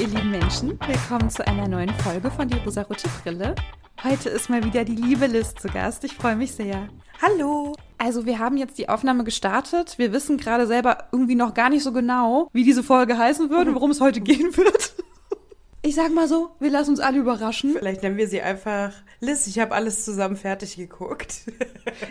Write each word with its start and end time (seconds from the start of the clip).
ihr 0.00 0.08
lieben 0.08 0.30
Menschen. 0.30 0.78
Willkommen 0.88 1.30
zu 1.30 1.46
einer 1.46 1.68
neuen 1.68 1.90
Folge 2.00 2.28
von 2.28 2.48
Die 2.48 2.56
Rosarote 2.58 3.08
Brille. 3.22 3.54
Heute 4.02 4.28
ist 4.28 4.50
mal 4.50 4.64
wieder 4.64 4.84
die 4.84 4.96
liebe 4.96 5.26
Liz 5.26 5.54
zu 5.54 5.68
Gast. 5.68 6.02
Ich 6.02 6.14
freue 6.14 6.34
mich 6.34 6.52
sehr. 6.52 6.88
Hallo. 7.22 7.76
Also 7.96 8.26
wir 8.26 8.40
haben 8.40 8.56
jetzt 8.56 8.76
die 8.78 8.88
Aufnahme 8.88 9.22
gestartet. 9.22 9.96
Wir 9.96 10.12
wissen 10.12 10.36
gerade 10.36 10.66
selber 10.66 11.04
irgendwie 11.12 11.36
noch 11.36 11.54
gar 11.54 11.70
nicht 11.70 11.84
so 11.84 11.92
genau, 11.92 12.48
wie 12.52 12.64
diese 12.64 12.82
Folge 12.82 13.16
heißen 13.16 13.50
wird 13.50 13.68
und 13.68 13.76
worum 13.76 13.92
es 13.92 14.00
heute 14.00 14.20
gehen 14.20 14.56
wird. 14.56 14.94
Ich 15.86 15.96
sag 15.96 16.14
mal 16.14 16.26
so, 16.26 16.52
wir 16.60 16.70
lassen 16.70 16.92
uns 16.92 17.00
alle 17.00 17.18
überraschen. 17.18 17.74
Vielleicht 17.76 18.02
nennen 18.02 18.16
wir 18.16 18.26
sie 18.26 18.40
einfach 18.40 18.94
Liz, 19.20 19.46
ich 19.46 19.58
habe 19.58 19.74
alles 19.74 20.02
zusammen 20.02 20.36
fertig 20.36 20.76
geguckt. 20.76 21.42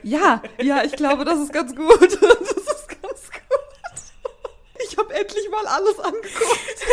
Ja, 0.03 0.44
ja, 0.61 0.84
ich 0.84 0.91
glaube, 0.91 1.25
das 1.25 1.39
ist 1.39 1.52
ganz 1.52 1.75
gut. 1.75 1.89
Das 2.22 2.52
ist 2.52 3.02
ganz 3.02 3.31
gut. 3.31 3.42
Ich 4.93 4.99
habe 4.99 5.11
endlich 5.11 5.49
mal 5.49 5.65
alles 5.65 5.99
angeguckt. 5.99 6.29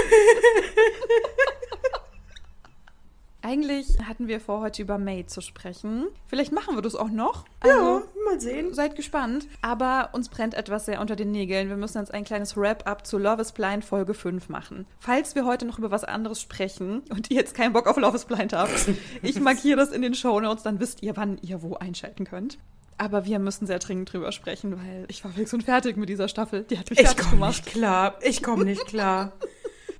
Eigentlich 3.42 3.88
hatten 4.06 4.26
wir 4.26 4.40
vor, 4.40 4.62
heute 4.62 4.80
über 4.80 4.96
May 4.96 5.26
zu 5.26 5.42
sprechen. 5.42 6.06
Vielleicht 6.26 6.50
machen 6.50 6.76
wir 6.76 6.82
das 6.82 6.94
auch 6.94 7.10
noch. 7.10 7.44
Also, 7.60 7.76
ja, 7.76 8.02
mal 8.24 8.40
sehen. 8.40 8.72
Seid 8.72 8.96
gespannt. 8.96 9.46
Aber 9.60 10.10
uns 10.12 10.30
brennt 10.30 10.54
etwas 10.54 10.86
sehr 10.86 11.02
unter 11.02 11.14
den 11.14 11.30
Nägeln. 11.30 11.68
Wir 11.68 11.76
müssen 11.76 11.98
jetzt 11.98 12.14
ein 12.14 12.24
kleines 12.24 12.56
Wrap-up 12.56 13.06
zu 13.06 13.18
Love 13.18 13.42
is 13.42 13.52
Blind 13.52 13.84
Folge 13.84 14.14
5 14.14 14.48
machen. 14.48 14.86
Falls 14.98 15.34
wir 15.34 15.44
heute 15.44 15.66
noch 15.66 15.78
über 15.78 15.90
was 15.90 16.04
anderes 16.04 16.40
sprechen 16.40 17.02
und 17.10 17.30
ihr 17.30 17.36
jetzt 17.36 17.54
keinen 17.54 17.74
Bock 17.74 17.86
auf 17.86 17.98
Love 17.98 18.16
is 18.16 18.24
Blind 18.24 18.54
habt, 18.54 18.88
ich 19.22 19.38
markiere 19.40 19.76
das 19.76 19.90
in 19.90 20.00
den 20.00 20.14
Show 20.14 20.40
Notes, 20.40 20.62
dann 20.62 20.80
wisst 20.80 21.02
ihr, 21.02 21.18
wann 21.18 21.36
ihr 21.42 21.62
wo 21.62 21.74
einschalten 21.74 22.24
könnt. 22.24 22.56
Aber 23.00 23.24
wir 23.24 23.38
müssen 23.38 23.66
sehr 23.66 23.78
dringend 23.78 24.12
drüber 24.12 24.30
sprechen, 24.30 24.76
weil 24.76 25.06
ich 25.08 25.24
war 25.24 25.32
fix 25.32 25.54
und 25.54 25.62
fertig 25.62 25.96
mit 25.96 26.10
dieser 26.10 26.28
Staffel. 26.28 26.64
Die 26.64 26.78
hat 26.78 26.90
mich 26.90 27.00
ich 27.00 27.16
komme 27.16 27.30
gemacht. 27.30 27.64
nicht 27.64 27.66
klar. 27.66 28.18
Ich 28.20 28.42
komme 28.42 28.66
nicht 28.66 28.84
klar. 28.84 29.32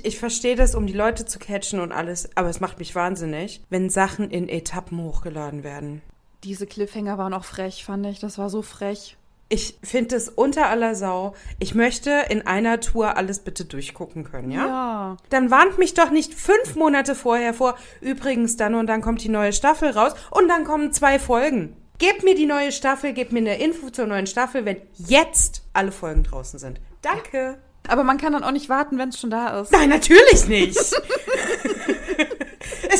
Ich 0.02 0.18
verstehe 0.18 0.54
das, 0.54 0.74
um 0.74 0.86
die 0.86 0.92
Leute 0.92 1.24
zu 1.24 1.38
catchen 1.38 1.80
und 1.80 1.92
alles, 1.92 2.28
aber 2.36 2.50
es 2.50 2.60
macht 2.60 2.78
mich 2.78 2.94
wahnsinnig, 2.94 3.62
wenn 3.70 3.88
Sachen 3.88 4.30
in 4.30 4.50
Etappen 4.50 5.02
hochgeladen 5.02 5.64
werden. 5.64 6.02
Diese 6.44 6.66
Cliffhanger 6.66 7.16
waren 7.16 7.32
auch 7.32 7.44
frech, 7.44 7.86
fand 7.86 8.04
ich. 8.04 8.18
Das 8.18 8.36
war 8.36 8.50
so 8.50 8.60
frech. 8.60 9.16
Ich 9.48 9.78
finde 9.82 10.16
es 10.16 10.28
unter 10.28 10.68
aller 10.68 10.94
Sau. 10.94 11.34
Ich 11.58 11.74
möchte 11.74 12.26
in 12.28 12.46
einer 12.46 12.80
Tour 12.80 13.16
alles 13.16 13.38
bitte 13.38 13.64
durchgucken 13.64 14.24
können, 14.24 14.50
ja? 14.50 14.66
Ja. 14.66 15.16
Dann 15.30 15.50
warnt 15.50 15.78
mich 15.78 15.94
doch 15.94 16.10
nicht 16.10 16.34
fünf 16.34 16.76
Monate 16.76 17.14
vorher 17.14 17.54
vor. 17.54 17.76
Übrigens, 18.02 18.58
dann 18.58 18.74
und 18.74 18.88
dann 18.88 19.00
kommt 19.00 19.24
die 19.24 19.30
neue 19.30 19.54
Staffel 19.54 19.88
raus 19.90 20.12
und 20.30 20.48
dann 20.48 20.64
kommen 20.64 20.92
zwei 20.92 21.18
Folgen. 21.18 21.76
Gebt 22.00 22.24
mir 22.24 22.34
die 22.34 22.46
neue 22.46 22.72
Staffel, 22.72 23.12
gebt 23.12 23.30
mir 23.30 23.38
eine 23.40 23.58
Info 23.58 23.90
zur 23.90 24.06
neuen 24.06 24.26
Staffel, 24.26 24.64
wenn 24.64 24.78
jetzt 24.96 25.64
alle 25.74 25.92
Folgen 25.92 26.22
draußen 26.22 26.58
sind. 26.58 26.80
Danke. 27.02 27.58
Aber 27.88 28.04
man 28.04 28.16
kann 28.16 28.32
dann 28.32 28.42
auch 28.42 28.52
nicht 28.52 28.70
warten, 28.70 28.96
wenn 28.96 29.10
es 29.10 29.20
schon 29.20 29.28
da 29.28 29.60
ist. 29.60 29.70
Nein, 29.70 29.90
natürlich 29.90 30.48
nicht. 30.48 30.78
es 30.78 30.94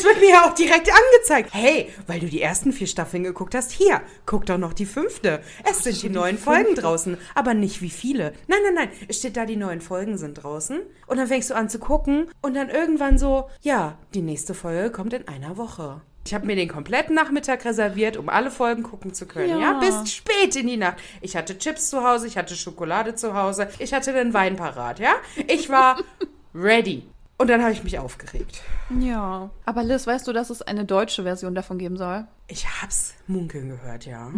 wird 0.04 0.20
mir 0.20 0.28
ja 0.28 0.46
auch 0.46 0.52
direkt 0.54 0.90
angezeigt. 0.90 1.48
Hey, 1.54 1.88
weil 2.06 2.20
du 2.20 2.26
die 2.26 2.42
ersten 2.42 2.74
vier 2.74 2.86
Staffeln 2.86 3.24
geguckt 3.24 3.54
hast, 3.54 3.72
hier, 3.72 4.02
guck 4.26 4.44
doch 4.44 4.58
noch 4.58 4.74
die 4.74 4.84
fünfte. 4.84 5.40
Es 5.64 5.82
sind 5.82 5.96
die 5.96 6.00
schon 6.00 6.10
die 6.10 6.16
neuen 6.16 6.36
Folgen 6.36 6.74
draußen, 6.74 7.16
aber 7.34 7.54
nicht 7.54 7.80
wie 7.80 7.88
viele. 7.88 8.34
Nein, 8.48 8.60
nein, 8.64 8.74
nein, 8.74 8.90
es 9.08 9.16
steht 9.16 9.38
da, 9.38 9.46
die 9.46 9.56
neuen 9.56 9.80
Folgen 9.80 10.18
sind 10.18 10.34
draußen. 10.34 10.78
Und 11.06 11.16
dann 11.16 11.26
fängst 11.26 11.48
du 11.48 11.54
an 11.54 11.70
zu 11.70 11.78
gucken 11.78 12.30
und 12.42 12.52
dann 12.52 12.68
irgendwann 12.68 13.16
so, 13.16 13.48
ja, 13.62 13.96
die 14.12 14.20
nächste 14.20 14.52
Folge 14.52 14.90
kommt 14.90 15.14
in 15.14 15.26
einer 15.26 15.56
Woche. 15.56 16.02
Ich 16.26 16.34
habe 16.34 16.46
mir 16.46 16.54
den 16.54 16.68
kompletten 16.68 17.14
Nachmittag 17.14 17.64
reserviert, 17.64 18.16
um 18.16 18.28
alle 18.28 18.50
Folgen 18.50 18.82
gucken 18.82 19.14
zu 19.14 19.26
können. 19.26 19.48
Ja. 19.60 19.72
Ja. 19.72 19.80
bis 19.80 20.12
spät 20.12 20.54
in 20.56 20.66
die 20.66 20.76
Nacht. 20.76 20.98
Ich 21.20 21.34
hatte 21.36 21.58
Chips 21.58 21.90
zu 21.90 22.04
Hause, 22.04 22.26
ich 22.26 22.36
hatte 22.36 22.54
Schokolade 22.56 23.14
zu 23.14 23.34
Hause, 23.34 23.68
ich 23.78 23.94
hatte 23.94 24.12
den 24.12 24.34
Wein 24.34 24.56
parat, 24.56 24.98
ja? 24.98 25.14
Ich 25.48 25.70
war 25.70 25.98
ready. 26.54 27.06
Und 27.38 27.48
dann 27.48 27.62
habe 27.62 27.72
ich 27.72 27.82
mich 27.82 27.98
aufgeregt. 27.98 28.60
Ja. 29.00 29.48
Aber 29.64 29.82
Liz, 29.82 30.06
weißt 30.06 30.28
du, 30.28 30.34
dass 30.34 30.50
es 30.50 30.60
eine 30.60 30.84
deutsche 30.84 31.22
Version 31.22 31.54
davon 31.54 31.78
geben 31.78 31.96
soll? 31.96 32.26
Ich 32.48 32.66
hab's 32.82 33.14
munkeln 33.26 33.70
gehört, 33.70 34.04
ja. 34.04 34.30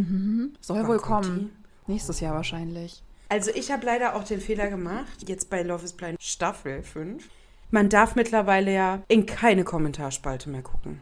Soll 0.60 0.78
Wann 0.78 0.86
wohl 0.86 0.98
kommen. 0.98 1.50
Nächstes 1.88 2.20
Jahr 2.20 2.34
wahrscheinlich. 2.34 3.02
Also 3.28 3.50
ich 3.52 3.72
habe 3.72 3.84
leider 3.86 4.14
auch 4.14 4.22
den 4.22 4.40
Fehler 4.40 4.68
gemacht, 4.68 5.26
jetzt 5.26 5.50
bei 5.50 5.62
Love 5.62 5.84
is 5.84 5.94
Blind 5.94 6.22
Staffel 6.22 6.82
5. 6.84 7.28
Man 7.70 7.88
darf 7.88 8.14
mittlerweile 8.14 8.72
ja 8.72 9.02
in 9.08 9.26
keine 9.26 9.64
Kommentarspalte 9.64 10.48
mehr 10.48 10.62
gucken. 10.62 11.00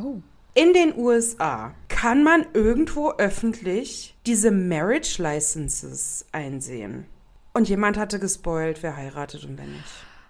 Oh. 0.00 0.16
In 0.54 0.72
den 0.74 0.96
USA 0.98 1.74
kann 1.88 2.22
man 2.22 2.46
irgendwo 2.52 3.12
öffentlich 3.12 4.14
diese 4.26 4.50
Marriage 4.50 5.22
Licenses 5.22 6.26
einsehen. 6.32 7.06
Und 7.54 7.68
jemand 7.68 7.96
hatte 7.96 8.18
gespoilt, 8.18 8.82
wer 8.82 8.96
heiratet 8.96 9.44
und 9.44 9.58
wer 9.58 9.66
nicht. 9.66 9.84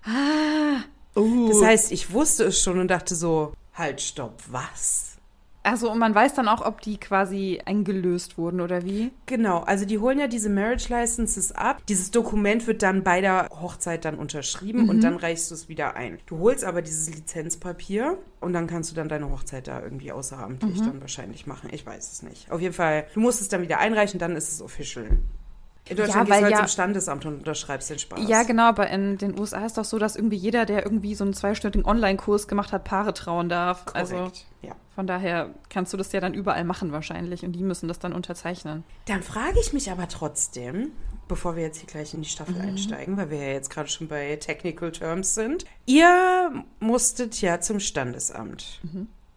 Ah. 0.04 0.84
Uh. 1.18 1.48
Das 1.48 1.62
heißt, 1.62 1.92
ich 1.92 2.12
wusste 2.12 2.44
es 2.44 2.60
schon 2.60 2.78
und 2.78 2.88
dachte 2.88 3.14
so, 3.14 3.54
halt, 3.74 4.00
stopp, 4.00 4.42
was? 4.48 5.11
Also, 5.64 5.90
und 5.90 5.98
man 5.98 6.14
weiß 6.14 6.34
dann 6.34 6.48
auch, 6.48 6.64
ob 6.64 6.80
die 6.80 6.98
quasi 6.98 7.60
eingelöst 7.64 8.36
wurden 8.36 8.60
oder 8.60 8.84
wie? 8.84 9.12
Genau, 9.26 9.60
also 9.60 9.84
die 9.84 9.98
holen 9.98 10.18
ja 10.18 10.26
diese 10.26 10.50
Marriage 10.50 10.88
Licenses 10.88 11.52
ab. 11.52 11.82
Dieses 11.88 12.10
Dokument 12.10 12.66
wird 12.66 12.82
dann 12.82 13.04
bei 13.04 13.20
der 13.20 13.48
Hochzeit 13.48 14.04
dann 14.04 14.16
unterschrieben 14.16 14.88
und 14.88 15.02
dann 15.04 15.16
reichst 15.16 15.50
du 15.50 15.54
es 15.54 15.68
wieder 15.68 15.94
ein. 15.94 16.18
Du 16.26 16.38
holst 16.38 16.64
aber 16.64 16.82
dieses 16.82 17.14
Lizenzpapier 17.14 18.18
und 18.40 18.52
dann 18.52 18.66
kannst 18.66 18.90
du 18.90 18.94
dann 18.94 19.08
deine 19.08 19.30
Hochzeit 19.30 19.68
da 19.68 19.80
irgendwie 19.80 20.10
außeramtlich 20.10 20.80
dann 20.80 21.00
wahrscheinlich 21.00 21.46
machen. 21.46 21.70
Ich 21.72 21.86
weiß 21.86 22.10
es 22.10 22.22
nicht. 22.22 22.50
Auf 22.50 22.60
jeden 22.60 22.74
Fall, 22.74 23.06
du 23.14 23.20
musst 23.20 23.40
es 23.40 23.48
dann 23.48 23.62
wieder 23.62 23.78
einreichen, 23.78 24.18
dann 24.18 24.34
ist 24.34 24.52
es 24.52 24.62
official. 24.62 25.18
In 25.88 25.96
Deutschland 25.96 26.30
weil 26.30 26.38
gehst 26.38 26.40
du 26.40 26.44
halt 26.44 26.52
ja- 26.52 26.58
zum 26.58 26.68
Standesamt 26.68 27.26
und 27.26 27.38
unterschreibst 27.38 27.90
den 27.90 27.98
Spaß. 27.98 28.20
Ja, 28.28 28.44
genau, 28.44 28.64
aber 28.64 28.88
in 28.88 29.18
den 29.18 29.38
USA 29.38 29.66
ist 29.66 29.76
doch 29.78 29.84
so, 29.84 29.98
dass 29.98 30.14
irgendwie 30.16 30.36
jeder, 30.36 30.64
der 30.64 30.84
irgendwie 30.84 31.14
so 31.14 31.24
einen 31.24 31.34
zweistündigen 31.34 31.84
Online-Kurs 31.86 32.46
gemacht 32.46 32.72
hat, 32.72 32.84
Paare 32.84 33.12
trauen 33.14 33.48
darf. 33.48 33.86
Also 33.92 34.16
Korrekt. 34.16 34.46
ja. 34.62 34.76
von 34.94 35.06
daher 35.06 35.50
kannst 35.70 35.92
du 35.92 35.96
das 35.96 36.12
ja 36.12 36.20
dann 36.20 36.34
überall 36.34 36.64
machen 36.64 36.92
wahrscheinlich 36.92 37.44
und 37.44 37.52
die 37.52 37.62
müssen 37.64 37.88
das 37.88 37.98
dann 37.98 38.12
unterzeichnen. 38.12 38.84
Dann 39.06 39.22
frage 39.22 39.58
ich 39.60 39.72
mich 39.72 39.90
aber 39.90 40.06
trotzdem, 40.08 40.92
bevor 41.26 41.56
wir 41.56 41.64
jetzt 41.64 41.78
hier 41.78 41.88
gleich 41.88 42.14
in 42.14 42.22
die 42.22 42.28
Staffel 42.28 42.60
einsteigen, 42.60 43.16
weil 43.16 43.30
wir 43.30 43.38
ja 43.38 43.52
jetzt 43.52 43.70
gerade 43.70 43.88
schon 43.88 44.06
bei 44.06 44.36
Technical 44.36 44.92
Terms 44.92 45.34
sind. 45.34 45.64
Ihr 45.86 46.52
musstet 46.78 47.40
ja 47.40 47.60
zum 47.60 47.80
Standesamt 47.80 48.80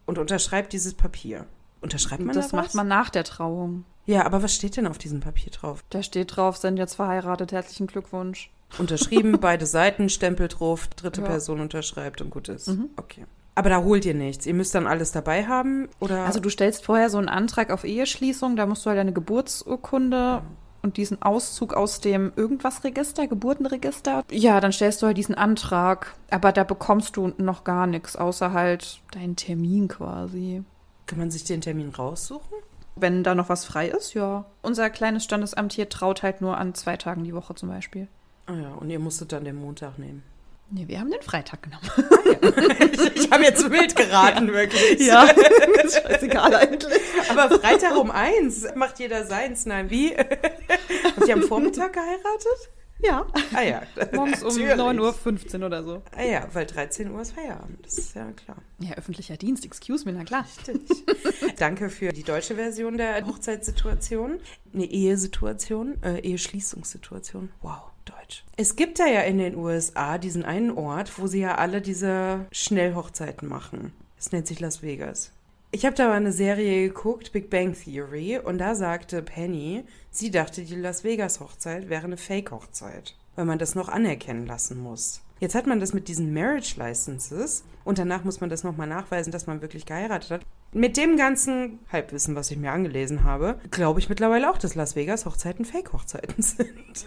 und 0.05 0.17
unterschreibt 0.19 0.73
dieses 0.73 0.93
Papier. 0.93 1.45
Unterschreibt 1.85 2.23
man 2.23 2.33
das 2.35 2.49
da 2.49 2.57
macht 2.57 2.73
man 2.73 2.87
nach 2.87 3.11
der 3.11 3.23
Trauung. 3.23 3.85
Ja, 4.07 4.25
aber 4.25 4.41
was 4.41 4.55
steht 4.55 4.75
denn 4.75 4.87
auf 4.87 4.97
diesem 4.97 5.19
Papier 5.19 5.51
drauf? 5.51 5.83
Da 5.91 6.01
steht 6.01 6.35
drauf, 6.35 6.57
sind 6.57 6.77
jetzt 6.77 6.95
verheiratet, 6.95 7.51
herzlichen 7.51 7.85
Glückwunsch. 7.85 8.49
Unterschrieben, 8.79 9.37
beide 9.39 9.67
Seiten, 9.67 10.09
Stempel 10.09 10.47
drauf, 10.47 10.87
dritte 10.87 11.21
Ja. 11.21 11.27
Person 11.27 11.59
unterschreibt 11.59 12.21
und 12.21 12.31
gut 12.31 12.49
ist. 12.49 12.71
Okay. 12.97 13.25
Aber 13.53 13.69
da 13.69 13.83
holt 13.83 14.03
ihr 14.03 14.15
nichts. 14.15 14.47
Ihr 14.47 14.55
müsst 14.55 14.73
dann 14.73 14.87
alles 14.87 15.11
dabei 15.11 15.45
haben 15.45 15.89
oder? 15.99 16.25
Also 16.25 16.39
du 16.39 16.49
stellst 16.49 16.83
vorher 16.83 17.11
so 17.11 17.19
einen 17.19 17.29
Antrag 17.29 17.69
auf 17.69 17.83
Eheschließung, 17.83 18.55
da 18.55 18.65
musst 18.65 18.83
du 18.83 18.89
halt 18.89 18.97
deine 18.97 19.13
Geburtsurkunde 19.13 20.41
und 20.81 20.97
diesen 20.97 21.21
Auszug 21.21 21.75
aus 21.75 22.01
dem 22.01 22.33
Irgendwas-Register, 22.35 23.27
Geburtenregister. 23.27 24.23
Ja, 24.31 24.59
dann 24.59 24.71
stellst 24.71 25.01
du 25.03 25.05
halt 25.07 25.17
diesen 25.17 25.35
Antrag, 25.35 26.15
aber 26.31 26.51
da 26.51 26.63
bekommst 26.63 27.15
du 27.15 27.31
noch 27.37 27.63
gar 27.63 27.87
nichts, 27.87 28.15
außer 28.15 28.53
halt 28.53 29.01
deinen 29.11 29.35
Termin 29.35 29.87
quasi. 29.87 30.63
Kann 31.05 31.19
man 31.19 31.31
sich 31.31 31.43
den 31.43 31.61
Termin 31.61 31.89
raussuchen? 31.89 32.57
Wenn 32.95 33.23
da 33.23 33.35
noch 33.35 33.49
was 33.49 33.65
frei 33.65 33.89
ist, 33.89 34.13
ja. 34.13 34.45
Unser 34.61 34.89
kleines 34.89 35.23
Standesamt 35.23 35.73
hier 35.73 35.89
traut 35.89 36.23
halt 36.23 36.41
nur 36.41 36.57
an 36.57 36.73
zwei 36.73 36.97
Tagen 36.97 37.23
die 37.23 37.33
Woche 37.33 37.53
zum 37.55 37.69
Beispiel. 37.69 38.07
Ah 38.45 38.55
ja, 38.55 38.73
und 38.73 38.89
ihr 38.89 38.99
musstet 38.99 39.31
dann 39.31 39.43
den 39.43 39.55
Montag 39.55 39.97
nehmen. 39.99 40.23
Nee, 40.71 40.87
wir 40.87 40.99
haben 40.99 41.11
den 41.11 41.21
Freitag 41.21 41.61
genommen. 41.61 41.83
ich 43.15 43.29
habe 43.29 43.43
jetzt 43.43 43.69
wild 43.69 43.95
geraten, 43.95 44.51
wirklich. 44.51 44.99
ist 44.99 46.01
scheißegal 46.03 46.55
eigentlich. 46.55 47.01
Aber 47.29 47.59
Freitag 47.59 47.95
um 47.97 48.09
eins 48.09 48.65
macht 48.75 48.99
jeder 48.99 49.25
seins. 49.25 49.65
Nein, 49.67 49.91
wie? 49.91 50.15
Habt 50.17 51.27
ihr 51.27 51.33
am 51.35 51.43
Vormittag 51.43 51.93
geheiratet? 51.93 52.71
Ja. 53.05 53.25
Ah 53.53 53.61
ja. 53.61 53.83
Morgens 54.13 54.43
um 54.43 54.49
natürlich. 54.49 54.73
9.15 54.73 55.59
Uhr 55.59 55.65
oder 55.65 55.83
so. 55.83 56.01
Ah 56.15 56.23
ja, 56.23 56.47
weil 56.53 56.65
13 56.65 57.11
Uhr 57.11 57.21
ist 57.21 57.33
Feierabend. 57.33 57.85
Das 57.85 57.97
ist 57.97 58.15
ja 58.15 58.31
klar. 58.31 58.57
Ja, 58.79 58.93
öffentlicher 58.95 59.37
Dienst, 59.37 59.65
excuse 59.65 60.05
me, 60.05 60.13
na 60.13 60.23
klar. 60.23 60.45
Richtig. 60.45 61.05
Danke 61.57 61.89
für 61.89 62.09
die 62.09 62.23
deutsche 62.23 62.55
Version 62.55 62.97
der 62.97 63.25
Hochzeitssituation. 63.25 64.39
Eine 64.73 64.85
Ehesituation, 64.85 66.01
äh, 66.03 66.19
Eheschließungssituation. 66.19 67.51
Wow, 67.61 67.91
Deutsch. 68.05 68.43
Es 68.57 68.75
gibt 68.75 68.99
da 68.99 69.07
ja 69.07 69.21
in 69.21 69.37
den 69.37 69.55
USA 69.55 70.17
diesen 70.17 70.43
einen 70.43 70.71
Ort, 70.71 71.19
wo 71.19 71.27
sie 71.27 71.41
ja 71.41 71.55
alle 71.55 71.81
diese 71.81 72.45
Schnellhochzeiten 72.51 73.47
machen. 73.47 73.93
Es 74.17 74.31
nennt 74.31 74.47
sich 74.47 74.59
Las 74.59 74.81
Vegas. 74.81 75.31
Ich 75.75 75.85
habe 75.85 75.93
da 75.93 76.07
mal 76.07 76.13
eine 76.13 76.31
Serie 76.31 76.87
geguckt, 76.87 77.33
Big 77.33 77.49
Bang 77.49 77.73
Theory, 77.73 78.39
und 78.39 78.59
da 78.59 78.75
sagte 78.75 79.21
Penny, 79.21 79.83
sie 80.09 80.31
dachte, 80.31 80.63
die 80.63 80.77
Las 80.77 81.03
Vegas 81.03 81.41
Hochzeit 81.41 81.89
wäre 81.89 82.05
eine 82.05 82.15
Fake-Hochzeit, 82.15 83.17
weil 83.35 83.43
man 83.43 83.59
das 83.59 83.75
noch 83.75 83.89
anerkennen 83.89 84.45
lassen 84.45 84.79
muss. 84.79 85.19
Jetzt 85.41 85.53
hat 85.53 85.67
man 85.67 85.81
das 85.81 85.91
mit 85.91 86.07
diesen 86.07 86.33
Marriage 86.33 86.75
Licenses 86.77 87.65
und 87.83 87.97
danach 87.97 88.23
muss 88.23 88.39
man 88.39 88.49
das 88.49 88.63
nochmal 88.63 88.87
nachweisen, 88.87 89.33
dass 89.33 89.47
man 89.47 89.61
wirklich 89.61 89.85
geheiratet 89.85 90.31
hat. 90.31 90.45
Mit 90.71 90.95
dem 90.95 91.17
ganzen 91.17 91.79
Halbwissen, 91.91 92.35
was 92.37 92.51
ich 92.51 92.57
mir 92.57 92.71
angelesen 92.71 93.25
habe, 93.25 93.59
glaube 93.69 93.99
ich 93.99 94.07
mittlerweile 94.07 94.49
auch, 94.49 94.57
dass 94.57 94.75
Las 94.75 94.95
Vegas 94.95 95.25
Hochzeiten 95.25 95.65
Fake-Hochzeiten 95.65 96.41
sind. 96.41 97.05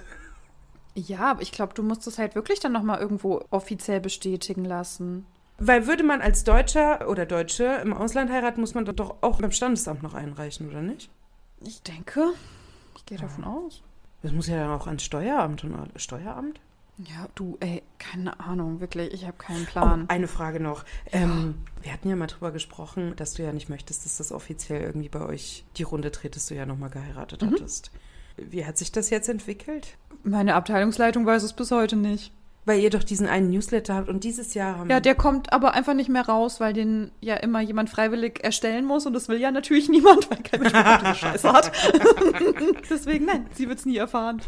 Ja, 0.94 1.20
aber 1.20 1.41
ich 1.41 1.53
glaube, 1.53 1.73
du 1.73 1.82
musst 1.82 2.06
es 2.06 2.19
halt 2.19 2.35
wirklich 2.35 2.61
dann 2.61 2.73
nochmal 2.73 3.00
irgendwo 3.00 3.43
offiziell 3.49 4.00
bestätigen 4.00 4.67
lassen. 4.67 5.25
Weil 5.58 5.87
würde 5.87 6.05
man 6.05 6.20
als 6.20 6.44
Deutscher 6.44 7.08
oder 7.08 7.26
Deutsche 7.26 7.64
im 7.82 7.93
Ausland 7.93 8.31
heiraten, 8.31 8.60
muss 8.60 8.75
man 8.75 8.84
doch 8.84 9.16
auch 9.22 9.40
beim 9.40 9.50
Standesamt 9.52 10.02
noch 10.02 10.14
einreichen, 10.14 10.69
oder 10.69 10.82
nicht? 10.82 11.10
Ich 11.64 11.82
denke, 11.82 12.32
ich 12.96 13.05
gehe 13.06 13.19
davon 13.19 13.44
aus. 13.44 13.82
Das 14.22 14.32
muss 14.32 14.46
ja 14.46 14.56
dann 14.56 14.70
auch 14.70 14.87
ans 14.87 15.02
Steueramt 15.02 15.64
und 15.64 15.90
Steueramt? 15.96 16.60
Ja, 16.99 17.28
du, 17.37 17.56
ey, 17.60 17.82
keine 17.99 18.40
Ahnung, 18.40 18.81
wirklich, 18.81 19.12
ich 19.12 19.25
habe 19.25 19.37
keinen 19.37 19.62
Oh, 19.69 19.70
Plan. 19.70 20.05
eine 20.08 20.26
Frage 20.26 20.58
noch. 20.58 20.84
Ähm, 21.12 21.55
wir 21.82 21.93
hatten 21.93 22.08
ja 22.08 22.16
mal 22.16 22.26
drüber 22.26 22.50
gesprochen, 22.50 23.14
dass 23.14 23.34
du 23.34 23.44
ja 23.44 23.52
nicht 23.52 23.69
möchtest, 23.69 24.05
dass 24.05 24.16
das 24.16 24.32
offiziell 24.32 24.82
irgendwie 24.82 25.08
bei 25.08 25.20
euch 25.25 25.64
die 25.76 25.84
Runde 25.84 26.10
dreht, 26.10 26.34
dass 26.34 26.46
du 26.46 26.55
ja 26.56 26.66
nochmal 26.66 26.90
geheiratet 26.90 27.43
Mhm. 27.43 27.52
hattest. 27.52 27.93
Wie 28.37 28.64
hat 28.66 28.78
sich 28.78 28.90
das 28.90 29.10
jetzt 29.10 29.28
entwickelt? 29.28 29.96
Meine 30.25 30.55
Abteilungsleitung 30.56 31.25
weiß 31.26 31.43
es 31.44 31.52
bis 31.52 31.70
heute 31.70 31.94
nicht. 31.96 32.32
Weil 32.69 32.81
ihr 32.81 32.91
doch 32.91 33.03
diesen 33.03 33.26
einen 33.26 33.49
Newsletter 33.50 33.94
habt 33.94 34.11
und 34.11 34.25
dieses 34.25 34.53
Jahr 34.53 34.76
haben 34.76 34.91
Ja, 34.91 35.00
der 35.00 35.15
kommt 35.15 35.55
aber 35.55 35.73
einfach 35.73 35.94
nicht 35.94 36.11
mehr 36.11 36.26
raus, 36.26 36.61
weil 36.61 36.75
den 36.75 37.11
ja 37.23 37.35
immer 37.37 37.62
jemand 37.62 37.88
freiwillig 37.88 38.44
erstellen 38.44 38.85
muss 38.85 39.06
und 39.06 39.15
das 39.15 39.29
will 39.31 39.41
ja 39.41 39.50
natürlich 39.50 39.88
niemand, 39.88 40.31
weil 40.31 40.38
kein 40.43 40.61
Mensch 40.61 40.75
diese 41.03 41.15
Scheiße 41.15 41.50
hat. 41.50 41.73
Deswegen, 42.91 43.25
nein, 43.25 43.47
sie 43.55 43.69
wird 43.70 43.79
es 43.79 43.87
nie 43.87 43.97
erfahren. 43.97 44.43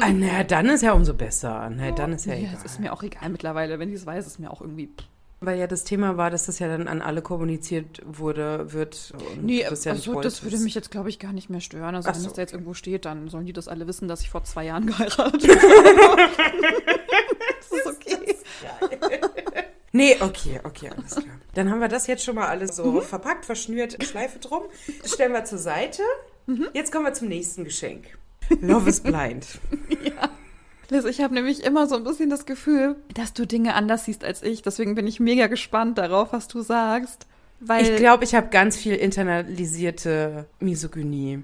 Ah, 0.00 0.10
naja, 0.10 0.42
dann 0.42 0.66
ist 0.66 0.82
ja 0.82 0.92
umso 0.92 1.14
besser. 1.14 1.70
Na, 1.72 1.92
dann 1.92 2.12
ist 2.14 2.26
ja, 2.26 2.34
Ja, 2.34 2.40
egal. 2.40 2.54
es 2.58 2.64
ist 2.64 2.80
mir 2.80 2.92
auch 2.92 3.04
egal 3.04 3.28
mittlerweile. 3.28 3.78
Wenn 3.78 3.90
sie 3.90 3.94
es 3.94 4.06
weiß, 4.06 4.26
ist 4.26 4.40
mir 4.40 4.50
auch 4.50 4.60
irgendwie. 4.60 4.90
Weil 5.44 5.58
ja 5.58 5.66
das 5.66 5.82
Thema 5.82 6.16
war, 6.16 6.30
dass 6.30 6.46
das 6.46 6.60
ja 6.60 6.68
dann 6.68 6.86
an 6.86 7.02
alle 7.02 7.20
kommuniziert 7.20 8.00
wurde, 8.06 8.72
wird. 8.72 9.12
Und 9.36 9.44
Nee, 9.44 9.66
das 9.68 9.84
ja 9.84 9.92
nicht 9.92 10.06
also, 10.08 10.20
das 10.20 10.44
würde 10.44 10.58
mich 10.58 10.74
jetzt, 10.76 10.92
glaube 10.92 11.08
ich, 11.08 11.18
gar 11.18 11.32
nicht 11.32 11.50
mehr 11.50 11.60
stören. 11.60 11.96
Also, 11.96 12.10
Ach 12.10 12.14
wenn 12.14 12.20
so, 12.20 12.28
das 12.28 12.36
da 12.36 12.42
jetzt 12.42 12.52
irgendwo 12.52 12.74
steht, 12.74 13.04
dann 13.06 13.28
sollen 13.28 13.44
die 13.46 13.52
das 13.52 13.66
alle 13.66 13.88
wissen, 13.88 14.06
dass 14.06 14.20
ich 14.20 14.30
vor 14.30 14.44
zwei 14.44 14.66
Jahren 14.66 14.86
geheiratet 14.88 15.48
habe. 15.48 16.22
Das 17.72 17.92
ist 17.92 18.00
okay. 18.00 19.20
Nee, 19.94 20.16
okay, 20.20 20.60
okay, 20.64 20.88
alles 20.96 21.10
klar. 21.16 21.24
Dann 21.54 21.70
haben 21.70 21.80
wir 21.80 21.88
das 21.88 22.06
jetzt 22.06 22.24
schon 22.24 22.34
mal 22.36 22.46
alles 22.48 22.76
so 22.76 22.84
Mhm. 22.84 23.02
verpackt, 23.02 23.44
verschnürt, 23.44 24.02
Schleife 24.02 24.38
drum. 24.38 24.62
Das 25.02 25.12
stellen 25.12 25.32
wir 25.32 25.44
zur 25.44 25.58
Seite. 25.58 26.02
Mhm. 26.46 26.68
Jetzt 26.72 26.90
kommen 26.92 27.04
wir 27.04 27.12
zum 27.12 27.28
nächsten 27.28 27.64
Geschenk. 27.64 28.06
Love 28.60 28.88
is 28.88 29.00
blind. 29.00 29.46
Liz, 30.88 31.04
ich 31.04 31.20
habe 31.20 31.34
nämlich 31.34 31.62
immer 31.64 31.86
so 31.86 31.96
ein 31.96 32.04
bisschen 32.04 32.28
das 32.30 32.44
Gefühl, 32.46 32.96
dass 33.14 33.32
du 33.34 33.46
Dinge 33.46 33.74
anders 33.74 34.04
siehst 34.06 34.24
als 34.24 34.42
ich. 34.42 34.62
Deswegen 34.62 34.94
bin 34.94 35.06
ich 35.06 35.20
mega 35.20 35.46
gespannt 35.46 35.98
darauf, 35.98 36.32
was 36.32 36.48
du 36.48 36.60
sagst. 36.62 37.26
Weil 37.60 37.84
Ich 37.84 37.96
glaube, 37.96 38.24
ich 38.24 38.34
habe 38.34 38.48
ganz 38.48 38.76
viel 38.76 38.94
internalisierte 38.94 40.46
Misogynie. 40.58 41.42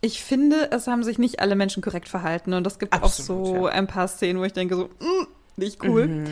ich 0.00 0.22
finde, 0.24 0.70
es 0.72 0.86
haben 0.88 1.04
sich 1.04 1.18
nicht 1.18 1.40
alle 1.40 1.54
Menschen 1.54 1.82
korrekt 1.82 2.08
verhalten. 2.08 2.52
Und 2.54 2.66
es 2.66 2.78
gibt 2.78 2.92
Absolut, 2.92 3.42
auch 3.42 3.46
so 3.60 3.66
ja. 3.68 3.72
ein 3.74 3.86
paar 3.86 4.08
Szenen, 4.08 4.40
wo 4.40 4.44
ich 4.44 4.52
denke 4.52 4.74
so, 4.76 4.84
mm, 4.86 5.26
nicht 5.56 5.82
cool. 5.84 6.24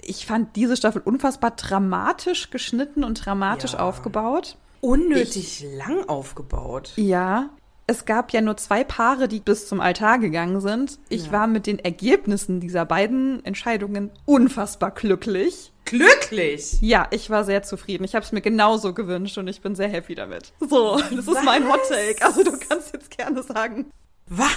Ich 0.00 0.26
fand 0.26 0.56
diese 0.56 0.76
Staffel 0.76 1.02
unfassbar 1.04 1.52
dramatisch 1.52 2.50
geschnitten 2.50 3.04
und 3.04 3.24
dramatisch 3.24 3.74
Ja. 3.74 3.80
aufgebaut. 3.80 4.56
Unnötig 4.80 5.64
lang 5.76 6.08
aufgebaut. 6.08 6.92
Ja, 6.96 7.50
es 7.86 8.04
gab 8.04 8.32
ja 8.32 8.40
nur 8.40 8.56
zwei 8.56 8.82
Paare, 8.84 9.28
die 9.28 9.38
bis 9.40 9.68
zum 9.68 9.80
Altar 9.80 10.18
gegangen 10.18 10.60
sind. 10.60 10.98
Ich 11.08 11.26
Ja. 11.26 11.32
war 11.32 11.46
mit 11.46 11.66
den 11.66 11.78
Ergebnissen 11.78 12.58
dieser 12.60 12.84
beiden 12.84 13.44
Entscheidungen 13.44 14.10
unfassbar 14.24 14.90
glücklich. 14.90 15.72
Glücklich! 15.84 16.78
Ja, 16.80 17.06
ich 17.10 17.28
war 17.28 17.44
sehr 17.44 17.62
zufrieden. 17.62 18.04
Ich 18.04 18.14
habe 18.14 18.24
es 18.24 18.32
mir 18.32 18.40
genauso 18.40 18.94
gewünscht 18.94 19.36
und 19.38 19.46
ich 19.48 19.60
bin 19.60 19.74
sehr 19.74 19.88
happy 19.88 20.14
damit. 20.14 20.52
So, 20.60 20.96
das 20.98 21.26
ist 21.28 21.44
mein 21.44 21.68
Hot 21.70 21.80
Take. 21.88 22.24
Also 22.24 22.42
du 22.44 22.52
kannst 22.68 22.92
jetzt 22.92 23.10
gerne 23.16 23.42
sagen. 23.42 23.90
Was? 24.28 24.48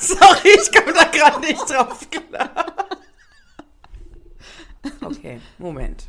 Sorry, 0.00 0.48
ich 0.60 0.72
komme 0.72 0.92
da 0.94 1.04
gerade 1.04 1.40
nicht 1.40 1.68
drauf 1.70 2.06
klar. 2.10 2.50
Okay, 5.16 5.40
Moment. 5.58 6.08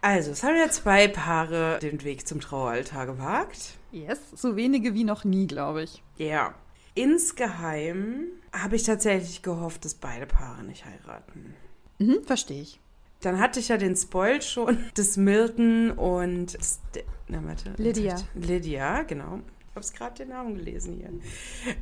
Also, 0.00 0.32
es 0.32 0.42
haben 0.42 0.56
ja 0.56 0.68
zwei 0.68 1.06
Paare 1.08 1.78
den 1.80 2.02
Weg 2.02 2.26
zum 2.26 2.40
Traueraltar 2.40 3.06
gewagt. 3.06 3.74
Yes, 3.92 4.18
so 4.34 4.56
wenige 4.56 4.94
wie 4.94 5.04
noch 5.04 5.24
nie, 5.24 5.46
glaube 5.46 5.84
ich. 5.84 6.02
Ja. 6.16 6.54
Insgeheim 6.94 8.24
habe 8.52 8.76
ich 8.76 8.82
tatsächlich 8.82 9.42
gehofft, 9.42 9.84
dass 9.84 9.94
beide 9.94 10.26
Paare 10.26 10.64
nicht 10.64 10.84
heiraten. 10.84 11.54
Mhm, 11.98 12.22
verstehe 12.24 12.62
ich. 12.62 12.80
Dann 13.20 13.38
hatte 13.38 13.60
ich 13.60 13.68
ja 13.68 13.76
den 13.76 13.94
Spoil 13.96 14.42
schon, 14.42 14.78
dass 14.94 15.16
Milton 15.16 15.92
und 15.92 16.50
St 16.50 17.04
na, 17.28 17.42
warte, 17.44 17.72
Lydia. 17.78 18.16
Lydia, 18.34 19.02
genau. 19.04 19.40
Ich 19.72 19.76
habe 19.76 19.86
es 19.86 19.92
gerade 19.94 20.14
den 20.16 20.28
Namen 20.28 20.54
gelesen 20.54 20.98
hier. 20.98 21.08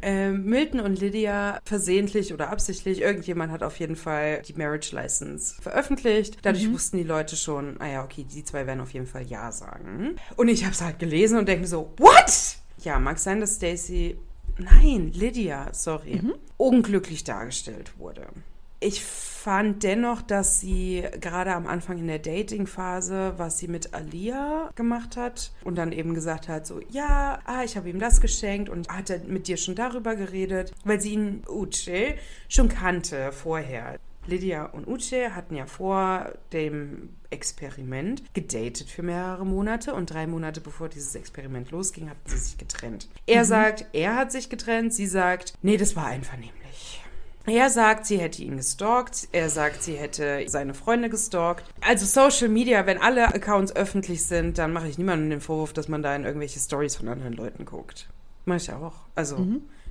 Ähm, 0.01 0.45
Milton 0.45 0.79
und 0.79 1.01
Lydia 1.01 1.59
versehentlich 1.65 2.33
oder 2.33 2.49
absichtlich, 2.49 3.01
irgendjemand 3.01 3.51
hat 3.51 3.65
auf 3.65 3.81
jeden 3.81 3.97
Fall 3.97 4.43
die 4.43 4.53
Marriage 4.53 4.95
License 4.95 5.61
veröffentlicht. 5.61 6.39
Dadurch 6.43 6.73
wussten 6.73 6.99
die 6.99 7.03
Leute 7.03 7.35
schon, 7.35 7.81
ah 7.81 7.89
ja, 7.89 8.05
okay, 8.05 8.23
die 8.23 8.45
zwei 8.45 8.69
werden 8.69 8.81
auf 8.81 8.93
jeden 8.93 9.09
Fall 9.09 9.25
Ja 9.25 9.51
sagen. 9.51 10.15
Und 10.37 10.47
ich 10.47 10.63
habe 10.63 10.73
es 10.73 10.83
halt 10.83 11.01
gelesen 11.01 11.37
und 11.37 11.49
denke 11.49 11.67
so, 11.67 11.93
what? 11.99 12.59
Ja, 12.85 13.01
mag 13.01 13.19
sein, 13.19 13.41
dass 13.41 13.57
Stacy, 13.57 14.17
nein, 14.57 15.11
Lydia, 15.13 15.75
sorry, 15.75 16.23
unglücklich 16.59 17.25
dargestellt 17.25 17.99
wurde. 17.99 18.29
Ich 18.83 19.05
fand 19.05 19.83
dennoch, 19.83 20.23
dass 20.23 20.61
sie 20.61 21.05
gerade 21.21 21.55
am 21.55 21.67
Anfang 21.67 21.99
in 21.99 22.07
der 22.07 22.19
Dating-Phase, 22.19 23.35
was 23.37 23.59
sie 23.59 23.69
mit 23.69 23.93
Alia 23.93 24.71
gemacht 24.75 25.19
hat 25.19 25.53
und 25.65 25.77
dann 25.77 25.93
eben 25.93 26.15
gesagt 26.15 26.49
hat, 26.49 26.67
so, 26.67 26.81
ja, 26.91 27.41
ah, 27.45 27.63
ich 27.63 27.77
habe 27.77 27.91
ihm 27.91 27.99
das 27.99 28.23
geschenkt 28.23 28.71
und 28.71 28.89
hat 28.89 29.11
er 29.11 29.19
mit 29.21 29.49
dir 29.49 29.59
schon 29.59 29.75
darüber 29.75 30.17
geredet, 30.17 30.73
weil 30.85 31.01
sie 31.01 31.13
ihn, 31.13 31.43
Uche, 31.47 32.17
schon 32.49 32.71
kannte 32.71 33.33
vorher. 33.33 33.99
Lydia 34.27 34.67
und 34.67 34.87
Uche 34.87 35.35
hatten 35.35 35.57
ja 35.57 35.67
vor 35.67 36.33
dem 36.53 37.11
Experiment 37.31 38.23
gedatet 38.35 38.89
für 38.89 39.03
mehrere 39.03 39.45
Monate 39.45 39.95
und 39.95 40.11
drei 40.11 40.27
Monate 40.27 40.61
bevor 40.61 40.89
dieses 40.89 41.15
Experiment 41.15 41.71
losging, 41.71 42.09
hatten 42.09 42.29
sie 42.29 42.39
sich 42.39 42.59
getrennt. 42.59 43.09
Er 43.27 43.45
sagt, 43.45 43.87
er 43.93 44.17
hat 44.17 44.33
sich 44.33 44.49
getrennt, 44.49 44.95
sie 44.95 45.07
sagt, 45.07 45.55
nee, 45.63 45.77
das 45.77 45.97
war 45.97 46.07
einvernehmlich. 46.07 46.60
Er 47.53 47.69
sagt, 47.69 48.07
sie 48.07 48.19
hätte 48.19 48.45
ihn 48.45 48.59
gestalkt. 48.59 49.27
Er 49.33 49.51
sagt, 49.51 49.83
sie 49.83 49.95
hätte 49.95 50.45
seine 50.47 50.73
Freunde 50.73 51.11
gestalkt. 51.11 51.65
Also 51.81 52.07
Social 52.07 52.49
Media, 52.49 52.87
wenn 52.87 52.99
alle 52.99 53.27
Accounts 53.27 53.75
öffentlich 53.75 54.25
sind, 54.25 54.57
dann 54.57 54.73
mache 54.73 54.87
ich 54.87 54.99
niemandem 54.99 55.31
den 55.31 55.41
Vorwurf, 55.41 55.73
dass 55.73 55.89
man 55.89 56.01
da 56.01 56.15
in 56.15 56.25
irgendwelche 56.25 56.61
Stories 56.61 56.95
von 56.95 57.09
anderen 57.09 57.33
Leuten 57.33 57.65
guckt. 57.65 58.09
Mache 58.45 58.59
ich 58.59 58.73
auch. 58.73 58.95
Also 59.17 59.37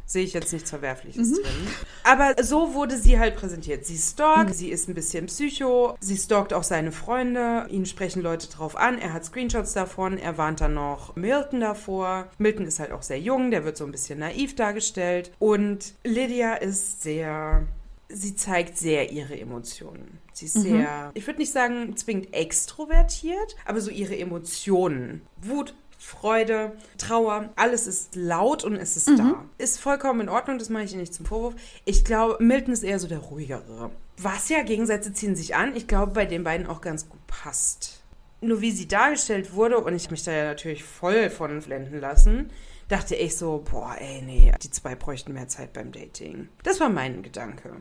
sehe 0.09 0.23
ich 0.23 0.33
jetzt 0.33 0.51
nichts 0.51 0.71
Verwerfliches 0.71 1.31
drin. 1.31 1.67
Aber 2.03 2.43
so 2.43 2.73
wurde 2.73 2.97
sie 2.97 3.19
halt 3.19 3.35
präsentiert. 3.35 3.85
Sie 3.85 3.97
stalkt, 3.97 4.55
sie 4.55 4.69
ist 4.69 4.89
ein 4.89 4.95
bisschen 4.95 5.27
psycho, 5.27 5.95
sie 5.99 6.17
stalkt 6.17 6.51
auch 6.51 6.63
seine 6.63 6.91
Freunde, 6.91 7.67
ihn 7.69 7.85
sprechen 7.85 8.23
Leute 8.23 8.47
drauf 8.47 8.75
an, 8.75 8.97
er 8.97 9.13
hat 9.13 9.23
Screenshots 9.23 9.73
davon, 9.73 10.17
er 10.17 10.39
warnt 10.39 10.61
dann 10.61 10.73
noch 10.73 11.15
Milton 11.15 11.59
davor. 11.59 12.27
Milton 12.39 12.65
ist 12.65 12.79
halt 12.79 12.91
auch 12.91 13.03
sehr 13.03 13.19
jung, 13.19 13.51
der 13.51 13.65
wird 13.65 13.77
so 13.77 13.85
ein 13.85 13.91
bisschen 13.91 14.17
naiv 14.17 14.55
dargestellt. 14.55 15.31
Und 15.37 15.93
Lydia 16.03 16.55
ist 16.55 17.03
sehr 17.03 17.67
sie 18.11 18.35
zeigt 18.35 18.75
sehr 18.75 19.11
ihre 19.11 19.39
Emotionen. 19.39 20.17
Sie 20.33 20.45
ist 20.45 20.53
sehr, 20.53 21.11
ich 21.13 21.27
würde 21.27 21.39
nicht 21.39 21.53
sagen 21.53 21.95
zwingend 21.95 22.33
extrovertiert, 22.33 23.55
aber 23.65 23.81
so 23.81 23.91
ihre 23.91 24.17
Emotionen. 24.17 25.21
Wut, 25.37 25.75
Freude, 26.01 26.77
Trauer, 26.97 27.49
alles 27.57 27.85
ist 27.85 28.15
laut 28.15 28.63
und 28.63 28.77
es 28.77 28.95
ist 28.95 29.09
da. 29.09 29.43
Ist 29.57 29.81
vollkommen 29.81 30.21
in 30.21 30.29
Ordnung, 30.29 30.57
das 30.57 30.69
mache 30.69 30.83
ich 30.83 30.93
ihr 30.93 30.97
nicht 30.97 31.13
zum 31.13 31.25
Vorwurf. 31.25 31.55
Ich 31.83 32.05
glaube, 32.05 32.41
Milton 32.41 32.73
ist 32.73 32.83
eher 32.83 32.99
so 32.99 33.07
der 33.07 33.19
ruhigere. 33.19 33.91
Was 34.17 34.47
ja, 34.47 34.63
Gegensätze 34.63 35.11
ziehen 35.11 35.35
sich 35.35 35.55
an. 35.55 35.75
Ich 35.75 35.87
glaube, 35.87 36.13
bei 36.13 36.25
den 36.25 36.45
beiden 36.45 36.67
auch 36.67 36.79
ganz 36.79 37.09
gut 37.09 37.19
passt. 37.27 38.01
Nur 38.39 38.61
wie 38.61 38.71
sie 38.71 38.87
dargestellt 38.87 39.53
wurde, 39.53 39.77
und 39.77 39.93
ich 39.93 40.05
hab 40.05 40.11
mich 40.11 40.23
da 40.23 40.31
ja 40.31 40.45
natürlich 40.45 40.85
voll 40.85 41.29
von 41.29 41.59
blenden 41.59 41.99
lassen, 41.99 42.49
dachte 42.87 43.15
ich 43.15 43.35
so, 43.35 43.65
boah, 43.69 43.95
ey, 43.99 44.21
nee, 44.21 44.53
die 44.63 44.71
zwei 44.71 44.95
bräuchten 44.95 45.33
mehr 45.33 45.49
Zeit 45.49 45.73
beim 45.73 45.91
Dating. 45.91 46.47
Das 46.63 46.79
war 46.79 46.87
mein 46.89 47.23
Gedanke. 47.23 47.75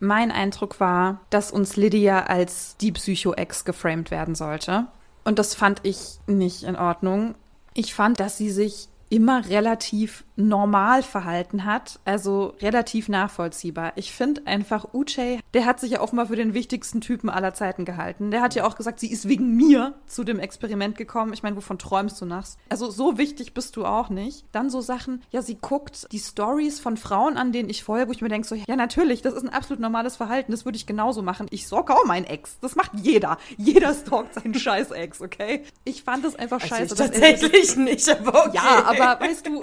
Mein 0.00 0.30
Eindruck 0.30 0.80
war, 0.80 1.22
dass 1.30 1.50
uns 1.50 1.76
Lydia 1.76 2.24
als 2.24 2.76
die 2.76 2.92
Psycho-Ex 2.92 3.64
geframed 3.64 4.10
werden 4.10 4.34
sollte. 4.34 4.88
Und 5.24 5.38
das 5.38 5.54
fand 5.54 5.80
ich 5.82 6.18
nicht 6.26 6.64
in 6.64 6.76
Ordnung. 6.76 7.34
Ich 7.74 7.92
fand, 7.92 8.20
dass 8.20 8.38
sie 8.38 8.50
sich 8.50 8.88
immer 9.10 9.48
relativ 9.48 10.24
normal 10.36 11.02
verhalten 11.02 11.64
hat, 11.64 12.00
also 12.04 12.54
relativ 12.60 13.08
nachvollziehbar. 13.08 13.92
Ich 13.96 14.12
finde 14.12 14.42
einfach, 14.46 14.92
Uche, 14.92 15.38
der 15.54 15.64
hat 15.64 15.78
sich 15.80 15.92
ja 15.92 16.00
offenbar 16.00 16.26
für 16.26 16.36
den 16.36 16.54
wichtigsten 16.54 17.00
Typen 17.00 17.30
aller 17.30 17.54
Zeiten 17.54 17.84
gehalten. 17.84 18.30
Der 18.30 18.40
hat 18.42 18.54
ja 18.54 18.66
auch 18.66 18.74
gesagt, 18.76 18.98
sie 19.00 19.10
ist 19.12 19.28
wegen 19.28 19.54
mir 19.54 19.94
zu 20.06 20.24
dem 20.24 20.40
Experiment 20.40 20.96
gekommen. 20.96 21.32
Ich 21.32 21.42
meine, 21.42 21.56
wovon 21.56 21.78
träumst 21.78 22.20
du 22.20 22.26
nachts? 22.26 22.56
Also 22.68 22.90
so 22.90 23.16
wichtig 23.16 23.54
bist 23.54 23.76
du 23.76 23.84
auch 23.84 24.08
nicht. 24.08 24.44
Dann 24.52 24.70
so 24.70 24.80
Sachen, 24.80 25.22
ja, 25.30 25.40
sie 25.42 25.56
guckt 25.60 26.08
die 26.10 26.18
Stories 26.18 26.80
von 26.80 26.96
Frauen 26.96 27.36
an, 27.36 27.52
denen 27.52 27.68
ich 27.70 27.84
folge, 27.84 28.08
wo 28.08 28.12
ich 28.12 28.20
mir 28.20 28.28
denke 28.28 28.48
so, 28.48 28.54
ja, 28.56 28.76
natürlich, 28.76 29.22
das 29.22 29.34
ist 29.34 29.42
ein 29.42 29.50
absolut 29.50 29.80
normales 29.80 30.16
Verhalten, 30.16 30.50
das 30.52 30.64
würde 30.64 30.76
ich 30.76 30.86
genauso 30.86 31.22
machen. 31.22 31.46
Ich 31.50 31.62
stalk 31.64 31.90
auch 31.90 32.04
meinen 32.06 32.24
Ex. 32.24 32.58
Das 32.60 32.74
macht 32.74 32.92
jeder. 33.02 33.38
Jeder 33.56 33.94
stalkt 33.94 34.34
seinen 34.34 34.54
scheiß 34.58 34.90
Ex, 34.90 35.20
okay? 35.20 35.62
Ich 35.84 36.02
fand 36.02 36.24
es 36.24 36.34
einfach 36.34 36.60
scheiße. 36.60 36.82
Also 36.82 36.96
sich- 36.96 37.06
tatsächlich 37.12 37.76
nicht, 37.76 38.08
aber 38.08 38.46
okay. 38.46 38.56
ja, 38.56 38.84
aber 38.84 39.20
weißt 39.24 39.46
du, 39.46 39.62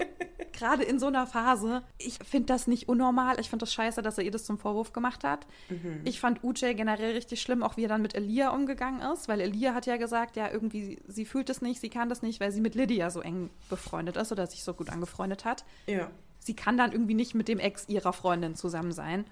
gerade 0.61 0.83
in 0.83 0.99
so 0.99 1.07
einer 1.07 1.25
Phase, 1.25 1.81
ich 1.97 2.19
finde 2.23 2.45
das 2.45 2.67
nicht 2.67 2.87
unnormal. 2.87 3.39
Ich 3.39 3.49
finde 3.49 3.63
das 3.63 3.73
scheiße, 3.73 4.03
dass 4.03 4.19
er 4.19 4.23
ihr 4.23 4.31
das 4.31 4.45
zum 4.45 4.59
Vorwurf 4.59 4.93
gemacht 4.93 5.23
hat. 5.23 5.47
Mhm. 5.69 6.01
Ich 6.03 6.19
fand 6.19 6.43
Uche 6.43 6.75
generell 6.75 7.13
richtig 7.13 7.41
schlimm, 7.41 7.63
auch 7.63 7.77
wie 7.77 7.85
er 7.85 7.89
dann 7.89 8.03
mit 8.03 8.13
Elia 8.13 8.51
umgegangen 8.51 9.01
ist, 9.11 9.27
weil 9.27 9.41
Elia 9.41 9.73
hat 9.73 9.87
ja 9.87 9.97
gesagt, 9.97 10.35
ja, 10.35 10.51
irgendwie, 10.51 10.99
sie 11.07 11.25
fühlt 11.25 11.49
es 11.49 11.61
nicht, 11.61 11.81
sie 11.81 11.89
kann 11.89 12.09
das 12.09 12.21
nicht, 12.21 12.39
weil 12.39 12.51
sie 12.51 12.61
mit 12.61 12.75
Lydia 12.75 13.09
so 13.09 13.21
eng 13.21 13.49
befreundet 13.69 14.17
ist 14.17 14.31
oder 14.31 14.45
sich 14.45 14.63
so 14.63 14.73
gut 14.73 14.91
angefreundet 14.91 15.45
hat. 15.45 15.65
Ja. 15.87 16.11
Sie 16.37 16.55
kann 16.55 16.77
dann 16.77 16.91
irgendwie 16.91 17.15
nicht 17.15 17.33
mit 17.33 17.47
dem 17.47 17.59
Ex 17.59 17.89
ihrer 17.89 18.13
Freundin 18.13 18.55
zusammen 18.55 18.91
sein. 18.91 19.25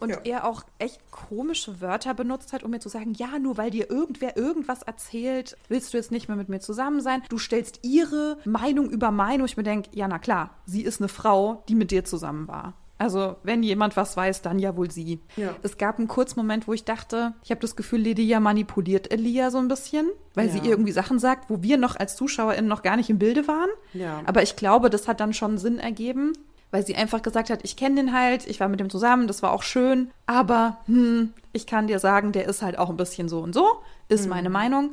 Und 0.00 0.10
ja. 0.10 0.18
er 0.24 0.46
auch 0.46 0.62
echt 0.78 1.00
komische 1.10 1.80
Wörter 1.80 2.14
benutzt 2.14 2.52
hat, 2.52 2.62
um 2.62 2.70
mir 2.70 2.80
zu 2.80 2.88
sagen, 2.88 3.14
ja, 3.14 3.38
nur 3.38 3.56
weil 3.56 3.70
dir 3.70 3.90
irgendwer 3.90 4.36
irgendwas 4.36 4.82
erzählt, 4.82 5.56
willst 5.68 5.92
du 5.92 5.96
jetzt 5.96 6.12
nicht 6.12 6.28
mehr 6.28 6.36
mit 6.36 6.48
mir 6.48 6.60
zusammen 6.60 7.00
sein. 7.00 7.22
Du 7.28 7.38
stellst 7.38 7.80
ihre 7.82 8.38
Meinung 8.44 8.90
über 8.90 9.10
meine, 9.10 9.42
wo 9.42 9.46
ich 9.46 9.56
mir 9.56 9.62
denke, 9.62 9.90
ja, 9.92 10.06
na 10.08 10.18
klar, 10.18 10.50
sie 10.66 10.82
ist 10.82 11.00
eine 11.00 11.08
Frau, 11.08 11.64
die 11.68 11.74
mit 11.74 11.90
dir 11.90 12.04
zusammen 12.04 12.48
war. 12.48 12.74
Also, 13.00 13.36
wenn 13.44 13.62
jemand 13.62 13.96
was 13.96 14.16
weiß, 14.16 14.42
dann 14.42 14.58
ja 14.58 14.76
wohl 14.76 14.90
sie. 14.90 15.20
Ja. 15.36 15.54
Es 15.62 15.78
gab 15.78 15.98
einen 15.98 16.08
kurzen 16.08 16.40
Moment, 16.40 16.66
wo 16.66 16.72
ich 16.72 16.84
dachte, 16.84 17.32
ich 17.44 17.50
habe 17.52 17.60
das 17.60 17.76
Gefühl, 17.76 18.00
Lydia 18.00 18.40
manipuliert 18.40 19.12
Elia 19.12 19.52
so 19.52 19.58
ein 19.58 19.68
bisschen, 19.68 20.08
weil 20.34 20.48
ja. 20.48 20.52
sie 20.52 20.58
ihr 20.58 20.70
irgendwie 20.70 20.92
Sachen 20.92 21.20
sagt, 21.20 21.48
wo 21.48 21.62
wir 21.62 21.78
noch 21.78 21.94
als 21.94 22.16
ZuschauerInnen 22.16 22.68
noch 22.68 22.82
gar 22.82 22.96
nicht 22.96 23.08
im 23.08 23.20
Bilde 23.20 23.46
waren. 23.46 23.70
Ja. 23.94 24.20
Aber 24.26 24.42
ich 24.42 24.56
glaube, 24.56 24.90
das 24.90 25.06
hat 25.06 25.20
dann 25.20 25.32
schon 25.32 25.58
Sinn 25.58 25.78
ergeben 25.78 26.32
weil 26.70 26.84
sie 26.84 26.96
einfach 26.96 27.22
gesagt 27.22 27.50
hat, 27.50 27.60
ich 27.62 27.76
kenne 27.76 27.96
den 27.96 28.12
halt, 28.12 28.46
ich 28.46 28.60
war 28.60 28.68
mit 28.68 28.80
dem 28.80 28.90
zusammen, 28.90 29.26
das 29.26 29.42
war 29.42 29.52
auch 29.52 29.62
schön, 29.62 30.10
aber 30.26 30.78
hm, 30.86 31.32
ich 31.52 31.66
kann 31.66 31.86
dir 31.86 31.98
sagen, 31.98 32.32
der 32.32 32.46
ist 32.46 32.62
halt 32.62 32.78
auch 32.78 32.90
ein 32.90 32.96
bisschen 32.96 33.28
so 33.28 33.40
und 33.40 33.54
so, 33.54 33.66
ist 34.08 34.24
mhm. 34.24 34.30
meine 34.30 34.50
Meinung. 34.50 34.92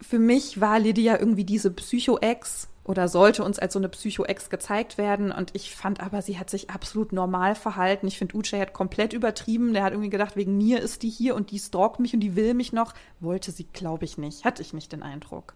Für 0.00 0.18
mich 0.18 0.60
war 0.60 0.80
Lydia 0.80 1.18
irgendwie 1.18 1.44
diese 1.44 1.70
Psycho-Ex 1.70 2.68
oder 2.84 3.06
sollte 3.06 3.44
uns 3.44 3.58
als 3.58 3.74
so 3.74 3.78
eine 3.78 3.88
Psycho-Ex 3.88 4.50
gezeigt 4.50 4.98
werden 4.98 5.30
und 5.30 5.54
ich 5.54 5.74
fand 5.74 6.00
aber, 6.00 6.22
sie 6.22 6.38
hat 6.38 6.50
sich 6.50 6.70
absolut 6.70 7.12
normal 7.12 7.54
verhalten. 7.54 8.08
Ich 8.08 8.18
finde, 8.18 8.36
Uche 8.36 8.58
hat 8.58 8.72
komplett 8.72 9.12
übertrieben. 9.12 9.72
Der 9.72 9.84
hat 9.84 9.92
irgendwie 9.92 10.10
gedacht, 10.10 10.34
wegen 10.34 10.56
mir 10.56 10.80
ist 10.80 11.02
die 11.04 11.08
hier 11.08 11.36
und 11.36 11.52
die 11.52 11.60
stalkt 11.60 12.00
mich 12.00 12.14
und 12.14 12.20
die 12.20 12.34
will 12.34 12.54
mich 12.54 12.72
noch. 12.72 12.94
Wollte 13.20 13.52
sie, 13.52 13.68
glaube 13.72 14.04
ich, 14.04 14.18
nicht. 14.18 14.44
Hatte 14.44 14.62
ich 14.62 14.72
nicht 14.72 14.90
den 14.90 15.04
Eindruck. 15.04 15.54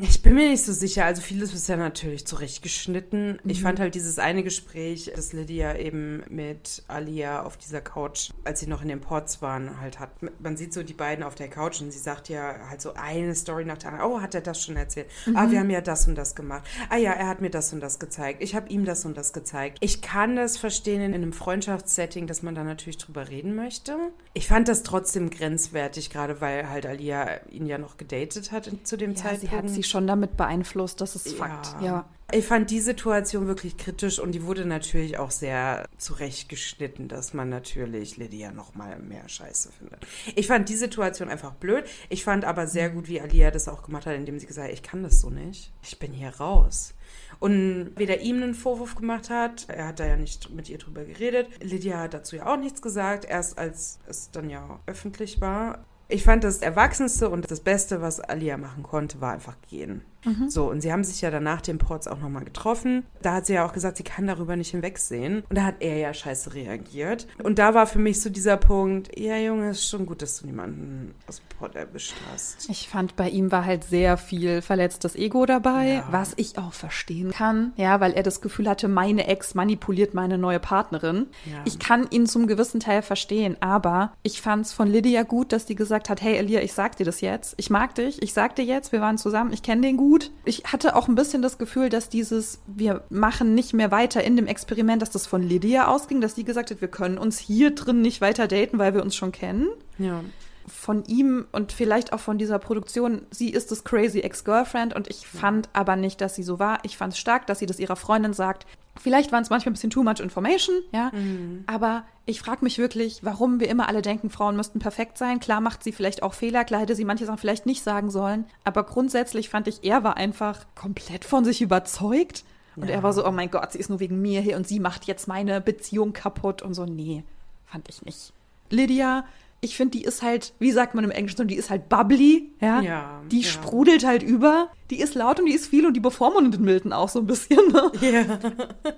Ich 0.00 0.22
bin 0.22 0.34
mir 0.34 0.50
nicht 0.50 0.64
so 0.64 0.72
sicher. 0.72 1.04
Also 1.04 1.22
vieles 1.22 1.54
ist 1.54 1.68
ja 1.68 1.76
natürlich 1.76 2.26
zurechtgeschnitten. 2.26 3.40
Mhm. 3.42 3.50
Ich 3.50 3.62
fand 3.62 3.80
halt 3.80 3.94
dieses 3.94 4.18
eine 4.18 4.42
Gespräch, 4.42 5.10
das 5.14 5.32
Lydia 5.32 5.76
eben 5.76 6.22
mit 6.28 6.82
Alia 6.88 7.42
auf 7.42 7.56
dieser 7.56 7.80
Couch, 7.80 8.30
als 8.44 8.60
sie 8.60 8.66
noch 8.66 8.82
in 8.82 8.88
den 8.88 9.00
Ports 9.00 9.42
waren, 9.42 9.80
halt 9.80 10.00
hat. 10.00 10.10
Man 10.40 10.56
sieht 10.56 10.72
so 10.72 10.82
die 10.82 10.94
beiden 10.94 11.24
auf 11.24 11.34
der 11.34 11.48
Couch 11.48 11.80
und 11.80 11.92
sie 11.92 11.98
sagt 11.98 12.28
ja 12.28 12.68
halt 12.68 12.80
so 12.80 12.94
eine 12.94 13.34
Story 13.34 13.64
nach 13.64 13.78
der 13.78 13.92
anderen. 13.92 14.10
Oh, 14.10 14.20
hat 14.20 14.34
er 14.34 14.40
das 14.40 14.62
schon 14.62 14.76
erzählt? 14.76 15.06
Ah, 15.26 15.30
mhm. 15.30 15.36
Ah, 15.36 15.50
wir 15.50 15.60
haben 15.60 15.70
ja 15.70 15.80
das 15.80 16.06
und 16.08 16.16
das 16.16 16.34
gemacht. 16.34 16.64
Ah 16.90 16.96
ja, 16.96 17.12
er 17.12 17.28
hat 17.28 17.40
mir 17.40 17.50
das 17.50 17.72
und 17.72 17.80
das 17.80 17.98
gezeigt. 17.98 18.42
Ich 18.42 18.54
habe 18.54 18.68
ihm 18.68 18.84
das 18.84 19.04
und 19.04 19.16
das 19.16 19.32
gezeigt. 19.32 19.78
Ich 19.80 20.02
kann 20.02 20.36
das 20.36 20.56
verstehen 20.56 21.00
in 21.00 21.14
einem 21.14 21.32
Freundschaftssetting, 21.32 22.26
dass 22.26 22.42
man 22.42 22.54
da 22.54 22.64
natürlich 22.64 22.98
drüber 22.98 23.28
reden 23.28 23.54
möchte. 23.54 23.96
Ich 24.34 24.48
fand 24.48 24.68
das 24.68 24.82
trotzdem 24.82 25.30
grenzwertig, 25.30 26.10
gerade 26.10 26.40
weil 26.40 26.68
halt 26.68 26.86
Alia 26.86 27.40
ihn 27.50 27.66
ja 27.66 27.78
noch 27.78 27.96
gedatet 27.96 28.52
hat 28.52 28.70
zu 28.84 28.96
dem 28.96 29.12
ja, 29.12 29.16
Zeitpunkt. 29.16 29.50
Sie 29.50 29.56
hat 29.56 29.68
sie 29.70 29.82
schon 29.88 30.06
damit 30.06 30.36
beeinflusst, 30.36 31.00
das 31.00 31.16
ist 31.16 31.32
ja. 31.32 31.36
Fakt. 31.36 31.82
Ja. 31.82 32.08
Ich 32.32 32.44
fand 32.44 32.70
die 32.70 32.80
Situation 32.80 33.46
wirklich 33.46 33.76
kritisch 33.76 34.18
und 34.18 34.32
die 34.32 34.42
wurde 34.42 34.66
natürlich 34.66 35.16
auch 35.16 35.30
sehr 35.30 35.86
zurechtgeschnitten, 35.96 37.06
dass 37.06 37.34
man 37.34 37.48
natürlich 37.48 38.16
Lydia 38.16 38.50
noch 38.50 38.74
mal 38.74 38.98
mehr 38.98 39.28
Scheiße 39.28 39.70
findet. 39.70 40.04
Ich 40.34 40.48
fand 40.48 40.68
die 40.68 40.74
Situation 40.74 41.28
einfach 41.28 41.52
blöd. 41.52 41.84
Ich 42.08 42.24
fand 42.24 42.44
aber 42.44 42.66
sehr 42.66 42.90
gut, 42.90 43.06
wie 43.06 43.20
Alia 43.20 43.52
das 43.52 43.68
auch 43.68 43.84
gemacht 43.84 44.06
hat, 44.06 44.16
indem 44.16 44.40
sie 44.40 44.46
gesagt 44.46 44.66
hat, 44.66 44.74
ich 44.74 44.82
kann 44.82 45.04
das 45.04 45.20
so 45.20 45.30
nicht. 45.30 45.72
Ich 45.84 46.00
bin 46.00 46.12
hier 46.12 46.30
raus. 46.30 46.94
Und 47.38 47.92
weder 47.96 48.20
ihm 48.20 48.42
einen 48.42 48.54
Vorwurf 48.54 48.96
gemacht 48.96 49.30
hat, 49.30 49.66
er 49.68 49.88
hat 49.88 50.00
da 50.00 50.06
ja 50.06 50.16
nicht 50.16 50.50
mit 50.50 50.68
ihr 50.68 50.78
drüber 50.78 51.04
geredet. 51.04 51.48
Lydia 51.62 52.00
hat 52.00 52.14
dazu 52.14 52.34
ja 52.34 52.52
auch 52.52 52.56
nichts 52.56 52.82
gesagt, 52.82 53.24
erst 53.24 53.56
als 53.56 54.00
es 54.08 54.32
dann 54.32 54.50
ja 54.50 54.80
öffentlich 54.86 55.40
war. 55.40 55.84
Ich 56.08 56.22
fand 56.22 56.44
das 56.44 56.58
Erwachsenste 56.58 57.28
und 57.28 57.50
das 57.50 57.60
Beste, 57.60 58.00
was 58.00 58.20
Alia 58.20 58.56
machen 58.56 58.84
konnte, 58.84 59.20
war 59.20 59.32
einfach 59.32 59.56
gehen. 59.68 60.02
Mhm. 60.26 60.50
So, 60.50 60.68
und 60.70 60.80
sie 60.80 60.92
haben 60.92 61.04
sich 61.04 61.20
ja 61.20 61.30
danach 61.30 61.60
den 61.60 61.78
Ports 61.78 62.08
auch 62.08 62.18
nochmal 62.18 62.44
getroffen. 62.44 63.04
Da 63.22 63.34
hat 63.34 63.46
sie 63.46 63.54
ja 63.54 63.64
auch 63.64 63.72
gesagt, 63.72 63.96
sie 63.96 64.02
kann 64.02 64.26
darüber 64.26 64.56
nicht 64.56 64.72
hinwegsehen. 64.72 65.44
Und 65.48 65.56
da 65.56 65.64
hat 65.64 65.76
er 65.80 65.96
ja 65.96 66.12
scheiße 66.12 66.54
reagiert. 66.54 67.26
Und 67.42 67.58
da 67.58 67.74
war 67.74 67.86
für 67.86 67.98
mich 67.98 68.20
so 68.20 68.28
dieser 68.28 68.56
Punkt, 68.56 69.16
ja 69.18 69.36
Junge, 69.38 69.70
ist 69.70 69.88
schon 69.88 70.04
gut, 70.06 70.22
dass 70.22 70.40
du 70.40 70.46
niemanden 70.46 71.14
aus 71.28 71.38
dem 71.38 71.58
Port 71.58 71.76
erwischt 71.76 72.14
hast. 72.32 72.68
Ich 72.68 72.88
fand, 72.88 73.16
bei 73.16 73.28
ihm 73.28 73.52
war 73.52 73.64
halt 73.64 73.84
sehr 73.84 74.16
viel 74.16 74.62
verletztes 74.62 75.14
Ego 75.14 75.46
dabei, 75.46 75.94
ja. 75.94 76.08
was 76.10 76.32
ich 76.36 76.58
auch 76.58 76.72
verstehen 76.72 77.30
kann. 77.30 77.72
Ja, 77.76 78.00
weil 78.00 78.12
er 78.12 78.22
das 78.22 78.40
Gefühl 78.40 78.68
hatte, 78.68 78.88
meine 78.88 79.26
Ex 79.28 79.54
manipuliert 79.54 80.14
meine 80.14 80.38
neue 80.38 80.60
Partnerin. 80.60 81.26
Ja. 81.44 81.62
Ich 81.64 81.78
kann 81.78 82.08
ihn 82.10 82.26
zum 82.26 82.46
gewissen 82.46 82.80
Teil 82.80 83.02
verstehen, 83.02 83.56
aber 83.60 84.12
ich 84.22 84.42
fand 84.42 84.66
es 84.66 84.72
von 84.72 84.88
Lydia 84.88 85.22
gut, 85.22 85.52
dass 85.52 85.66
die 85.66 85.76
gesagt 85.76 86.10
hat, 86.10 86.20
hey 86.20 86.36
Elia, 86.36 86.60
ich 86.60 86.72
sag 86.72 86.96
dir 86.96 87.06
das 87.06 87.20
jetzt. 87.20 87.54
Ich 87.56 87.70
mag 87.70 87.94
dich, 87.94 88.22
ich 88.22 88.32
sag 88.32 88.56
dir 88.56 88.64
jetzt, 88.64 88.92
wir 88.92 89.00
waren 89.00 89.18
zusammen, 89.18 89.52
ich 89.52 89.62
kenne 89.62 89.82
den 89.82 89.96
gut 89.96 90.15
gut. 90.16 90.30
Ich 90.44 90.64
hatte 90.64 90.96
auch 90.96 91.08
ein 91.08 91.14
bisschen 91.14 91.42
das 91.42 91.58
Gefühl, 91.58 91.88
dass 91.88 92.08
dieses, 92.08 92.60
wir 92.66 93.02
machen 93.10 93.54
nicht 93.54 93.74
mehr 93.74 93.90
weiter 93.90 94.24
in 94.24 94.36
dem 94.36 94.46
Experiment, 94.46 95.02
dass 95.02 95.10
das 95.10 95.26
von 95.26 95.42
Lydia 95.42 95.88
ausging, 95.88 96.20
dass 96.20 96.34
sie 96.34 96.44
gesagt 96.44 96.70
hat, 96.70 96.80
wir 96.80 96.88
können 96.88 97.18
uns 97.18 97.38
hier 97.38 97.74
drin 97.74 98.00
nicht 98.00 98.20
weiter 98.20 98.48
daten, 98.48 98.78
weil 98.78 98.94
wir 98.94 99.02
uns 99.02 99.14
schon 99.14 99.32
kennen. 99.32 99.68
Ja 99.98 100.20
von 100.66 101.04
ihm 101.04 101.46
und 101.52 101.72
vielleicht 101.72 102.12
auch 102.12 102.20
von 102.20 102.38
dieser 102.38 102.58
Produktion, 102.58 103.22
sie 103.30 103.50
ist 103.50 103.70
das 103.70 103.84
crazy 103.84 104.20
Ex-Girlfriend 104.20 104.94
und 104.94 105.08
ich 105.08 105.26
fand 105.26 105.68
aber 105.72 105.96
nicht, 105.96 106.20
dass 106.20 106.34
sie 106.34 106.42
so 106.42 106.58
war. 106.58 106.78
Ich 106.82 106.96
fand 106.96 107.12
es 107.12 107.18
stark, 107.18 107.46
dass 107.46 107.58
sie 107.58 107.66
das 107.66 107.78
ihrer 107.78 107.96
Freundin 107.96 108.32
sagt. 108.32 108.66
Vielleicht 108.98 109.30
waren 109.30 109.42
es 109.42 109.50
manchmal 109.50 109.70
ein 109.70 109.74
bisschen 109.74 109.90
too 109.90 110.02
much 110.02 110.20
information, 110.20 110.76
ja. 110.92 111.10
Mhm. 111.12 111.64
Aber 111.66 112.04
ich 112.24 112.40
frage 112.40 112.64
mich 112.64 112.78
wirklich, 112.78 113.22
warum 113.22 113.60
wir 113.60 113.68
immer 113.68 113.88
alle 113.88 114.02
denken, 114.02 114.30
Frauen 114.30 114.56
müssten 114.56 114.78
perfekt 114.78 115.18
sein. 115.18 115.38
Klar 115.38 115.60
macht 115.60 115.84
sie 115.84 115.92
vielleicht 115.92 116.22
auch 116.22 116.34
Fehler, 116.34 116.64
klar 116.64 116.80
hätte 116.80 116.96
sie 116.96 117.04
manche 117.04 117.26
Sachen 117.26 117.38
vielleicht 117.38 117.66
nicht 117.66 117.82
sagen 117.82 118.10
sollen. 118.10 118.46
Aber 118.64 118.84
grundsätzlich 118.84 119.48
fand 119.48 119.68
ich, 119.68 119.84
er 119.84 120.02
war 120.02 120.16
einfach 120.16 120.66
komplett 120.74 121.24
von 121.24 121.44
sich 121.44 121.62
überzeugt. 121.62 122.44
Und 122.74 122.88
ja. 122.88 122.96
er 122.96 123.02
war 123.02 123.12
so, 123.12 123.26
oh 123.26 123.30
mein 123.30 123.50
Gott, 123.50 123.72
sie 123.72 123.78
ist 123.78 123.88
nur 123.88 124.00
wegen 124.00 124.20
mir 124.20 124.40
hier 124.40 124.56
und 124.56 124.66
sie 124.66 124.80
macht 124.80 125.04
jetzt 125.04 125.28
meine 125.28 125.60
Beziehung 125.60 126.12
kaputt 126.12 126.62
und 126.62 126.74
so. 126.74 126.84
Nee, 126.84 127.24
fand 127.66 127.88
ich 127.88 128.02
nicht. 128.02 128.32
Lydia 128.70 129.24
ich 129.60 129.76
finde, 129.76 129.98
die 129.98 130.04
ist 130.04 130.22
halt, 130.22 130.54
wie 130.58 130.70
sagt 130.70 130.94
man 130.94 131.04
im 131.04 131.10
Englischen, 131.10 131.48
die 131.48 131.56
ist 131.56 131.70
halt 131.70 131.88
bubbly, 131.88 132.52
ja. 132.60 132.80
ja 132.80 133.22
die 133.30 133.40
ja. 133.40 133.48
sprudelt 133.48 134.06
halt 134.06 134.22
über 134.22 134.70
die 134.90 135.00
ist 135.00 135.14
laut 135.14 135.40
und 135.40 135.46
die 135.46 135.54
ist 135.54 135.66
viel 135.66 135.86
und 135.86 135.94
die 135.94 136.00
bevormundet 136.00 136.60
Milton 136.60 136.92
auch 136.92 137.08
so 137.08 137.20
ein 137.20 137.26
bisschen. 137.26 137.58
Ne? 137.72 137.90
Ja. 138.00 138.38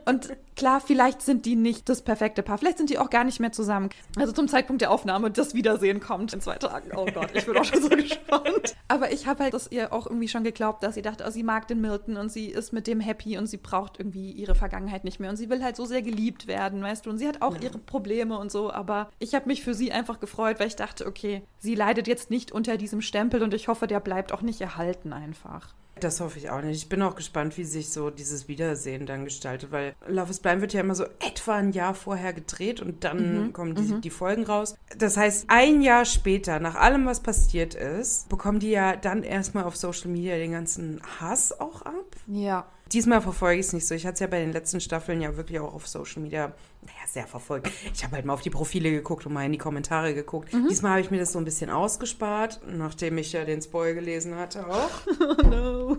Und 0.05 0.31
klar, 0.57 0.81
vielleicht 0.81 1.23
sind 1.23 1.47
die 1.47 1.57
nicht 1.57 1.89
das 1.89 2.03
perfekte 2.03 2.43
Paar. 2.43 2.59
Vielleicht 2.59 2.79
sind 2.79 2.91
die 2.91 2.99
auch 2.99 3.11
gar 3.11 3.25
nicht 3.25 3.41
mehr 3.41 3.53
zusammen. 3.53 3.91
Also 4.17 4.33
zum 4.33 4.49
Zeitpunkt 4.49 4.83
der 4.83 4.91
Aufnahme, 4.91 5.31
das 5.31 5.55
Wiedersehen 5.55 6.01
kommt 6.01 6.33
in 6.33 6.41
zwei 6.41 6.57
Tagen. 6.57 6.91
Oh 6.97 7.07
Gott, 7.07 7.31
ich 7.35 7.47
bin 7.47 7.57
auch 7.57 7.65
schon 7.65 7.83
so 7.83 7.89
gespannt. 7.89 8.77
Aber 8.89 9.13
ich 9.13 9.27
habe 9.27 9.45
halt 9.45 9.55
das 9.55 9.71
ihr 9.71 9.93
auch 9.93 10.07
irgendwie 10.07 10.29
schon 10.29 10.45
geglaubt, 10.45 10.83
dass 10.83 10.95
sie 10.95 11.03
dachte, 11.03 11.25
oh, 11.27 11.31
sie 11.31 11.43
mag 11.43 11.69
den 11.69 11.81
Milton 11.81 12.17
und 12.17 12.31
sie 12.31 12.47
ist 12.47 12.73
mit 12.73 12.87
dem 12.87 13.01
happy 13.01 13.39
und 13.39 13.47
sie 13.47 13.57
braucht 13.57 13.99
irgendwie 13.99 14.33
ihre 14.33 14.55
Vergangenheit 14.55 15.05
nicht 15.05 15.21
mehr. 15.21 15.31
Und 15.31 15.37
sie 15.37 15.49
will 15.49 15.63
halt 15.63 15.77
so 15.77 15.85
sehr 15.85 16.03
geliebt 16.03 16.47
werden, 16.47 16.83
weißt 16.83 17.07
du. 17.07 17.11
Und 17.11 17.19
sie 17.19 17.29
hat 17.29 17.43
auch 17.43 17.55
ja. 17.57 17.63
ihre 17.63 17.79
Probleme 17.79 18.39
und 18.39 18.51
so. 18.51 18.71
Aber 18.71 19.11
ich 19.19 19.35
habe 19.35 19.47
mich 19.47 19.63
für 19.63 19.75
sie 19.75 19.93
einfach 19.93 20.21
gefreut, 20.21 20.61
weil 20.61 20.69
ich 20.69 20.77
dachte, 20.77 21.07
okay, 21.07 21.43
sie 21.59 21.75
leidet 21.75 22.09
jetzt 22.09 22.31
nicht 22.31 22.53
unter 22.53 22.77
diesem 22.77 23.01
Stempel 23.01 23.43
und 23.43 23.55
ich 23.55 23.69
hoffe, 23.69 23.87
der 23.87 24.01
bleibt 24.01 24.33
auch 24.33 24.43
nicht 24.43 24.61
erhalten 24.61 25.13
einfach. 25.13 25.75
Das 26.01 26.21
hoffe 26.21 26.39
ich 26.39 26.51
auch 26.51 26.63
nicht. 26.63 26.77
Ich 26.77 26.89
bin 26.89 27.03
auch 27.03 27.15
gespannt, 27.15 27.57
wie 27.59 27.65
sich 27.65 27.91
so 27.91 28.11
dieses 28.11 28.49
Wiedersehen 28.49 29.07
dann 29.07 29.25
gestaltet, 29.25 29.73
weil 29.73 29.95
Love 30.07 30.31
is 30.31 30.41
Blind 30.41 30.61
wird 30.61 30.73
ja 30.73 30.81
immer 30.81 30.95
so 30.95 31.05
etwa 31.21 31.57
ein 31.57 31.73
Jahr 31.73 31.95
vorher 31.95 32.33
gedreht 32.33 32.81
und 32.81 33.05
dann 33.05 33.47
mhm. 33.47 33.53
kommen 33.53 33.75
die, 33.75 33.95
mhm. 33.95 34.01
die, 34.01 34.11
Folgen 34.11 34.45
raus. 34.45 34.77
Das 34.97 35.17
heißt, 35.17 35.47
ein 35.49 35.83
Jahr 35.83 36.05
später, 36.05 36.61
nach 36.61 36.75
allem, 36.75 37.07
was 37.07 37.21
passiert 37.21 37.75
ist, 37.75 38.29
bekommen 38.29 38.59
die 38.59 38.71
ja 38.71 38.97
dann 38.97 39.23
erstmal 39.23 39.65
auf 39.65 39.77
Social 39.77 40.11
Media 40.11 40.37
den 40.37 40.53
ganzen 40.53 41.01
Hass 41.21 41.59
auch 41.59 41.83
ab. 41.83 42.17
Ja. 42.27 42.67
Diesmal 42.93 43.21
verfolge 43.21 43.61
ich 43.61 43.67
es 43.67 43.73
nicht 43.73 43.87
so. 43.87 43.95
Ich 43.95 44.07
hatte 44.07 44.15
es 44.15 44.21
ja 44.21 44.27
bei 44.27 44.41
den 44.41 44.53
letzten 44.53 44.81
Staffeln 44.81 45.21
ja 45.21 45.37
wirklich 45.37 45.61
auch 45.61 45.75
auf 45.75 45.87
Social 45.87 46.23
Media 46.23 46.53
naja, 46.83 47.07
sehr 47.07 47.27
verfolgt. 47.27 47.71
Ich 47.93 48.05
habe 48.05 48.17
halt 48.17 48.25
mal 48.25 48.33
auf 48.35 48.43
die 48.43 48.51
Profile 48.51 48.91
geguckt 48.91 49.27
und 49.27 49.33
mal 49.33 49.45
in 49.45 49.53
die 49.53 49.59
Kommentare 49.59 50.15
geguckt. 50.15 50.53
Mhm. 50.53 50.69
Diesmal 50.69 50.93
habe 50.93 51.01
ich 51.01 51.11
mir 51.11 51.19
das 51.19 51.33
so 51.33 51.39
ein 51.39 51.45
bisschen 51.45 51.71
ausgespart, 51.71 52.61
nachdem 52.67 53.19
ich 53.19 53.33
ja 53.33 53.45
den 53.45 53.61
Spoil 53.61 53.95
gelesen 53.95 54.37
hatte 54.37 54.67
auch. 54.67 54.91
Oh 55.21 55.47
no. 55.47 55.99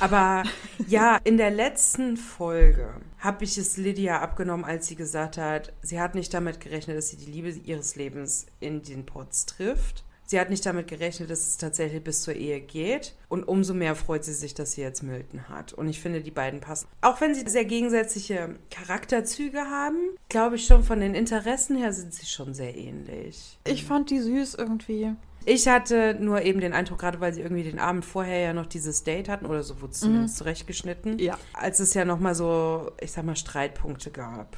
Aber 0.00 0.44
ja, 0.86 1.18
in 1.24 1.36
der 1.36 1.50
letzten 1.50 2.16
Folge 2.16 2.94
habe 3.18 3.44
ich 3.44 3.58
es 3.58 3.76
Lydia 3.76 4.20
abgenommen, 4.20 4.64
als 4.64 4.86
sie 4.86 4.96
gesagt 4.96 5.36
hat, 5.36 5.74
sie 5.82 6.00
hat 6.00 6.14
nicht 6.14 6.32
damit 6.32 6.60
gerechnet, 6.60 6.96
dass 6.96 7.08
sie 7.08 7.16
die 7.16 7.30
Liebe 7.30 7.50
ihres 7.50 7.96
Lebens 7.96 8.46
in 8.60 8.82
den 8.82 9.04
Pots 9.04 9.44
trifft. 9.44 10.04
Sie 10.30 10.38
hat 10.38 10.48
nicht 10.48 10.64
damit 10.64 10.86
gerechnet, 10.86 11.28
dass 11.28 11.48
es 11.48 11.56
tatsächlich 11.56 12.04
bis 12.04 12.22
zur 12.22 12.34
Ehe 12.34 12.60
geht. 12.60 13.16
Und 13.28 13.42
umso 13.42 13.74
mehr 13.74 13.96
freut 13.96 14.22
sie 14.22 14.32
sich, 14.32 14.54
dass 14.54 14.70
sie 14.74 14.80
jetzt 14.80 15.02
Milton 15.02 15.48
hat. 15.48 15.72
Und 15.72 15.88
ich 15.88 15.98
finde, 15.98 16.20
die 16.20 16.30
beiden 16.30 16.60
passen. 16.60 16.86
Auch 17.00 17.20
wenn 17.20 17.34
sie 17.34 17.42
sehr 17.50 17.64
gegensätzliche 17.64 18.54
Charakterzüge 18.70 19.58
haben, 19.58 19.96
glaube 20.28 20.54
ich 20.54 20.66
schon 20.66 20.84
von 20.84 21.00
den 21.00 21.16
Interessen 21.16 21.76
her 21.76 21.92
sind 21.92 22.14
sie 22.14 22.26
schon 22.26 22.54
sehr 22.54 22.76
ähnlich. 22.76 23.58
Ich 23.66 23.84
fand 23.84 24.10
die 24.10 24.20
süß 24.20 24.54
irgendwie. 24.54 25.14
Ich 25.46 25.66
hatte 25.66 26.16
nur 26.20 26.42
eben 26.42 26.60
den 26.60 26.74
Eindruck, 26.74 27.00
gerade 27.00 27.18
weil 27.18 27.34
sie 27.34 27.40
irgendwie 27.40 27.64
den 27.64 27.80
Abend 27.80 28.04
vorher 28.04 28.38
ja 28.38 28.52
noch 28.52 28.66
dieses 28.66 29.02
Date 29.02 29.28
hatten 29.28 29.46
oder 29.46 29.64
so 29.64 29.80
wurde 29.80 29.94
es 29.94 29.98
zumindest 29.98 30.36
zurechtgeschnitten, 30.36 31.18
Ja. 31.18 31.38
als 31.54 31.80
es 31.80 31.92
ja 31.94 32.04
nochmal 32.04 32.36
so, 32.36 32.92
ich 33.00 33.10
sag 33.10 33.24
mal, 33.24 33.34
Streitpunkte 33.34 34.12
gab. 34.12 34.56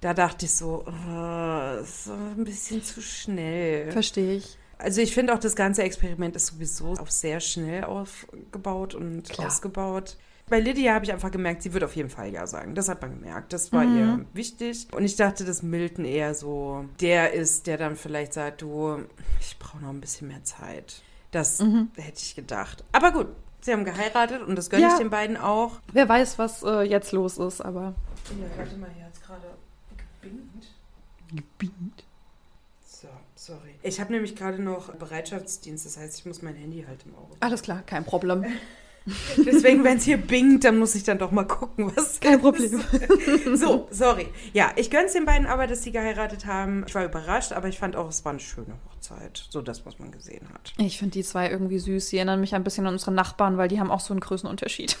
Da 0.00 0.14
dachte 0.14 0.46
ich 0.46 0.52
so, 0.54 0.84
oh, 0.84 1.80
ist 1.80 2.06
so 2.06 2.12
ein 2.12 2.42
bisschen 2.44 2.82
zu 2.82 3.00
schnell. 3.00 3.92
Verstehe 3.92 4.38
ich. 4.38 4.58
Also 4.78 5.00
ich 5.00 5.14
finde 5.14 5.32
auch, 5.34 5.38
das 5.38 5.56
ganze 5.56 5.82
Experiment 5.82 6.36
ist 6.36 6.46
sowieso 6.48 6.92
auf 6.94 7.10
sehr 7.10 7.40
schnell 7.40 7.84
aufgebaut 7.84 8.94
und 8.94 9.28
Klar. 9.28 9.46
ausgebaut. 9.48 10.16
Bei 10.48 10.60
Lydia 10.60 10.94
habe 10.94 11.04
ich 11.04 11.12
einfach 11.12 11.32
gemerkt, 11.32 11.62
sie 11.62 11.72
wird 11.72 11.82
auf 11.82 11.96
jeden 11.96 12.08
Fall 12.10 12.32
Ja 12.32 12.46
sagen. 12.46 12.74
Das 12.76 12.88
hat 12.88 13.00
man 13.02 13.18
gemerkt. 13.18 13.52
Das 13.52 13.72
war 13.72 13.82
ihr 13.84 14.24
wichtig. 14.32 14.86
Und 14.92 15.04
ich 15.04 15.16
dachte, 15.16 15.44
dass 15.44 15.62
Milton 15.62 16.04
eher 16.04 16.34
so 16.34 16.84
der 17.00 17.32
ist, 17.32 17.66
der 17.66 17.78
dann 17.78 17.96
vielleicht 17.96 18.32
sagt, 18.34 18.62
du, 18.62 18.98
ich 19.40 19.58
brauche 19.58 19.78
noch 19.82 19.88
ein 19.90 20.00
bisschen 20.00 20.28
mehr 20.28 20.44
Zeit. 20.44 21.02
Das 21.32 21.58
hätte 21.60 22.22
ich 22.22 22.36
gedacht. 22.36 22.84
Aber 22.92 23.10
gut, 23.10 23.26
sie 23.60 23.72
haben 23.72 23.84
geheiratet 23.84 24.40
und 24.42 24.54
das 24.56 24.70
gönne 24.70 24.82
Ja. 24.84 24.92
ich 24.92 24.98
den 24.98 25.10
beiden 25.10 25.36
auch. 25.36 25.80
Wer 25.92 26.08
weiß, 26.08 26.38
was 26.38 26.62
äh, 26.62 26.82
jetzt 26.82 27.10
los 27.10 27.38
ist, 27.38 27.60
aber. 27.60 27.94
Ja, 28.30 28.46
warte 28.56 28.76
mal, 28.76 28.88
hier 28.94 29.04
hat 29.06 29.14
es 29.14 29.20
gerade 29.22 29.48
gebingt. 30.22 30.68
Gebingt. 31.34 32.04
So, 33.46 33.52
sorry. 33.52 33.74
Ich 33.82 34.00
habe 34.00 34.12
nämlich 34.12 34.34
gerade 34.34 34.60
noch 34.60 34.92
Bereitschaftsdienst, 34.94 35.86
das 35.86 35.96
heißt, 35.96 36.18
ich 36.18 36.26
muss 36.26 36.42
mein 36.42 36.56
Handy 36.56 36.84
halt 36.86 37.04
im 37.06 37.14
Auge 37.14 37.36
Alles 37.38 37.62
klar, 37.62 37.82
kein 37.86 38.04
Problem. 38.04 38.44
Deswegen, 39.36 39.84
wenn 39.84 39.98
es 39.98 40.04
hier 40.04 40.16
bingt, 40.16 40.64
dann 40.64 40.78
muss 40.78 40.96
ich 40.96 41.04
dann 41.04 41.18
doch 41.18 41.30
mal 41.30 41.44
gucken, 41.44 41.92
was. 41.94 42.18
Kein 42.18 42.40
Problem. 42.40 42.80
So, 43.56 43.86
sorry. 43.92 44.26
Ja, 44.52 44.72
ich 44.74 44.90
gönn's 44.90 45.12
den 45.12 45.26
beiden 45.26 45.46
aber, 45.46 45.68
dass 45.68 45.84
sie 45.84 45.92
geheiratet 45.92 46.44
haben. 46.44 46.84
Ich 46.88 46.94
war 46.96 47.04
überrascht, 47.04 47.52
aber 47.52 47.68
ich 47.68 47.78
fand 47.78 47.94
auch, 47.94 48.08
es 48.08 48.24
war 48.24 48.30
eine 48.30 48.40
schöne 48.40 48.74
Hochzeit. 48.90 49.46
So 49.50 49.62
das, 49.62 49.86
was 49.86 50.00
man 50.00 50.10
gesehen 50.10 50.48
hat. 50.52 50.72
Ich 50.78 50.98
finde 50.98 51.12
die 51.12 51.22
zwei 51.22 51.48
irgendwie 51.48 51.78
süß. 51.78 52.08
Sie 52.08 52.16
erinnern 52.16 52.40
mich 52.40 52.56
ein 52.56 52.64
bisschen 52.64 52.84
an 52.88 52.94
unsere 52.94 53.12
Nachbarn, 53.12 53.58
weil 53.58 53.68
die 53.68 53.78
haben 53.78 53.92
auch 53.92 54.00
so 54.00 54.12
einen 54.12 54.18
Größenunterschied. 54.20 54.98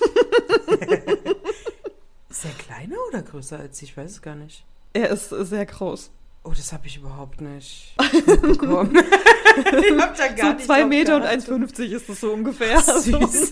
Ist 2.28 2.44
er 2.44 2.52
kleiner 2.58 2.96
oder 3.08 3.22
größer 3.22 3.58
als 3.58 3.82
ich? 3.82 3.90
Ich 3.90 3.96
weiß 3.96 4.12
es 4.12 4.22
gar 4.22 4.36
nicht. 4.36 4.64
er 4.92 5.10
ist 5.10 5.30
sehr 5.30 5.66
groß. 5.66 6.12
Oh, 6.48 6.52
das 6.56 6.72
habe 6.72 6.86
ich 6.86 6.96
überhaupt 6.98 7.40
nicht 7.40 7.92
mitbekommen. 8.24 8.96
ich 8.96 9.98
hab 10.00 10.16
da 10.16 10.28
gar 10.28 10.50
so 10.50 10.52
nicht 10.52 10.64
zwei 10.66 10.84
Meter 10.84 11.16
und 11.16 11.22
geachtet. 11.22 11.48
1,50 11.48 11.84
ist 11.86 12.08
es 12.08 12.20
so 12.20 12.32
ungefähr. 12.32 12.80
Süß. 12.80 13.50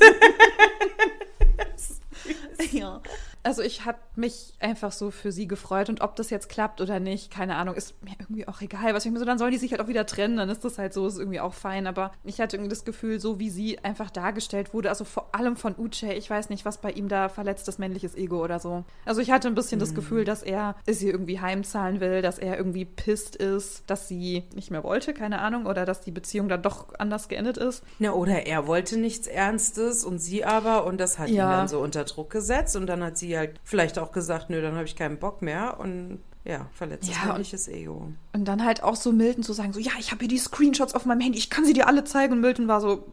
Also 3.44 3.60
ich 3.62 3.84
habe 3.84 3.98
mich 4.16 4.54
einfach 4.58 4.90
so 4.90 5.10
für 5.10 5.30
sie 5.30 5.46
gefreut 5.46 5.90
und 5.90 6.00
ob 6.00 6.16
das 6.16 6.30
jetzt 6.30 6.48
klappt 6.48 6.80
oder 6.80 6.98
nicht, 6.98 7.30
keine 7.30 7.56
Ahnung, 7.56 7.74
ist 7.74 7.94
mir 8.02 8.12
irgendwie 8.18 8.48
auch 8.48 8.60
egal. 8.62 8.94
Was 8.94 9.04
ich 9.04 9.12
mir 9.12 9.18
so, 9.18 9.26
dann 9.26 9.36
sollen 9.38 9.52
die 9.52 9.58
sich 9.58 9.70
halt 9.72 9.82
auch 9.82 9.86
wieder 9.88 10.06
trennen, 10.06 10.38
dann 10.38 10.48
ist 10.48 10.64
das 10.64 10.78
halt 10.78 10.94
so, 10.94 11.06
ist 11.06 11.18
irgendwie 11.18 11.40
auch 11.40 11.52
fein. 11.52 11.86
Aber 11.86 12.10
ich 12.24 12.40
hatte 12.40 12.56
irgendwie 12.56 12.70
das 12.70 12.86
Gefühl, 12.86 13.20
so 13.20 13.38
wie 13.38 13.50
sie 13.50 13.78
einfach 13.84 14.08
dargestellt 14.10 14.72
wurde, 14.72 14.88
also 14.88 15.04
vor 15.04 15.28
allem 15.34 15.56
von 15.56 15.74
Uche, 15.76 16.14
ich 16.14 16.30
weiß 16.30 16.48
nicht, 16.48 16.64
was 16.64 16.78
bei 16.78 16.90
ihm 16.92 17.08
da 17.08 17.28
verletztes 17.28 17.76
männliches 17.78 18.14
Ego 18.16 18.42
oder 18.42 18.58
so. 18.60 18.84
Also 19.04 19.20
ich 19.20 19.30
hatte 19.30 19.48
ein 19.48 19.54
bisschen 19.54 19.78
das 19.78 19.94
Gefühl, 19.94 20.24
dass 20.24 20.42
er 20.42 20.74
sie 20.86 21.10
irgendwie 21.10 21.38
heimzahlen 21.40 22.00
will, 22.00 22.22
dass 22.22 22.38
er 22.38 22.56
irgendwie 22.56 22.86
pisst 22.86 23.36
ist, 23.36 23.82
dass 23.88 24.08
sie 24.08 24.44
nicht 24.54 24.70
mehr 24.70 24.82
wollte, 24.84 25.12
keine 25.12 25.40
Ahnung, 25.40 25.66
oder 25.66 25.84
dass 25.84 26.00
die 26.00 26.12
Beziehung 26.12 26.48
dann 26.48 26.62
doch 26.62 26.94
anders 26.98 27.28
geendet 27.28 27.58
ist. 27.58 27.82
Na, 27.98 28.12
oder 28.12 28.46
er 28.46 28.66
wollte 28.66 28.96
nichts 28.98 29.26
Ernstes 29.26 30.02
und 30.02 30.18
sie 30.18 30.46
aber 30.46 30.86
und 30.86 30.98
das 30.98 31.18
hat 31.18 31.28
ihn 31.28 31.34
Ja. 31.34 31.50
dann 31.50 31.68
so 31.68 31.80
unter 31.80 32.04
Druck 32.04 32.30
gesetzt 32.30 32.74
und 32.76 32.86
dann 32.86 33.04
hat 33.04 33.18
sie 33.18 33.33
halt 33.36 33.60
vielleicht 33.64 33.98
auch 33.98 34.12
gesagt, 34.12 34.50
nö, 34.50 34.60
dann 34.62 34.74
habe 34.74 34.84
ich 34.84 34.96
keinen 34.96 35.18
Bock 35.18 35.42
mehr 35.42 35.78
und 35.80 36.20
ja, 36.44 36.68
verletztes 36.74 37.16
Ja, 37.16 37.26
männliches 37.28 37.68
Ego. 37.68 38.08
Und 38.34 38.44
dann 38.46 38.64
halt 38.64 38.82
auch 38.82 38.96
so 38.96 39.12
Milton 39.12 39.42
zu 39.42 39.52
sagen, 39.54 39.72
so, 39.72 39.80
ja, 39.80 39.92
ich 39.98 40.10
habe 40.10 40.20
hier 40.20 40.28
die 40.28 40.38
Screenshots 40.38 40.94
auf 40.94 41.06
meinem 41.06 41.20
Handy, 41.20 41.38
ich 41.38 41.48
kann 41.50 41.64
sie 41.64 41.72
dir 41.72 41.86
alle 41.88 42.04
zeigen. 42.04 42.34
Und 42.34 42.40
Milton 42.40 42.68
war 42.68 42.82
so, 42.82 43.06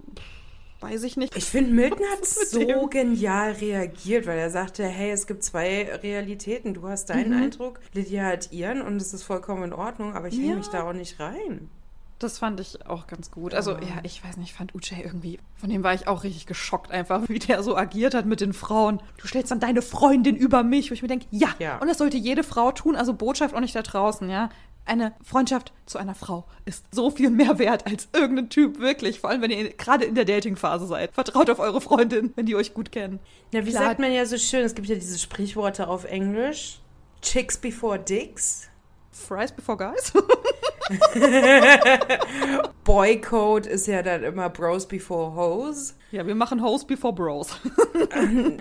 weiß 0.81 1.03
ich 1.03 1.15
nicht. 1.15 1.37
Ich 1.37 1.45
finde, 1.45 1.71
Milton 1.71 2.05
hat 2.11 2.25
so 2.25 2.59
dem? 2.59 2.89
genial 2.89 3.53
reagiert, 3.53 4.25
weil 4.27 4.37
er 4.37 4.49
sagte, 4.49 4.83
hey, 4.83 5.11
es 5.11 5.27
gibt 5.27 5.43
zwei 5.43 5.89
Realitäten. 6.03 6.73
Du 6.73 6.87
hast 6.89 7.09
deinen 7.09 7.33
Mhm. 7.37 7.43
Eindruck, 7.43 7.79
Lydia 7.93 8.25
hat 8.25 8.51
ihren 8.51 8.81
und 8.81 8.97
es 9.01 9.13
ist 9.13 9.23
vollkommen 9.23 9.63
in 9.63 9.73
Ordnung, 9.73 10.13
aber 10.15 10.27
ich 10.27 10.35
hänge 10.35 10.49
Ja. 10.49 10.55
mich 10.57 10.67
da 10.67 10.83
auch 10.83 10.93
nicht 10.93 11.19
rein. 11.21 11.69
Das 12.21 12.37
fand 12.37 12.59
ich 12.59 12.85
auch 12.87 13.07
ganz 13.07 13.31
gut. 13.31 13.53
Also, 13.55 13.71
Ja. 13.71 13.79
ich 14.03 14.23
weiß 14.23 14.37
nicht, 14.37 14.49
ich 14.51 14.53
fand 14.53 14.75
Uche 14.75 14.95
irgendwie, 15.01 15.39
von 15.55 15.69
dem 15.71 15.83
war 15.83 15.93
ich 15.95 16.07
auch 16.07 16.23
richtig 16.23 16.45
geschockt 16.45 16.91
einfach, 16.91 17.23
wie 17.29 17.39
der 17.39 17.63
so 17.63 17.75
agiert 17.75 18.13
hat 18.13 18.25
mit 18.27 18.41
den 18.41 18.53
Frauen. 18.53 19.01
Du 19.17 19.27
stellst 19.27 19.49
dann 19.51 19.59
deine 19.59 19.81
Freundin 19.81 20.35
über 20.35 20.61
mich, 20.63 20.91
wo 20.91 20.93
ich 20.93 21.01
mir 21.01 21.07
denke, 21.07 21.25
ja, 21.31 21.49
Ja. 21.59 21.77
und 21.79 21.87
das 21.87 21.97
sollte 21.97 22.17
jede 22.17 22.43
Frau 22.43 22.71
tun, 22.71 22.95
also 22.95 23.13
Botschaft 23.15 23.55
auch 23.55 23.59
nicht 23.59 23.75
da 23.75 23.81
draußen, 23.81 24.29
ja. 24.29 24.49
Eine 24.85 25.13
Freundschaft 25.23 25.73
zu 25.85 25.99
einer 25.99 26.15
Frau 26.15 26.45
ist 26.65 26.85
so 26.91 27.11
viel 27.11 27.29
mehr 27.29 27.59
wert 27.59 27.85
als 27.85 28.07
irgendein 28.13 28.49
Typ, 28.49 28.79
wirklich. 28.79 29.19
Vor 29.19 29.29
allem, 29.29 29.41
wenn 29.43 29.51
ihr 29.51 29.69
gerade 29.73 30.05
in 30.05 30.15
der 30.15 30.25
Dating-Phase 30.25 30.87
seid. 30.87 31.13
Vertraut 31.13 31.49
auf 31.51 31.59
eure 31.59 31.81
Freundin, 31.81 32.33
wenn 32.35 32.47
die 32.47 32.55
euch 32.55 32.73
gut 32.73 32.91
kennen. 32.91 33.19
Na, 33.53 33.63
wie 33.65 33.69
Klar. 33.69 33.83
sagt 33.85 33.99
man 33.99 34.11
ja 34.11 34.25
so 34.25 34.37
schön, 34.39 34.61
es 34.63 34.73
gibt 34.73 34.87
ja 34.87 34.95
diese 34.95 35.19
Sprichworte 35.19 35.87
auf 35.87 36.03
Englisch. 36.05 36.79
Chicks 37.21 37.57
before 37.57 37.99
dicks. 37.99 38.69
Fries 39.11 39.51
before 39.51 39.77
guys? 39.77 40.13
Boycode 42.83 43.67
ist 43.67 43.87
ja 43.87 44.01
dann 44.01 44.23
immer 44.23 44.49
Bros 44.49 44.87
before 44.87 45.35
Hoes. 45.35 45.95
ja, 46.11 46.25
wir 46.25 46.35
machen 46.35 46.63
Hoes 46.63 46.85
before 46.85 47.13
Bros. 47.13 47.59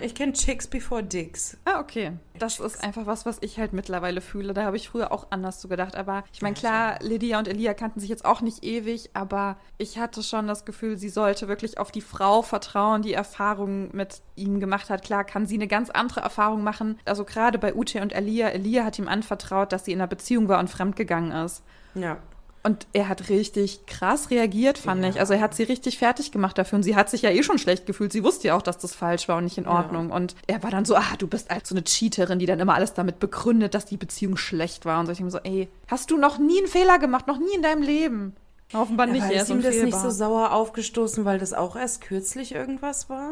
Ich 0.03 0.15
kenne 0.15 0.33
Chicks 0.33 0.67
before 0.67 1.03
Dicks. 1.03 1.57
Ah, 1.65 1.81
okay. 1.81 2.13
Das 2.39 2.61
ist 2.61 2.83
einfach 2.85 3.07
was, 3.07 3.27
was 3.27 3.39
ich 3.41 3.59
halt 3.59 3.73
mittlerweile 3.73 4.21
fühle. 4.21 4.55
Da 4.55 4.65
habe 4.65 4.77
ich 4.77 4.89
früher 4.89 5.13
auch 5.13 5.27
anders 5.31 5.61
so 5.61 5.69
gedacht. 5.69 5.97
Aber 5.97 6.25
ich 6.33 6.43
meine, 6.43 6.55
klar, 6.55 6.99
Lydia 7.03 7.39
und 7.39 7.49
Elia 7.49 7.75
kannten 7.75 8.01
sich 8.01 8.09
jetzt 8.09 8.25
auch 8.25 8.41
nicht 8.41 8.65
ewig, 8.65 9.11
aber 9.15 9.57
ich 9.79 9.99
hatte 9.99 10.23
schon 10.23 10.47
das 10.47 10.65
Gefühl, 10.65 10.97
sie 10.99 11.09
sollte 11.09 11.49
wirklich 11.49 11.79
auf 11.79 11.91
die 11.91 12.01
Frau 12.01 12.43
vertrauen, 12.43 13.03
die 13.03 13.15
Erfahrungen 13.15 13.91
mit 13.93 14.23
ihm 14.37 14.61
gemacht 14.61 14.91
hat. 14.91 15.03
Klar, 15.03 15.25
kann 15.25 15.47
sie 15.47 15.57
eine 15.57 15.69
ganz 15.69 15.91
andere 15.91 16.21
Erfahrung 16.21 16.63
machen. 16.63 16.99
Also 17.05 17.25
gerade 17.25 17.59
bei 17.59 17.75
Ute 17.75 18.01
und 18.03 18.13
Elia. 18.13 18.49
Elia 18.49 18.85
hat 18.85 18.99
ihm 18.99 19.09
anvertraut, 19.09 19.73
dass 19.73 19.85
sie 19.85 19.93
in 19.93 20.01
einer 20.01 20.09
Beziehung 20.09 20.49
war 20.49 20.61
und 20.61 20.71
fremdgegangen 20.71 21.33
ist. 21.33 21.63
Ja. 21.95 22.19
Und 22.63 22.87
er 22.93 23.09
hat 23.09 23.31
richtig 23.31 23.87
krass 23.87 24.31
reagiert, 24.31 24.77
fand 24.77 25.03
Ja. 25.03 25.09
ich. 25.09 25.19
Also 25.19 25.33
er 25.33 25.41
hat 25.41 25.55
sie 25.55 25.63
richtig 25.63 25.97
fertig 25.99 26.31
gemacht 26.31 26.59
dafür. 26.59 26.77
Und 26.77 26.83
sie 26.83 26.95
hat 26.95 27.09
sich 27.09 27.23
ja 27.23 27.31
eh 27.31 27.43
schon 27.43 27.57
schlecht 27.59 27.87
gefühlt. 27.87 28.13
Sie 28.13 28.23
wusste 28.23 28.49
ja 28.49 28.55
auch, 28.55 28.61
dass 28.61 28.77
das 28.77 28.95
falsch 28.95 29.29
war 29.29 29.39
und 29.39 29.45
nicht 29.45 29.57
in 29.57 29.67
Ordnung. 29.67 30.11
Und 30.11 30.35
er 30.47 30.63
war 30.63 30.71
dann 30.71 30.85
so, 30.85 30.95
ah, 30.95 31.17
du 31.19 31.27
bist 31.27 31.49
halt 31.49 31.67
so 31.67 31.75
eine 31.75 31.85
Cheaterin, 31.85 32.39
die 32.39 32.45
dann 32.45 32.61
immer 32.61 32.75
alles 32.75 32.93
damit 32.93 33.19
begründet, 33.19 33.73
dass 33.75 33.87
die 33.87 33.97
Beziehung 33.97 34.37
schlecht 34.37 34.85
war. 34.85 35.01
Und 35.01 35.07
so 35.07 35.13
ich 35.13 35.21
mir 35.21 35.31
so, 35.31 35.39
ey, 35.39 35.69
hast 35.89 36.11
du 36.11 36.19
noch 36.19 36.39
nie 36.39 36.59
einen 36.59 36.67
Fehler 36.69 36.99
gemacht? 36.99 37.27
Noch 37.27 37.39
nie 37.39 37.55
in 37.55 37.63
deinem 37.63 37.83
Leben? 37.83 38.37
Offenbar 38.75 39.07
nicht. 39.07 39.25
Er 39.25 39.43
ist 39.43 39.49
ihm 39.51 39.63
das 39.63 39.77
nicht 39.77 39.97
so 39.99 40.11
sauer 40.11 40.53
aufgestoßen, 40.53 41.25
weil 41.25 41.39
das 41.39 41.55
auch 41.55 41.77
erst 41.77 42.03
kürzlich 42.03 42.55
irgendwas 42.55 43.09
war? 43.09 43.31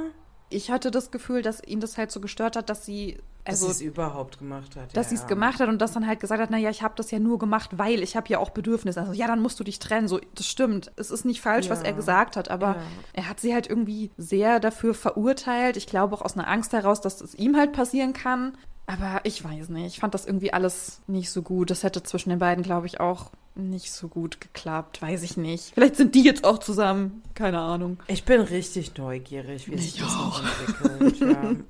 Ich 0.50 0.70
hatte 0.70 0.90
das 0.90 1.11
Gefühl, 1.11 1.42
dass 1.42 1.62
ihn 1.64 1.80
das 1.80 1.98
halt 1.98 2.11
so 2.11 2.20
gestört 2.20 2.56
hat, 2.56 2.70
dass 2.70 2.84
sie, 2.87 3.18
Dass 3.44 3.62
also 3.62 3.66
sie 3.66 3.72
es 3.87 3.92
überhaupt 3.92 4.38
gemacht 4.38 4.76
hat. 4.76 4.96
dass 4.96 5.06
ja, 5.06 5.08
sie 5.11 5.14
es 5.16 5.20
ja. 5.22 5.26
gemacht 5.28 5.61
hat 5.61 5.68
und 5.68 5.78
das 5.80 5.92
dann 5.92 6.06
halt 6.06 6.20
gesagt 6.20 6.40
hat, 6.40 6.50
naja, 6.50 6.70
ich 6.70 6.82
habe 6.82 6.94
das 6.96 7.11
ja 7.11 7.18
nur 7.18 7.38
gemacht, 7.38 7.70
weil 7.78 8.02
ich 8.02 8.16
habe 8.16 8.28
ja 8.28 8.38
auch 8.38 8.50
Bedürfnisse. 8.50 9.00
Also 9.00 9.12
ja, 9.12 9.26
dann 9.26 9.40
musst 9.40 9.61
du 9.61 9.64
dich 9.64 9.78
trennen. 9.78 10.08
So, 10.08 10.20
das 10.34 10.46
stimmt. 10.46 10.90
Es 10.96 11.11
ist 11.11 11.24
nicht 11.24 11.40
falsch, 11.40 11.68
was 11.70 11.80
Ja. 11.80 11.87
er 11.87 11.92
gesagt 11.92 12.37
hat, 12.37 12.50
aber 12.50 12.76
er 13.12 13.28
hat 13.28 13.40
sie 13.40 13.52
halt 13.54 13.68
irgendwie 13.68 14.11
sehr 14.16 14.61
dafür 14.61 14.94
verurteilt. 14.94 15.76
Ich 15.76 15.87
glaube 15.87 16.14
auch 16.14 16.22
aus 16.22 16.34
einer 16.37 16.48
Angst 16.48 16.72
heraus, 16.72 17.00
dass 17.00 17.20
es 17.20 17.34
ihm 17.34 17.56
halt 17.56 17.72
passieren 17.72 18.12
kann. 18.12 18.56
Aber 18.90 19.20
ich 19.24 19.44
weiß 19.44 19.68
nicht. 19.68 19.87
Ich 19.94 20.01
fand 20.01 20.14
das 20.14 20.24
irgendwie 20.24 20.53
alles 20.53 21.03
nicht 21.07 21.31
so 21.31 21.42
gut. 21.42 21.70
Das 21.70 21.83
hätte 21.83 22.03
zwischen 22.03 22.31
den 22.31 22.38
beiden, 22.38 22.64
glaube 22.64 22.87
ich, 22.87 23.01
auch 23.01 23.31
nicht 23.55 23.92
so 23.92 24.09
gut 24.09 24.40
geklappt. 24.40 25.03
Weiß 25.03 25.22
ich 25.22 25.37
nicht. 25.37 25.72
Vielleicht 25.74 25.96
sind 25.96 26.14
die 26.14 26.22
jetzt 26.22 26.44
auch 26.44 26.59
zusammen. 26.59 27.22
Keine 27.35 27.61
Ahnung. 27.61 27.98
Ich 28.07 28.24
bin 28.24 28.40
richtig 28.40 28.96
neugierig, 28.96 29.70
wie 29.70 29.77
sich 29.77 29.96
Ich 29.96 30.01
das 30.01 30.14
auch. 30.14 30.42
entwickelt. 30.42 31.20
Ja. 31.20 31.53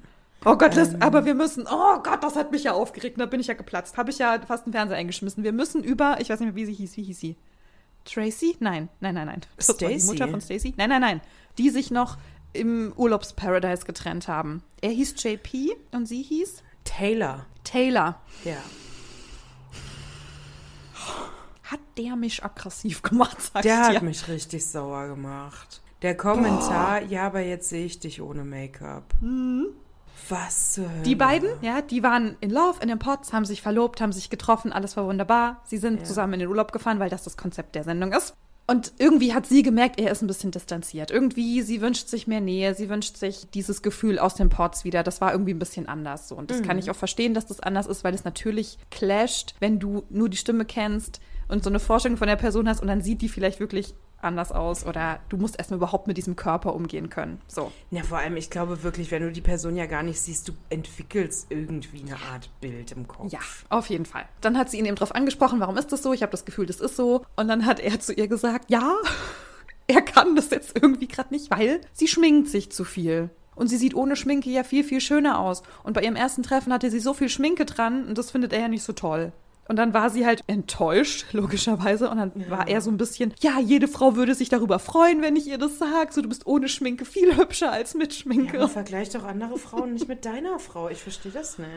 Oh 0.45 0.55
Gott, 0.57 0.77
das, 0.77 0.91
Ähm. 0.95 1.03
aber 1.03 1.25
wir 1.25 1.35
müssen, 1.35 1.67
oh 1.69 1.99
Gott, 2.05 2.23
das 2.23 2.37
hat 2.37 2.53
mich 2.53 2.63
ja 2.63 2.73
aufgeregt, 2.73 3.21
da 3.21 3.27
bin 3.27 3.41
ich 3.41 3.49
ja 3.49 3.55
geplatzt. 3.55 3.97
Habe 3.97 4.11
ich 4.13 4.19
ja 4.19 4.39
fast 4.47 4.67
den 4.67 4.73
Fernseher 4.73 4.97
eingeschmissen. 4.97 5.43
Wir 5.43 5.51
müssen 5.53 5.83
über, 5.83 6.19
ich 6.21 6.31
weiß 6.31 6.39
nicht 6.39 6.55
mehr, 6.55 6.55
wie 6.55 6.65
sie 6.65 6.75
hieß, 6.75 6.97
wie 6.97 7.03
hieß 7.03 7.19
sie? 7.19 7.37
Tracy? 8.05 8.57
Nein, 8.61 8.89
nein, 9.01 9.17
nein, 9.17 9.27
nein. 9.27 9.41
Das 9.57 9.69
war 9.69 9.89
die. 9.89 10.01
Mutter 10.05 10.29
von 10.29 10.41
Stacy? 10.41 10.75
Nein, 10.77 10.91
nein, 10.91 11.01
nein. 11.01 11.21
Die 11.59 11.71
sich 11.71 11.91
noch 11.91 12.19
im 12.53 12.93
Urlaubsparadise 12.97 13.85
getrennt 13.85 14.29
haben. 14.29 14.63
Er 14.81 14.91
hieß 14.91 15.17
JP 15.23 15.73
und 15.91 16.07
sie 16.07 16.23
hieß 16.23 16.63
Taylor. 16.99 17.47
Taylor. 17.65 18.17
Ja. 18.45 18.57
Hat 21.65 21.81
der 21.97 22.17
mich 22.17 22.45
aggressiv 22.45 23.03
gemacht, 23.03 23.37
sag 23.41 23.63
Der 23.63 23.79
hat 23.87 23.93
dir. 23.95 24.03
mich 24.03 24.27
richtig 24.29 24.67
sauer 24.67 25.07
gemacht. 25.09 25.81
Der 26.03 26.17
Kommentar, 26.17 27.03
ja, 27.03 27.27
aber 27.27 27.41
jetzt 27.41 27.69
sehe 27.69 27.85
ich 27.87 27.99
dich 28.01 28.23
ohne 28.23 28.45
Make-up. 28.45 29.05
Was 30.29 30.73
zur 30.75 30.89
Hölle? 30.89 30.99
Mhm. 30.99 31.03
Die 31.05 31.15
beiden, 31.17 31.49
ja, 31.63 31.83
die 31.83 32.03
waren 32.03 32.37
in 32.41 32.51
Love 32.51 32.81
in 32.81 32.89
den 32.89 32.99
Pots, 32.99 33.33
haben 33.33 33.45
sich 33.45 33.63
verlobt, 33.63 34.01
haben 34.01 34.13
sich 34.13 34.31
getroffen, 34.31 34.73
alles 34.73 34.97
war 34.97 35.05
wunderbar. 35.07 35.61
Sie 35.65 35.77
sind 35.79 36.01
Ja. 36.01 36.05
zusammen 36.05 36.35
in 36.35 36.41
den 36.41 36.49
Urlaub 36.49 36.73
gefahren, 36.73 36.99
weil 37.01 37.11
das 37.11 37.23
das 37.25 37.37
Konzept 37.37 37.75
der 37.75 37.85
Sendung 37.85 38.13
ist. 38.13 38.35
Und 38.71 38.93
irgendwie 38.99 39.33
hat 39.33 39.47
sie 39.47 39.63
gemerkt, 39.63 39.99
er 39.99 40.13
ist 40.13 40.21
ein 40.21 40.27
bisschen 40.27 40.51
distanziert. 40.51 41.11
Irgendwie, 41.11 41.63
sie 41.63 41.81
wünscht 41.81 42.09
sich 42.09 42.27
mehr 42.27 42.43
Nähe, 42.43 42.75
sie 42.75 42.91
wünscht 42.91 43.17
sich 43.17 43.49
dieses 43.55 43.81
Gefühl 43.81 44.19
aus 44.19 44.35
den 44.35 44.51
Pots 44.51 44.85
wieder. 44.85 45.03
Das 45.03 45.23
war 45.23 45.33
irgendwie 45.33 45.55
ein 45.55 45.59
bisschen 45.59 45.89
anders 45.89 46.29
so. 46.29 46.37
Und 46.37 46.51
das 46.51 46.63
kann 46.63 46.79
ich 46.79 46.91
auch 46.91 46.97
verstehen, 46.97 47.33
dass 47.33 47.47
das 47.47 47.61
anders 47.61 47.87
ist, 47.87 48.05
weil 48.05 48.13
es 48.13 48.25
natürlich 48.25 48.77
clasht, 48.91 49.55
wenn 49.59 49.79
du 49.79 50.05
nur 50.11 50.29
die 50.29 50.37
Stimme 50.37 50.67
kennst 50.67 51.19
und 51.49 51.65
so 51.65 51.71
eine 51.71 51.81
Vorstellung 51.81 52.19
von 52.19 52.29
der 52.29 52.37
Person 52.37 52.69
hast 52.69 52.83
und 52.83 52.89
dann 52.89 53.01
sieht 53.01 53.23
die 53.23 53.31
vielleicht 53.31 53.59
wirklich 53.59 53.95
anders 54.21 54.53
aus 54.53 54.85
oder 54.85 55.21
du 55.29 55.37
musst 55.37 55.59
erstmal 55.59 55.79
überhaupt 55.79 56.07
mit 56.07 56.17
diesem 56.17 56.37
Körper 56.37 56.75
umgehen 56.75 57.09
können. 57.09 57.41
So. 57.47 57.73
Ja, 57.91 58.03
vor 58.03 58.19
allem, 58.19 58.37
ich 58.37 58.51
glaube 58.51 58.83
wirklich, 58.83 59.11
wenn 59.11 59.23
du 59.23 59.33
die 59.33 59.41
Person 59.41 59.77
ja 59.77 59.87
gar 59.87 60.03
nicht 60.03 60.21
siehst, 60.21 60.49
du 60.49 60.53
entwickelst 60.71 61.47
irgendwie 61.51 62.03
eine 62.03 62.17
Art 62.33 62.51
Bild 62.61 62.93
im 62.93 63.07
Kopf. 63.07 63.33
Ja, 63.33 63.41
auf 63.69 63.89
jeden 63.89 64.07
Fall. 64.07 64.25
Dann 64.41 64.59
hat 64.59 64.71
sie 64.71 64.79
ihn 64.79 64.87
eben 64.87 64.97
darauf 64.97 65.15
angesprochen, 65.15 65.61
warum 65.61 65.77
ist 65.77 65.93
das 65.93 66.03
so? 66.03 66.13
Ich 66.13 66.23
habe 66.23 66.33
das 66.33 66.45
Gefühl, 66.45 66.67
das 66.67 66.81
ist 66.81 66.97
so. 66.97 67.25
Und 67.37 67.49
dann 67.49 67.67
hat 67.67 67.81
er 67.81 68.01
zu 68.01 68.13
ihr 68.13 68.29
gesagt, 68.29 68.71
ja, 68.71 68.95
er 69.87 70.03
kann 70.03 70.37
das 70.37 70.51
jetzt 70.51 70.77
irgendwie 70.77 71.09
gerade 71.09 71.33
nicht, 71.33 71.51
weil 71.51 71.81
sie 71.93 72.09
schminkt 72.09 72.49
sich 72.49 72.71
zu 72.73 72.85
viel. 72.85 73.31
Und 73.55 73.67
sie 73.67 73.77
sieht 73.77 73.95
ohne 73.95 74.15
Schminke 74.15 74.51
ja 74.51 74.63
viel, 74.63 74.85
viel 74.85 75.01
schöner 75.01 75.41
aus. 75.41 75.63
Und 75.83 75.95
bei 75.95 76.03
ihrem 76.03 76.15
ersten 76.15 76.45
Treffen 76.45 76.73
hatte 76.73 76.91
sie 76.91 77.01
so 77.01 77.13
viel 77.13 77.29
Schminke 77.29 77.65
dran 77.65 78.07
und 78.07 78.17
das 78.17 78.31
findet 78.31 78.53
er 78.53 78.61
ja 78.61 78.69
nicht 78.69 78.85
so 78.85 78.93
toll. 78.93 79.33
Und 79.69 79.77
dann 79.77 79.93
war 79.93 80.09
sie 80.09 80.25
halt 80.25 80.43
enttäuscht, 80.47 81.27
logischerweise. 81.33 82.11
Und 82.11 82.17
dann 82.17 82.33
ja. 82.35 82.51
war 82.51 82.69
er 82.69 82.81
so 82.81 82.91
ein 82.91 82.97
bisschen, 82.97 83.35
ja, 83.41 83.61
jede 83.61 83.87
Frau 83.87 84.17
würde 84.17 84.35
sich 84.35 84.49
darüber 84.49 84.79
freuen, 84.79 85.21
wenn 85.23 85.37
ich 85.37 85.47
ihr 85.47 85.59
das 85.59 85.79
sage. 85.79 86.13
So, 86.13 86.23
du 86.23 86.29
bist 86.29 86.47
ohne 86.47 86.69
Schminke 86.69 87.05
viel 87.05 87.37
hübscher 87.37 87.71
als 87.71 87.95
mit 87.95 88.15
Schminke. 88.15 88.57
Ja, 88.57 88.69
vergleich 88.69 89.11
doch 89.11 89.25
andere 89.25 89.59
Frauen 89.59 89.93
nicht 89.93 90.09
mit 90.09 90.25
deiner 90.25 90.59
Frau. 90.59 90.89
Ich 90.89 91.03
verstehe 91.03 91.33
das 91.33 91.59
nicht. 91.59 91.69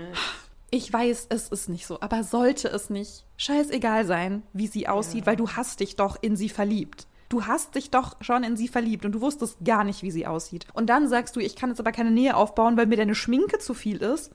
Ich 0.71 0.91
weiß, 0.91 1.27
es 1.29 1.49
ist 1.49 1.67
nicht 1.67 1.85
so, 1.85 1.99
aber 1.99 2.23
sollte 2.23 2.69
es 2.69 2.89
nicht 2.89 3.25
scheißegal 3.35 4.05
sein, 4.05 4.43
wie 4.53 4.67
sie 4.67 4.87
aussieht, 4.87 5.21
ja. 5.21 5.25
weil 5.25 5.35
du 5.35 5.49
hast 5.49 5.81
dich 5.81 5.97
doch 5.97 6.17
in 6.21 6.37
sie 6.37 6.47
verliebt. 6.47 7.07
Du 7.27 7.45
hast 7.45 7.75
dich 7.75 7.91
doch 7.91 8.15
schon 8.21 8.45
in 8.45 8.55
sie 8.55 8.69
verliebt 8.69 9.03
und 9.05 9.11
du 9.11 9.19
wusstest 9.19 9.57
gar 9.65 9.83
nicht, 9.83 10.01
wie 10.01 10.11
sie 10.11 10.27
aussieht. 10.27 10.65
Und 10.73 10.89
dann 10.89 11.09
sagst 11.09 11.35
du, 11.35 11.41
ich 11.41 11.57
kann 11.57 11.69
jetzt 11.69 11.79
aber 11.81 11.91
keine 11.91 12.11
Nähe 12.11 12.37
aufbauen, 12.37 12.77
weil 12.77 12.85
mir 12.85 12.95
deine 12.95 13.15
Schminke 13.15 13.59
zu 13.59 13.73
viel 13.73 13.97
ist. 13.97 14.31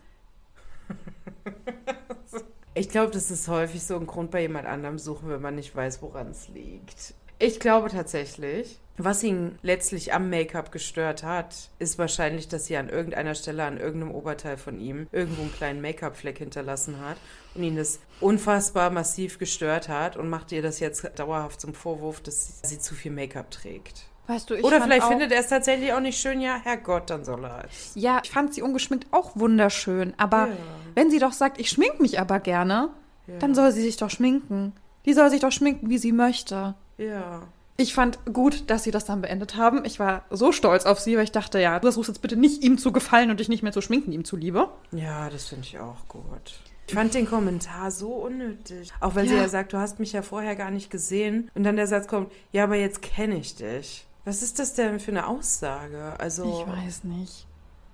Ich 2.78 2.90
glaube, 2.90 3.10
das 3.10 3.30
ist 3.30 3.48
häufig 3.48 3.82
so 3.84 3.96
ein 3.96 4.06
Grund 4.06 4.30
bei 4.30 4.42
jemand 4.42 4.66
anderem 4.66 4.98
suchen, 4.98 5.30
wenn 5.30 5.40
man 5.40 5.54
nicht 5.54 5.74
weiß, 5.74 6.02
woran 6.02 6.32
es 6.32 6.48
liegt. 6.48 7.14
Ich 7.38 7.58
glaube 7.58 7.88
tatsächlich, 7.88 8.78
was 8.98 9.22
ihn 9.22 9.58
letztlich 9.62 10.12
am 10.12 10.28
Make-up 10.28 10.72
gestört 10.72 11.22
hat, 11.22 11.70
ist 11.78 11.98
wahrscheinlich, 11.98 12.48
dass 12.48 12.66
sie 12.66 12.76
an 12.76 12.90
irgendeiner 12.90 13.34
Stelle 13.34 13.64
an 13.64 13.80
irgendeinem 13.80 14.14
Oberteil 14.14 14.58
von 14.58 14.78
ihm 14.78 15.06
irgendwo 15.10 15.40
einen 15.40 15.54
kleinen 15.54 15.80
Make-up-Fleck 15.80 16.36
hinterlassen 16.36 17.00
hat 17.00 17.16
und 17.54 17.62
ihn 17.62 17.76
das 17.76 17.98
unfassbar 18.20 18.90
massiv 18.90 19.38
gestört 19.38 19.88
hat 19.88 20.18
und 20.18 20.28
macht 20.28 20.52
ihr 20.52 20.60
das 20.60 20.78
jetzt 20.78 21.02
dauerhaft 21.18 21.62
zum 21.62 21.72
Vorwurf, 21.72 22.20
dass 22.20 22.60
sie 22.62 22.78
zu 22.78 22.94
viel 22.94 23.10
Make-up 23.10 23.50
trägt. 23.50 24.04
Weißt 24.26 24.50
du, 24.50 24.54
ich 24.54 24.64
Oder 24.64 24.82
vielleicht 24.82 25.06
findet 25.06 25.30
er 25.30 25.40
es 25.40 25.48
tatsächlich 25.48 25.92
auch 25.92 26.00
nicht 26.00 26.20
schön, 26.20 26.40
ja, 26.40 26.56
Herrgott, 26.62 27.10
dann 27.10 27.24
soll 27.24 27.44
er 27.44 27.64
es. 27.64 27.92
Ja, 27.94 28.20
ich 28.22 28.30
fand 28.30 28.54
sie 28.54 28.62
ungeschminkt 28.62 29.06
auch 29.12 29.36
wunderschön. 29.36 30.14
Aber 30.16 30.48
ja. 30.48 30.56
wenn 30.94 31.10
sie 31.10 31.18
doch 31.18 31.32
sagt, 31.32 31.60
ich 31.60 31.70
schmink 31.70 32.00
mich 32.00 32.18
aber 32.18 32.40
gerne, 32.40 32.90
ja. 33.26 33.38
dann 33.38 33.54
soll 33.54 33.70
sie 33.72 33.82
sich 33.82 33.96
doch 33.96 34.10
schminken. 34.10 34.72
Die 35.04 35.12
soll 35.12 35.30
sich 35.30 35.40
doch 35.40 35.52
schminken, 35.52 35.88
wie 35.88 35.98
sie 35.98 36.12
möchte. 36.12 36.74
Ja. 36.98 37.42
Ich 37.76 37.94
fand 37.94 38.18
gut, 38.32 38.70
dass 38.70 38.84
sie 38.84 38.90
das 38.90 39.04
dann 39.04 39.20
beendet 39.20 39.56
haben. 39.56 39.84
Ich 39.84 40.00
war 40.00 40.24
so 40.30 40.50
stolz 40.50 40.86
auf 40.86 40.98
sie, 40.98 41.16
weil 41.16 41.24
ich 41.24 41.32
dachte, 41.32 41.60
ja, 41.60 41.78
du 41.78 41.82
versuchst 41.82 42.08
jetzt 42.08 42.22
bitte 42.22 42.36
nicht 42.36 42.64
ihm 42.64 42.78
zu 42.78 42.90
gefallen 42.90 43.30
und 43.30 43.38
dich 43.38 43.48
nicht 43.48 43.62
mehr 43.62 43.72
zu 43.72 43.82
schminken, 43.82 44.12
ihm 44.12 44.24
zuliebe. 44.24 44.70
Ja, 44.92 45.28
das 45.28 45.48
finde 45.48 45.66
ich 45.66 45.78
auch 45.78 46.08
gut. 46.08 46.58
Ich 46.88 46.94
fand 46.94 47.14
den 47.14 47.28
Kommentar 47.28 47.90
so 47.90 48.12
unnötig. 48.12 48.92
Auch 49.00 49.14
weil 49.14 49.26
ja. 49.26 49.32
sie 49.32 49.36
ja 49.36 49.48
sagt, 49.48 49.72
du 49.72 49.78
hast 49.78 49.98
mich 49.98 50.12
ja 50.12 50.22
vorher 50.22 50.56
gar 50.56 50.70
nicht 50.70 50.90
gesehen. 50.90 51.50
Und 51.54 51.64
dann 51.64 51.76
der 51.76 51.86
Satz 51.86 52.06
kommt, 52.06 52.32
ja, 52.52 52.64
aber 52.64 52.76
jetzt 52.76 53.02
kenne 53.02 53.36
ich 53.36 53.56
dich. 53.56 54.06
Was 54.26 54.42
ist 54.42 54.58
das 54.58 54.74
denn 54.74 54.98
für 54.98 55.12
eine 55.12 55.28
Aussage? 55.28 56.14
Also. 56.18 56.60
Ich 56.60 56.66
weiß 56.66 57.04
nicht. 57.04 57.46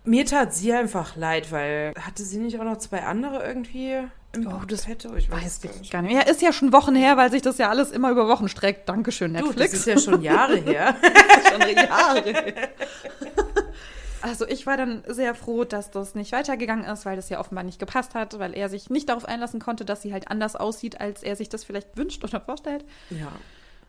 Mir 0.04 0.24
tat 0.26 0.52
sie 0.52 0.72
einfach 0.72 1.14
leid, 1.14 1.52
weil 1.52 1.92
hatte 2.00 2.24
sie 2.24 2.38
nicht 2.38 2.58
auch 2.58 2.64
noch 2.64 2.78
zwei 2.78 3.04
andere 3.04 3.46
irgendwie 3.46 3.98
im 4.32 4.46
oh, 4.46 4.62
das 4.66 4.88
hätte 4.88 5.12
ich 5.18 5.30
weiß, 5.30 5.62
weiß 5.62 5.80
ich 5.82 5.90
gar 5.90 6.00
nicht. 6.00 6.14
Ja, 6.14 6.22
ist 6.22 6.40
ja 6.40 6.52
schon 6.52 6.72
Wochen 6.72 6.94
her, 6.94 7.18
weil 7.18 7.30
sich 7.30 7.42
das 7.42 7.58
ja 7.58 7.68
alles 7.68 7.90
immer 7.90 8.10
über 8.10 8.28
Wochen 8.28 8.48
streckt. 8.48 8.88
Dankeschön, 8.88 9.32
Netflix. 9.32 9.56
Du, 9.56 9.62
das 9.62 9.72
ist 9.74 9.86
ja 9.86 9.98
schon 9.98 10.22
Jahre 10.22 10.56
her. 10.56 10.96
schon 11.50 11.76
Jahre 11.76 12.22
her. 12.22 12.68
Also 14.22 14.46
ich 14.46 14.66
war 14.66 14.78
dann 14.78 15.02
sehr 15.06 15.34
froh, 15.34 15.64
dass 15.64 15.90
das 15.90 16.14
nicht 16.14 16.32
weitergegangen 16.32 16.86
ist, 16.86 17.04
weil 17.04 17.16
das 17.16 17.28
ja 17.28 17.40
offenbar 17.40 17.64
nicht 17.64 17.78
gepasst 17.78 18.14
hat, 18.14 18.38
weil 18.38 18.54
er 18.54 18.70
sich 18.70 18.88
nicht 18.88 19.10
darauf 19.10 19.26
einlassen 19.26 19.60
konnte, 19.60 19.84
dass 19.84 20.00
sie 20.00 20.14
halt 20.14 20.28
anders 20.28 20.56
aussieht, 20.56 20.98
als 20.98 21.22
er 21.22 21.36
sich 21.36 21.50
das 21.50 21.64
vielleicht 21.64 21.96
wünscht 21.98 22.24
oder 22.24 22.40
vorstellt. 22.40 22.86
Ja. 23.10 23.32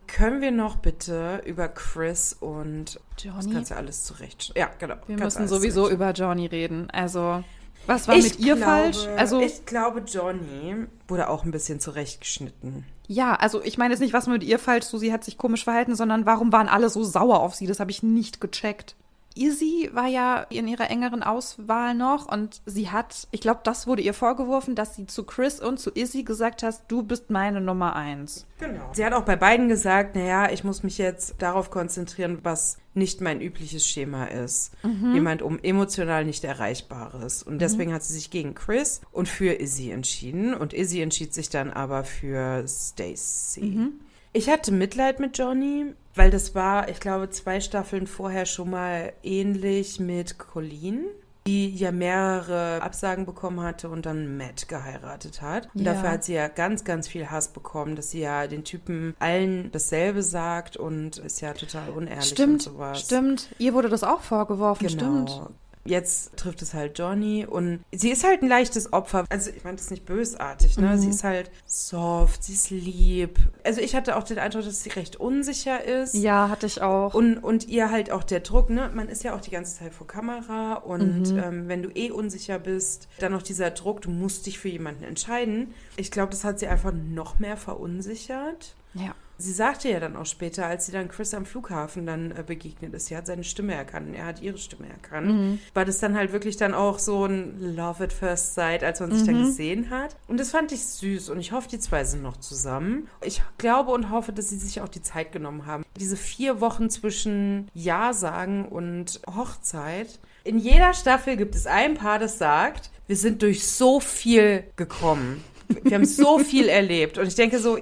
Können 0.07 0.41
wir 0.41 0.51
noch 0.51 0.77
bitte 0.77 1.41
über 1.45 1.67
Chris 1.67 2.33
und 2.39 2.99
Johnny? 3.17 3.37
Das 3.37 3.51
kannst 3.51 3.71
du 3.71 3.75
alles 3.75 4.03
zurecht. 4.03 4.53
Ja, 4.55 4.69
genau. 4.79 4.95
Wir 5.07 5.17
müssen 5.17 5.47
sowieso 5.47 5.89
über 5.89 6.11
Johnny 6.11 6.45
reden. 6.45 6.89
Also, 6.91 7.43
was 7.87 8.07
war 8.07 8.15
ich 8.15 8.23
mit 8.23 8.39
ihr 8.39 8.55
glaube, 8.55 8.71
falsch? 8.71 9.07
Also, 9.17 9.41
ich 9.41 9.65
glaube, 9.65 10.01
Johnny 10.01 10.85
wurde 11.07 11.29
auch 11.29 11.43
ein 11.43 11.51
bisschen 11.51 11.79
zurechtgeschnitten. 11.79 12.85
Ja, 13.07 13.35
also 13.35 13.61
ich 13.61 13.77
meine 13.77 13.93
jetzt 13.93 13.99
nicht, 13.99 14.13
was 14.13 14.27
mit 14.27 14.43
ihr 14.43 14.59
falsch, 14.59 14.85
so 14.85 14.97
sie 14.97 15.11
hat 15.11 15.23
sich 15.23 15.37
komisch 15.37 15.63
verhalten, 15.63 15.95
sondern 15.95 16.25
warum 16.25 16.51
waren 16.51 16.69
alle 16.69 16.89
so 16.89 17.03
sauer 17.03 17.41
auf 17.41 17.53
sie? 17.53 17.67
Das 17.67 17.79
habe 17.79 17.91
ich 17.91 18.01
nicht 18.03 18.39
gecheckt. 18.39 18.95
Izzy 19.35 19.89
war 19.93 20.07
ja 20.07 20.45
in 20.49 20.67
ihrer 20.67 20.89
engeren 20.89 21.23
Auswahl 21.23 21.93
noch 21.93 22.31
und 22.31 22.61
sie 22.65 22.89
hat, 22.89 23.27
ich 23.31 23.41
glaube, 23.41 23.61
das 23.63 23.87
wurde 23.87 24.01
ihr 24.01 24.13
vorgeworfen, 24.13 24.75
dass 24.75 24.95
sie 24.95 25.07
zu 25.07 25.23
Chris 25.23 25.59
und 25.59 25.79
zu 25.79 25.91
Izzy 25.91 26.23
gesagt 26.23 26.63
hat, 26.63 26.83
du 26.87 27.03
bist 27.03 27.29
meine 27.29 27.61
Nummer 27.61 27.95
eins. 27.95 28.45
Genau. 28.59 28.89
Sie 28.93 29.05
hat 29.05 29.13
auch 29.13 29.25
bei 29.25 29.35
beiden 29.35 29.67
gesagt, 29.67 30.15
naja, 30.15 30.51
ich 30.51 30.63
muss 30.63 30.83
mich 30.83 30.97
jetzt 30.97 31.35
darauf 31.39 31.71
konzentrieren, 31.71 32.39
was 32.43 32.77
nicht 32.93 33.21
mein 33.21 33.41
übliches 33.41 33.85
Schema 33.87 34.25
ist. 34.25 34.71
Mhm. 34.83 35.13
Jemand 35.13 35.41
um 35.41 35.59
emotional 35.61 36.25
nicht 36.25 36.43
Erreichbares. 36.43 37.43
Und 37.43 37.59
deswegen 37.59 37.91
mhm. 37.91 37.95
hat 37.95 38.03
sie 38.03 38.13
sich 38.13 38.29
gegen 38.29 38.53
Chris 38.55 39.01
und 39.11 39.27
für 39.27 39.59
Izzy 39.59 39.91
entschieden. 39.91 40.53
Und 40.53 40.73
Izzy 40.73 41.01
entschied 41.01 41.33
sich 41.33 41.49
dann 41.49 41.71
aber 41.71 42.03
für 42.03 42.65
Stacy. 42.67 43.61
Mhm. 43.61 43.93
Ich 44.31 44.49
hatte 44.49 44.71
Mitleid 44.71 45.19
mit 45.19 45.37
Johnny, 45.37 45.93
weil 46.15 46.31
das 46.31 46.55
war, 46.55 46.89
ich 46.89 46.99
glaube, 46.99 47.29
zwei 47.29 47.59
Staffeln 47.59 48.07
vorher 48.07 48.45
schon 48.45 48.69
mal 48.69 49.13
ähnlich 49.23 49.99
mit 49.99 50.37
Colleen 50.37 51.05
die 51.45 51.75
ja 51.75 51.91
mehrere 51.91 52.81
Absagen 52.81 53.25
bekommen 53.25 53.61
hatte 53.61 53.89
und 53.89 54.05
dann 54.05 54.37
Matt 54.37 54.67
geheiratet 54.67 55.41
hat. 55.41 55.69
Und 55.73 55.81
ja. 55.81 55.93
dafür 55.93 56.11
hat 56.11 56.23
sie 56.23 56.33
ja 56.33 56.47
ganz, 56.47 56.83
ganz 56.83 57.07
viel 57.07 57.29
Hass 57.29 57.49
bekommen, 57.49 57.95
dass 57.95 58.11
sie 58.11 58.21
ja 58.21 58.47
den 58.47 58.63
Typen 58.63 59.13
allen 59.19 59.71
dasselbe 59.71 60.23
sagt 60.23 60.77
und 60.77 61.17
ist 61.17 61.41
ja 61.41 61.53
total 61.53 61.89
unehrlich 61.89 62.29
stimmt, 62.29 62.53
und 62.53 62.61
sowas. 62.61 63.01
Stimmt, 63.01 63.49
ihr 63.57 63.73
wurde 63.73 63.89
das 63.89 64.03
auch 64.03 64.21
vorgeworfen, 64.21 64.87
genau. 64.87 65.27
stimmt. 65.27 65.49
Jetzt 65.85 66.37
trifft 66.37 66.61
es 66.61 66.73
halt 66.73 66.97
Johnny 66.97 67.45
und 67.45 67.83
sie 67.91 68.09
ist 68.11 68.23
halt 68.23 68.41
ein 68.41 68.47
leichtes 68.47 68.93
Opfer. 68.93 69.25
Also 69.29 69.51
ich 69.51 69.63
meine, 69.65 69.75
das 69.75 69.85
ist 69.85 69.91
nicht 69.91 70.05
bösartig, 70.05 70.77
ne? 70.77 70.89
Mhm. 70.89 70.97
Sie 70.97 71.09
ist 71.09 71.23
halt 71.25 71.51
soft, 71.65 72.43
sie 72.43 72.53
ist 72.53 72.69
lieb. 72.69 73.37
Also 73.65 73.81
ich 73.81 73.93
hatte 73.93 74.15
auch 74.15 74.23
den 74.23 74.39
Eindruck, 74.39 74.63
dass 74.63 74.83
sie 74.83 74.91
recht 74.91 75.17
unsicher 75.17 75.83
ist. 75.83 76.13
Ja, 76.13 76.47
hatte 76.47 76.67
ich 76.67 76.81
auch. 76.81 77.13
Und, 77.13 77.37
und 77.37 77.67
ihr 77.67 77.91
halt 77.91 78.11
auch 78.11 78.23
der 78.23 78.39
Druck, 78.39 78.69
ne? 78.69 78.91
Man 78.93 79.09
ist 79.09 79.23
ja 79.23 79.35
auch 79.35 79.41
die 79.41 79.51
ganze 79.51 79.77
Zeit 79.77 79.93
vor 79.93 80.07
Kamera 80.07 80.75
und 80.75 81.33
mhm. 81.33 81.39
ähm, 81.39 81.67
wenn 81.67 81.83
du 81.83 81.89
eh 81.89 82.11
unsicher 82.11 82.59
bist, 82.59 83.09
dann 83.19 83.33
noch 83.33 83.43
dieser 83.43 83.71
Druck, 83.71 84.01
du 84.01 84.09
musst 84.09 84.45
dich 84.45 84.59
für 84.59 84.69
jemanden 84.69 85.03
entscheiden. 85.03 85.73
Ich 85.97 86.11
glaube, 86.11 86.31
das 86.31 86.45
hat 86.45 86.59
sie 86.59 86.67
einfach 86.67 86.93
noch 86.93 87.39
mehr 87.39 87.57
verunsichert. 87.57 88.75
Ja. 88.93 89.15
Sie 89.37 89.51
sagte 89.51 89.89
ja 89.89 89.99
dann 89.99 90.15
auch 90.15 90.25
später, 90.25 90.65
als 90.65 90.85
sie 90.85 90.91
dann 90.91 91.09
Chris 91.09 91.33
am 91.33 91.45
Flughafen 91.45 92.05
dann 92.05 92.31
äh, 92.31 92.43
begegnet 92.45 92.93
ist, 92.93 93.07
sie 93.07 93.17
hat 93.17 93.27
seine 93.27 93.43
Stimme 93.43 93.73
erkannt 93.73 94.13
er 94.13 94.25
hat 94.25 94.41
ihre 94.41 94.57
Stimme 94.57 94.89
erkannt. 94.89 95.27
Mhm. 95.27 95.59
War 95.73 95.85
das 95.85 95.99
dann 95.99 96.15
halt 96.15 96.31
wirklich 96.31 96.57
dann 96.57 96.73
auch 96.73 96.99
so 96.99 97.25
ein 97.25 97.75
Love 97.75 98.05
at 98.05 98.13
First 98.13 98.53
Sight, 98.53 98.83
als 98.83 98.99
man 98.99 99.11
sich 99.11 99.21
mhm. 99.23 99.25
dann 99.27 99.45
gesehen 99.45 99.89
hat. 99.89 100.15
Und 100.27 100.39
das 100.39 100.51
fand 100.51 100.71
ich 100.71 100.83
süß 100.83 101.29
und 101.29 101.39
ich 101.39 101.51
hoffe, 101.51 101.67
die 101.69 101.79
zwei 101.79 102.03
sind 102.03 102.21
noch 102.21 102.37
zusammen. 102.37 103.07
Ich 103.21 103.41
glaube 103.57 103.91
und 103.91 104.09
hoffe, 104.09 104.33
dass 104.33 104.49
sie 104.49 104.57
sich 104.57 104.81
auch 104.81 104.89
die 104.89 105.01
Zeit 105.01 105.31
genommen 105.31 105.65
haben. 105.65 105.83
Diese 105.99 106.17
vier 106.17 106.61
Wochen 106.61 106.89
zwischen 106.89 107.69
Ja 107.73 108.13
sagen 108.13 108.65
und 108.65 109.21
Hochzeit. 109.35 110.19
In 110.43 110.57
jeder 110.57 110.93
Staffel 110.93 111.37
gibt 111.37 111.55
es 111.55 111.67
ein 111.67 111.95
Paar, 111.95 112.19
das 112.19 112.37
sagt, 112.37 112.91
wir 113.07 113.15
sind 113.15 113.41
durch 113.41 113.67
so 113.67 113.99
viel 113.99 114.63
gekommen. 114.75 115.43
Wir 115.83 115.95
haben 115.95 116.05
so 116.05 116.39
viel 116.39 116.67
erlebt. 116.67 117.17
Und 117.17 117.27
ich 117.27 117.35
denke 117.35 117.59
so, 117.59 117.77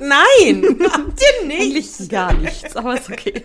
nein, 0.00 0.78
habt 0.90 1.20
ihr 1.20 1.46
nicht. 1.46 1.60
Eigentlich 1.60 2.08
gar 2.08 2.32
nichts, 2.32 2.76
aber 2.76 2.94
ist 2.94 3.10
okay. 3.10 3.42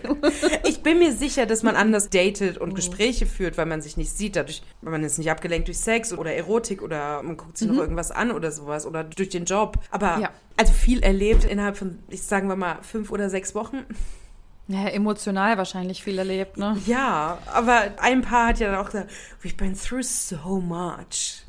Ich 0.66 0.82
bin 0.82 0.98
mir 0.98 1.12
sicher, 1.12 1.46
dass 1.46 1.62
man 1.62 1.76
anders 1.76 2.10
datet 2.10 2.58
und 2.58 2.70
mhm. 2.70 2.74
Gespräche 2.74 3.26
führt, 3.26 3.56
weil 3.56 3.66
man 3.66 3.80
sich 3.80 3.96
nicht 3.96 4.10
sieht, 4.10 4.36
dadurch, 4.36 4.62
weil 4.82 4.92
man 4.92 5.04
ist 5.04 5.18
nicht 5.18 5.30
abgelenkt 5.30 5.68
durch 5.68 5.78
Sex 5.78 6.12
oder 6.12 6.32
Erotik 6.34 6.82
oder 6.82 7.22
man 7.22 7.36
guckt 7.36 7.58
sich 7.58 7.68
mhm. 7.68 7.74
noch 7.74 7.82
irgendwas 7.82 8.10
an 8.10 8.30
oder 8.30 8.50
sowas 8.50 8.86
oder 8.86 9.04
durch 9.04 9.28
den 9.28 9.44
Job. 9.44 9.78
Aber 9.90 10.18
ja. 10.18 10.30
also 10.56 10.72
viel 10.72 11.02
erlebt 11.02 11.44
innerhalb 11.44 11.76
von, 11.76 11.98
ich 12.08 12.22
sagen 12.22 12.48
wir 12.48 12.56
mal, 12.56 12.78
fünf 12.82 13.10
oder 13.10 13.30
sechs 13.30 13.54
Wochen. 13.54 13.84
Ja, 14.70 14.86
emotional 14.88 15.56
wahrscheinlich 15.56 16.02
viel 16.02 16.18
erlebt, 16.18 16.58
ne? 16.58 16.76
Ja, 16.86 17.38
aber 17.46 17.94
ein 18.02 18.20
Paar 18.20 18.48
hat 18.48 18.60
ja 18.60 18.70
dann 18.70 18.80
auch 18.80 18.90
gesagt, 18.90 19.10
we've 19.42 19.56
been 19.56 19.74
through 19.74 20.02
so 20.02 20.60
much. 20.60 21.42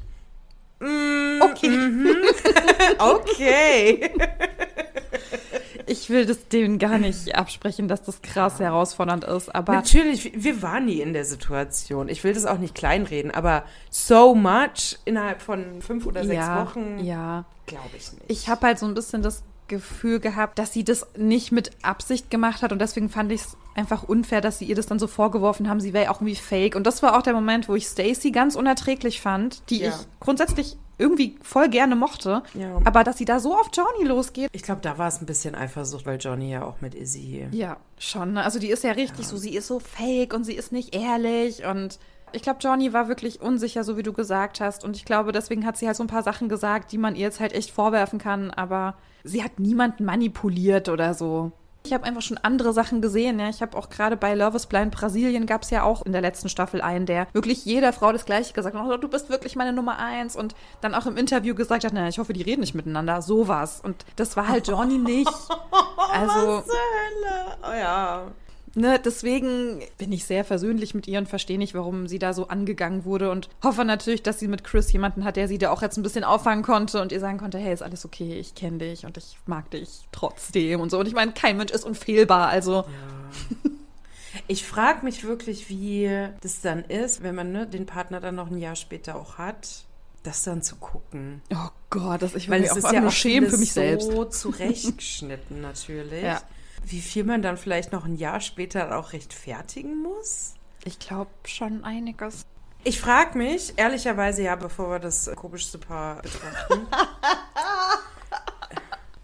Mm, 0.80 1.42
okay. 1.42 1.70
Mhm. 1.70 2.16
okay. 3.00 4.12
Ich 5.86 6.10
will 6.10 6.26
das 6.26 6.48
denen 6.48 6.78
gar 6.78 7.00
nicht 7.00 7.36
absprechen, 7.36 7.88
dass 7.88 8.04
das 8.04 8.22
krass 8.22 8.60
herausfordernd 8.60 9.24
ist, 9.24 9.54
aber. 9.54 9.74
Natürlich, 9.74 10.32
wir 10.36 10.62
waren 10.62 10.86
nie 10.86 11.02
in 11.02 11.14
der 11.14 11.26
Situation. 11.26 12.10
Ich 12.10 12.24
will 12.24 12.34
das 12.34 12.46
auch 12.46 12.60
nicht 12.60 12.76
kleinreden, 12.76 13.32
aber 13.32 13.64
so 13.90 14.36
much 14.36 15.00
innerhalb 15.06 15.42
von 15.42 15.82
fünf 15.82 16.06
oder 16.06 16.24
sechs 16.24 16.36
ja, 16.36 16.66
Wochen. 16.66 17.00
Ja. 17.00 17.46
Glaube 17.66 17.90
ich 17.98 18.12
nicht. 18.14 18.24
Ich 18.28 18.50
habe 18.50 18.68
halt 18.68 18.80
so 18.80 18.86
ein 18.86 18.94
bisschen 18.94 19.22
das 19.22 19.44
Gefühl 19.70 20.20
gehabt, 20.20 20.60
dass 20.60 20.74
sie 20.74 20.84
das 20.84 21.08
nicht 21.16 21.54
mit 21.54 21.72
Absicht 21.82 22.30
gemacht 22.30 22.62
hat 22.62 22.74
und 22.74 22.80
deswegen 22.80 23.08
fand 23.10 23.32
ich 23.32 23.40
es 23.42 23.58
einfach 23.76 24.04
unfair, 24.04 24.42
dass 24.42 24.60
sie 24.60 24.66
ihr 24.66 24.76
das 24.76 24.88
dann 24.88 25.00
so 25.00 25.08
vorgeworfen 25.08 25.70
haben, 25.70 25.80
sie 25.80 25.94
wäre 25.94 26.12
auch 26.12 26.18
irgendwie 26.20 26.36
fake. 26.36 26.76
Und 26.76 26.86
das 26.86 27.02
war 27.02 27.18
auch 27.18 27.22
der 27.22 27.34
Moment, 27.34 27.70
wo 27.70 27.76
ich 27.76 27.88
Stacy 27.88 28.32
ganz 28.32 28.56
unerträglich 28.56 29.22
fand, 29.22 29.62
die 29.70 29.80
Ja. 29.80 29.90
ich 29.90 29.96
grundsätzlich 30.20 30.76
irgendwie 30.98 31.38
voll 31.42 31.70
gerne 31.70 31.96
mochte. 31.96 32.44
Ja. 32.56 32.78
Aber 32.84 33.06
dass 33.06 33.18
sie 33.18 33.24
da 33.24 33.40
so 33.40 33.56
auf 33.56 33.70
Johnny 33.74 34.06
losgeht. 34.06 34.50
Ich 34.52 34.64
glaube, 34.64 34.82
da 34.82 34.98
war 34.98 35.08
es 35.08 35.22
ein 35.22 35.26
bisschen 35.26 35.56
Eifersucht, 35.56 36.06
weil 36.06 36.18
Johnny 36.20 36.52
ja 36.52 36.66
auch 36.66 36.82
mit 36.82 36.94
Izzy. 36.94 37.48
Ja, 37.52 37.78
schon. 37.98 38.34
ne? 38.34 38.44
Also 38.44 38.60
die 38.60 38.70
ist 38.70 38.84
ja 38.84 38.92
richtig 38.92 39.26
so, 39.26 39.38
sie 39.38 39.56
ist 39.56 39.68
so 39.68 39.80
fake 39.80 40.34
und 40.34 40.44
sie 40.44 40.56
ist 40.56 40.74
nicht 40.74 40.94
ehrlich 40.94 41.64
und 41.64 42.00
ich 42.34 42.42
glaube, 42.42 42.60
Johnny 42.62 42.94
war 42.94 43.08
wirklich 43.08 43.42
unsicher, 43.42 43.84
so 43.84 43.98
wie 43.98 44.04
du 44.04 44.14
gesagt 44.14 44.62
hast. 44.62 44.84
Und 44.84 44.96
ich 44.96 45.06
glaube, 45.06 45.32
deswegen 45.32 45.66
hat 45.66 45.78
sie 45.78 45.88
halt 45.88 45.98
so 45.98 46.04
ein 46.04 46.08
paar 46.08 46.24
Sachen 46.24 46.50
gesagt, 46.50 46.92
die 46.92 46.98
man 46.98 47.16
ihr 47.16 47.24
jetzt 47.24 47.40
halt 47.40 47.54
echt 47.54 47.72
vorwerfen 47.72 48.20
kann. 48.20 48.52
Aber 48.52 48.96
sie 49.24 49.44
hat 49.44 49.60
niemanden 49.60 50.06
manipuliert 50.06 50.90
oder 50.90 51.14
so. 51.14 51.52
Ich 51.86 51.94
habe 51.94 52.04
einfach 52.04 52.22
schon 52.22 52.38
andere 52.38 52.74
Sachen 52.74 53.02
gesehen. 53.02 53.40
Ja. 53.40 53.50
Ich 53.50 53.62
habe 53.62 53.78
auch 53.78 53.90
gerade 53.90 54.18
bei 54.18 54.36
Love 54.36 54.58
is 54.58 54.66
Blind 54.66 54.92
Brasilien 54.92 55.46
gab 55.46 55.64
es 55.64 55.70
ja 55.70 55.84
auch 55.84 56.06
in 56.06 56.12
der 56.12 56.22
letzten 56.22 56.50
Staffel 56.50 56.82
einen, 56.82 57.06
der 57.06 57.28
wirklich 57.34 57.64
jeder 57.66 57.94
Frau 57.94 58.12
das 58.12 58.26
Gleiche 58.26 58.54
gesagt 58.54 58.76
hat. 58.76 58.86
Oh, 58.86 58.98
du 58.98 59.08
bist 59.08 59.30
wirklich 59.30 59.56
meine 59.56 59.72
Nummer 59.74 59.98
eins. 59.98 60.36
Und 60.36 60.56
dann 60.82 60.94
auch 60.94 61.06
im 61.06 61.16
Interview 61.16 61.56
gesagt 61.56 61.86
hat, 61.86 61.94
na, 61.94 62.08
ich 62.08 62.20
hoffe, 62.20 62.34
die 62.34 62.42
reden 62.42 62.62
nicht 62.62 62.76
miteinander. 62.76 63.22
Sowas. 63.22 63.82
Und 63.84 64.06
das 64.18 64.36
war 64.36 64.48
halt 64.48 64.68
Johnny 64.68 64.98
nicht. 64.98 65.32
Also, 66.12 66.62
zur 66.62 66.74
Hölle? 66.74 67.58
Oh 67.62 67.80
ja. 67.80 68.32
Ne, 68.76 69.00
deswegen 69.04 69.82
bin 69.98 70.12
ich 70.12 70.26
sehr 70.26 70.44
versöhnlich 70.46 70.94
mit 70.94 71.08
ihr 71.08 71.20
und 71.20 71.28
verstehe 71.28 71.58
nicht, 71.58 71.74
warum 71.74 72.08
sie 72.08 72.20
da 72.20 72.34
so 72.34 72.48
angegangen 72.48 73.06
wurde 73.06 73.32
und 73.32 73.50
hoffe 73.64 73.86
natürlich, 73.86 74.24
dass 74.24 74.40
sie 74.40 74.48
mit 74.48 74.64
Chris 74.64 74.92
jemanden 74.92 75.24
hat, 75.24 75.36
der 75.36 75.48
sie 75.48 75.58
da 75.58 75.72
auch 75.72 75.82
jetzt 75.82 75.98
ein 75.98 76.04
bisschen 76.04 76.24
auffangen 76.24 76.64
konnte 76.64 77.02
und 77.02 77.12
ihr 77.12 77.20
sagen 77.20 77.38
konnte, 77.38 77.58
hey, 77.58 77.74
ist 77.74 77.84
alles 77.84 78.06
okay, 78.06 78.40
ich 78.40 78.56
kenne 78.56 78.80
dich 78.80 79.06
und 79.06 79.18
ich 79.18 79.38
mag 79.46 79.70
dich 79.72 79.90
trotzdem 80.12 80.80
und 80.80 80.90
so. 80.90 81.00
Und 81.00 81.08
ich 81.08 81.14
meine, 81.14 81.32
kein 81.32 81.58
Mensch 81.58 81.72
ist 81.72 81.86
unfehlbar, 81.86 82.50
also 82.50 82.86
Ich 84.48 84.66
frage 84.66 85.04
mich 85.06 85.24
wirklich, 85.24 85.70
wie 85.70 86.10
das 86.42 86.62
dann 86.62 86.84
ist, 86.84 87.24
wenn 87.24 87.36
man 87.36 87.52
ne, 87.52 87.68
den 87.68 87.86
Partner 87.86 88.20
dann 88.20 88.36
noch 88.36 88.50
ein 88.50 88.58
Jahr 88.58 88.76
später 88.76 89.16
auch 89.16 89.38
hat, 89.38 89.86
das 90.24 90.44
dann 90.44 90.62
zu 90.62 90.76
gucken. 90.76 91.42
oh 91.54 91.70
Gott, 91.90 92.22
das, 92.22 92.36
ich 92.36 92.48
will 92.48 92.56
Weil 92.56 92.62
mich 92.62 92.72
auch 92.72 92.78
ist 92.78 92.92
ja 92.92 93.06
auch 93.08 93.12
schämen 93.12 93.50
für 93.50 93.58
mich 93.58 93.74
selbst. 93.74 94.12
so 94.12 94.26
zurechtgeschnitten 94.26 95.62
natürlich. 95.62 96.24
Ja. 96.24 96.42
Wie 96.86 97.02
viel 97.02 97.24
man 97.24 97.42
dann 97.42 97.58
vielleicht 97.58 97.92
noch 97.92 98.06
ein 98.06 98.16
Jahr 98.16 98.42
später 98.42 98.98
auch 98.98 99.14
rechtfertigen 99.14 100.02
muss? 100.02 100.56
Ich 100.86 101.00
glaube 101.00 101.30
schon 101.46 101.84
einiges. 101.84 102.46
Ich 102.84 103.00
frage 103.00 103.38
mich, 103.38 103.74
ehrlicherweise 103.76 104.44
ja, 104.44 104.56
bevor 104.56 104.90
wir 104.92 105.00
das 105.00 105.30
komischste 105.36 105.78
Paar 105.78 106.22
betrachten. 106.22 106.88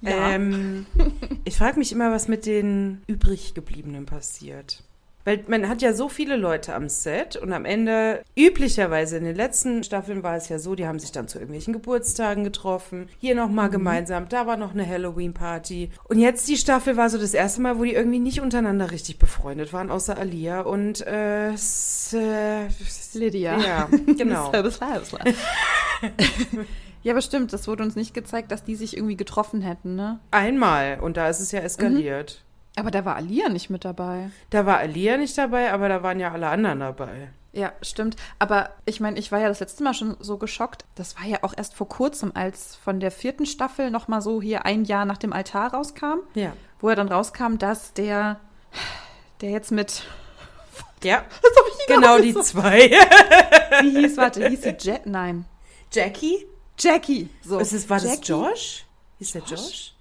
Ja. 0.01 0.31
ähm, 0.31 0.85
ich 1.45 1.57
frage 1.57 1.79
mich 1.79 1.91
immer, 1.91 2.11
was 2.11 2.27
mit 2.27 2.45
den 2.45 3.01
übrig 3.07 3.55
gebliebenen 3.55 4.05
passiert. 4.05 4.83
Weil 5.25 5.43
man 5.47 5.67
hat 5.67 5.81
ja 5.81 5.93
so 5.93 6.07
viele 6.07 6.37
Leute 6.37 6.75
am 6.75 6.87
Set 6.87 7.35
und 7.35 7.51
am 7.51 7.65
Ende, 7.65 8.23
üblicherweise 8.37 9.17
in 9.17 9.23
den 9.23 9.35
letzten 9.35 9.83
Staffeln 9.83 10.21
war 10.21 10.35
es 10.35 10.49
ja 10.49 10.59
so, 10.59 10.75
die 10.75 10.87
haben 10.87 10.99
sich 10.99 11.11
dann 11.11 11.27
zu 11.27 11.39
irgendwelchen 11.39 11.73
Geburtstagen 11.73 12.43
getroffen, 12.43 13.09
hier 13.19 13.33
nochmal 13.35 13.69
gemeinsam, 13.69 14.29
da 14.29 14.45
war 14.45 14.55
noch 14.55 14.73
eine 14.73 14.87
Halloween-Party. 14.87 15.89
Und 16.07 16.19
jetzt 16.19 16.47
die 16.47 16.57
Staffel 16.57 16.95
war 16.95 17.09
so 17.09 17.17
das 17.17 17.33
erste 17.33 17.61
Mal, 17.61 17.79
wo 17.79 17.83
die 17.83 17.93
irgendwie 17.93 18.19
nicht 18.19 18.39
untereinander 18.39 18.91
richtig 18.91 19.17
befreundet 19.17 19.73
waren, 19.73 19.89
außer 19.89 20.17
Alia 20.17 20.61
und 20.61 21.05
äh, 21.07 21.53
äh, 21.53 22.67
Lydia. 23.13 23.57
Ja, 23.59 23.89
genau. 24.17 24.51
Leibesle. 24.51 25.19
ja, 27.03 27.13
aber 27.13 27.21
stimmt, 27.21 27.51
das 27.51 27.67
wurde 27.67 27.83
uns 27.83 27.95
nicht 27.95 28.13
gezeigt, 28.13 28.51
dass 28.51 28.63
die 28.63 28.75
sich 28.75 28.95
irgendwie 28.95 29.17
getroffen 29.17 29.61
hätten, 29.61 29.95
ne? 29.95 30.19
Einmal 30.29 30.99
und 31.01 31.17
da 31.17 31.29
ist 31.29 31.39
es 31.39 31.51
ja 31.51 31.61
eskaliert. 31.61 32.43
Aber 32.77 32.91
da 32.91 33.05
war 33.05 33.15
Alia 33.15 33.49
nicht 33.49 33.69
mit 33.69 33.85
dabei. 33.85 34.29
Da 34.49 34.65
war 34.65 34.77
Alia 34.79 35.17
nicht 35.17 35.37
dabei, 35.37 35.71
aber 35.71 35.87
da 35.89 36.03
waren 36.03 36.19
ja 36.19 36.31
alle 36.31 36.47
anderen 36.49 36.81
dabei. 36.81 37.29
Ja, 37.53 37.71
stimmt. 37.81 38.17
Aber 38.37 38.71
ich 38.85 38.99
meine, 38.99 39.17
ich 39.17 39.31
war 39.31 39.39
ja 39.39 39.47
das 39.47 39.61
letzte 39.61 39.81
Mal 39.83 39.93
schon 39.93 40.17
so 40.19 40.37
geschockt. 40.37 40.83
Das 40.95 41.15
war 41.17 41.25
ja 41.25 41.37
auch 41.41 41.53
erst 41.55 41.73
vor 41.73 41.87
kurzem, 41.87 42.31
als 42.35 42.75
von 42.75 42.99
der 42.99 43.11
vierten 43.11 43.45
Staffel 43.45 43.91
noch 43.91 44.09
mal 44.09 44.21
so 44.21 44.41
hier 44.41 44.65
ein 44.65 44.83
Jahr 44.83 45.05
nach 45.05 45.17
dem 45.17 45.31
Altar 45.31 45.73
rauskam, 45.73 46.19
Ja. 46.33 46.51
wo 46.81 46.89
er 46.89 46.97
dann 46.97 47.07
rauskam, 47.07 47.57
dass 47.57 47.93
der, 47.93 48.41
der 49.39 49.51
jetzt 49.51 49.71
mit, 49.71 50.03
Ja, 51.01 51.23
das 51.41 51.87
genau 51.87 52.17
die 52.19 52.33
gesagt. 52.33 52.45
zwei. 52.47 52.89
Wie 53.81 54.01
hieß, 54.01 54.17
warte, 54.17 54.49
hieß 54.49 54.63
sie 54.63 54.75
Jet? 54.77 55.05
Nein. 55.05 55.45
Jackie? 55.93 56.45
Jackie. 56.77 57.29
So. 57.41 57.57
Ist 57.59 57.71
es, 57.71 57.89
war 57.89 58.01
das 58.01 58.15
Jackie? 58.15 58.31
Josh? 58.33 58.85
Hieß 59.19 59.31
der 59.31 59.41
Josh? 59.43 59.93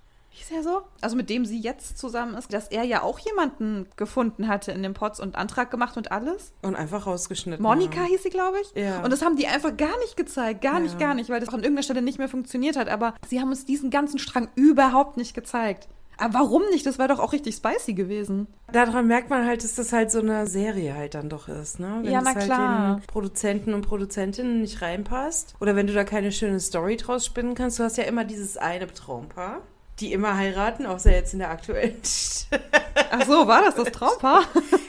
Hieß 0.48 0.56
er 0.58 0.62
so? 0.62 0.82
Also 1.00 1.16
mit 1.16 1.30
dem 1.30 1.44
sie 1.46 1.58
jetzt 1.58 1.96
zusammen 1.98 2.34
ist, 2.34 2.52
dass 2.52 2.68
er 2.68 2.82
ja 2.84 3.02
auch 3.02 3.18
jemanden 3.18 3.86
gefunden 3.96 4.48
hatte 4.48 4.72
in 4.72 4.82
den 4.82 4.92
Pots 4.94 5.20
und 5.20 5.36
Antrag 5.36 5.70
gemacht 5.70 5.96
und 5.96 6.12
alles. 6.12 6.52
Und 6.62 6.76
einfach 6.76 7.06
rausgeschnitten. 7.06 7.62
Monika 7.62 8.00
haben. 8.00 8.06
hieß 8.08 8.22
sie, 8.22 8.30
glaube 8.30 8.58
ich. 8.60 8.82
Ja. 8.82 9.02
Und 9.02 9.10
das 9.12 9.22
haben 9.22 9.36
die 9.36 9.46
einfach 9.46 9.76
gar 9.76 9.98
nicht 10.00 10.16
gezeigt. 10.16 10.60
Gar 10.60 10.80
nicht, 10.80 11.00
Ja. 11.00 11.06
gar 11.06 11.14
nicht, 11.14 11.30
weil 11.30 11.40
das 11.40 11.48
an 11.48 11.60
irgendeiner 11.60 11.82
Stelle 11.82 12.02
nicht 12.02 12.18
mehr 12.18 12.28
funktioniert 12.28 12.76
hat. 12.76 12.88
Aber 12.88 13.14
sie 13.26 13.40
haben 13.40 13.48
uns 13.48 13.64
diesen 13.64 13.90
ganzen 13.90 14.18
Strang 14.18 14.48
überhaupt 14.54 15.16
nicht 15.16 15.34
gezeigt. 15.34 15.88
Aber 16.16 16.34
warum 16.34 16.62
nicht? 16.70 16.86
Das 16.86 16.98
wäre 16.98 17.08
doch 17.08 17.18
auch 17.18 17.32
richtig 17.32 17.56
spicy 17.56 17.92
gewesen. 17.94 18.46
Daran 18.70 19.08
merkt 19.08 19.30
man 19.30 19.46
halt, 19.46 19.64
dass 19.64 19.74
das 19.74 19.92
halt 19.92 20.12
so 20.12 20.20
eine 20.20 20.46
Serie 20.46 20.94
halt 20.94 21.14
dann 21.14 21.28
doch 21.28 21.48
ist, 21.48 21.80
ne? 21.80 22.00
Wenn 22.02 22.12
Ja, 22.12 22.18
es 22.20 22.24
na 22.24 22.34
halt 22.36 22.44
klar. 22.44 22.96
den 23.00 23.06
Produzenten 23.08 23.74
und 23.74 23.82
Produzentinnen 23.82 24.60
nicht 24.60 24.80
reinpasst. 24.80 25.56
Oder 25.60 25.74
wenn 25.74 25.88
du 25.88 25.92
da 25.92 26.04
keine 26.04 26.30
schöne 26.30 26.60
Story 26.60 26.96
draus 26.98 27.26
spinnen 27.26 27.54
kannst. 27.56 27.80
Du 27.80 27.82
hast 27.82 27.96
ja 27.96 28.04
immer 28.04 28.24
dieses 28.24 28.56
eine 28.56 28.86
Traumpaar, 28.86 29.62
die 30.00 30.12
immer 30.12 30.36
heiraten, 30.36 30.86
außer 30.86 31.12
jetzt 31.12 31.32
in 31.34 31.38
der 31.38 31.50
aktuellen 31.50 31.96
Ach 33.10 33.24
so, 33.26 33.46
war 33.46 33.62
das 33.62 33.76
das 33.76 33.92
Traumpaar? 33.92 34.42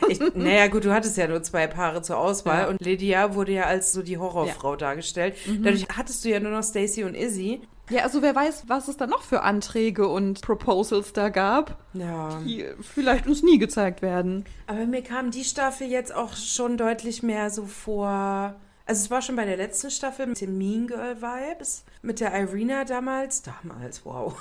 Ich, 0.08 0.20
naja, 0.36 0.68
gut, 0.68 0.86
du 0.86 0.94
hattest 0.94 1.16
ja 1.18 1.28
nur 1.28 1.44
zwei 1.44 1.68
Paare 1.68 2.02
zur 2.02 2.18
Auswahl 2.18 2.62
Ja. 2.64 2.68
und 2.70 2.82
Lydia 2.82 3.36
wurde 3.36 3.52
ja 3.52 3.64
als 3.66 3.92
so 3.94 4.02
die 4.02 4.18
Horrorfrau 4.18 4.76
dargestellt. 4.76 5.36
Dadurch 5.62 5.88
hattest 5.96 6.26
du 6.26 6.30
ja 6.30 6.40
nur 6.40 6.52
noch 6.52 6.64
Stacy 6.64 7.04
und 7.04 7.14
Izzy. 7.16 7.62
ja, 7.90 8.02
also 8.04 8.22
wer 8.24 8.36
weiß, 8.36 8.64
was 8.68 8.88
es 8.88 8.98
da 8.98 9.06
noch 9.08 9.22
für 9.22 9.44
Anträge 9.44 10.08
und 10.08 10.42
Proposals 10.42 11.14
da 11.14 11.30
gab, 11.30 11.78
Ja. 11.94 12.40
die 12.46 12.66
vielleicht 12.82 13.28
uns 13.28 13.44
nie 13.44 13.60
gezeigt 13.60 14.02
werden. 14.02 14.46
Aber 14.68 14.86
mir 14.86 15.04
kam 15.04 15.30
die 15.32 15.44
Staffel 15.44 15.88
jetzt 15.88 16.14
auch 16.16 16.36
schon 16.36 16.78
deutlich 16.78 17.22
mehr 17.24 17.50
so 17.52 17.66
vor. 17.66 18.56
Also 18.88 19.06
es 19.06 19.12
war 19.12 19.22
schon 19.22 19.36
bei 19.36 19.46
der 19.46 19.58
letzten 19.58 19.90
Staffel 19.90 20.28
mit 20.28 20.40
den 20.40 20.58
Mean 20.58 20.86
Girl 20.86 21.20
Vibes, 21.20 21.86
mit 22.04 22.20
der 22.20 22.34
Irina 22.40 22.86
damals. 22.86 23.42
Damals, 23.42 24.06
wow. 24.06 24.36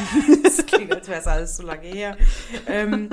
das 0.44 0.64
klingt, 0.66 0.94
als 0.94 1.08
wäre 1.08 1.20
es 1.20 1.26
alles 1.26 1.56
so 1.56 1.64
lange 1.64 1.88
her. 1.88 2.16
Ähm, 2.68 3.10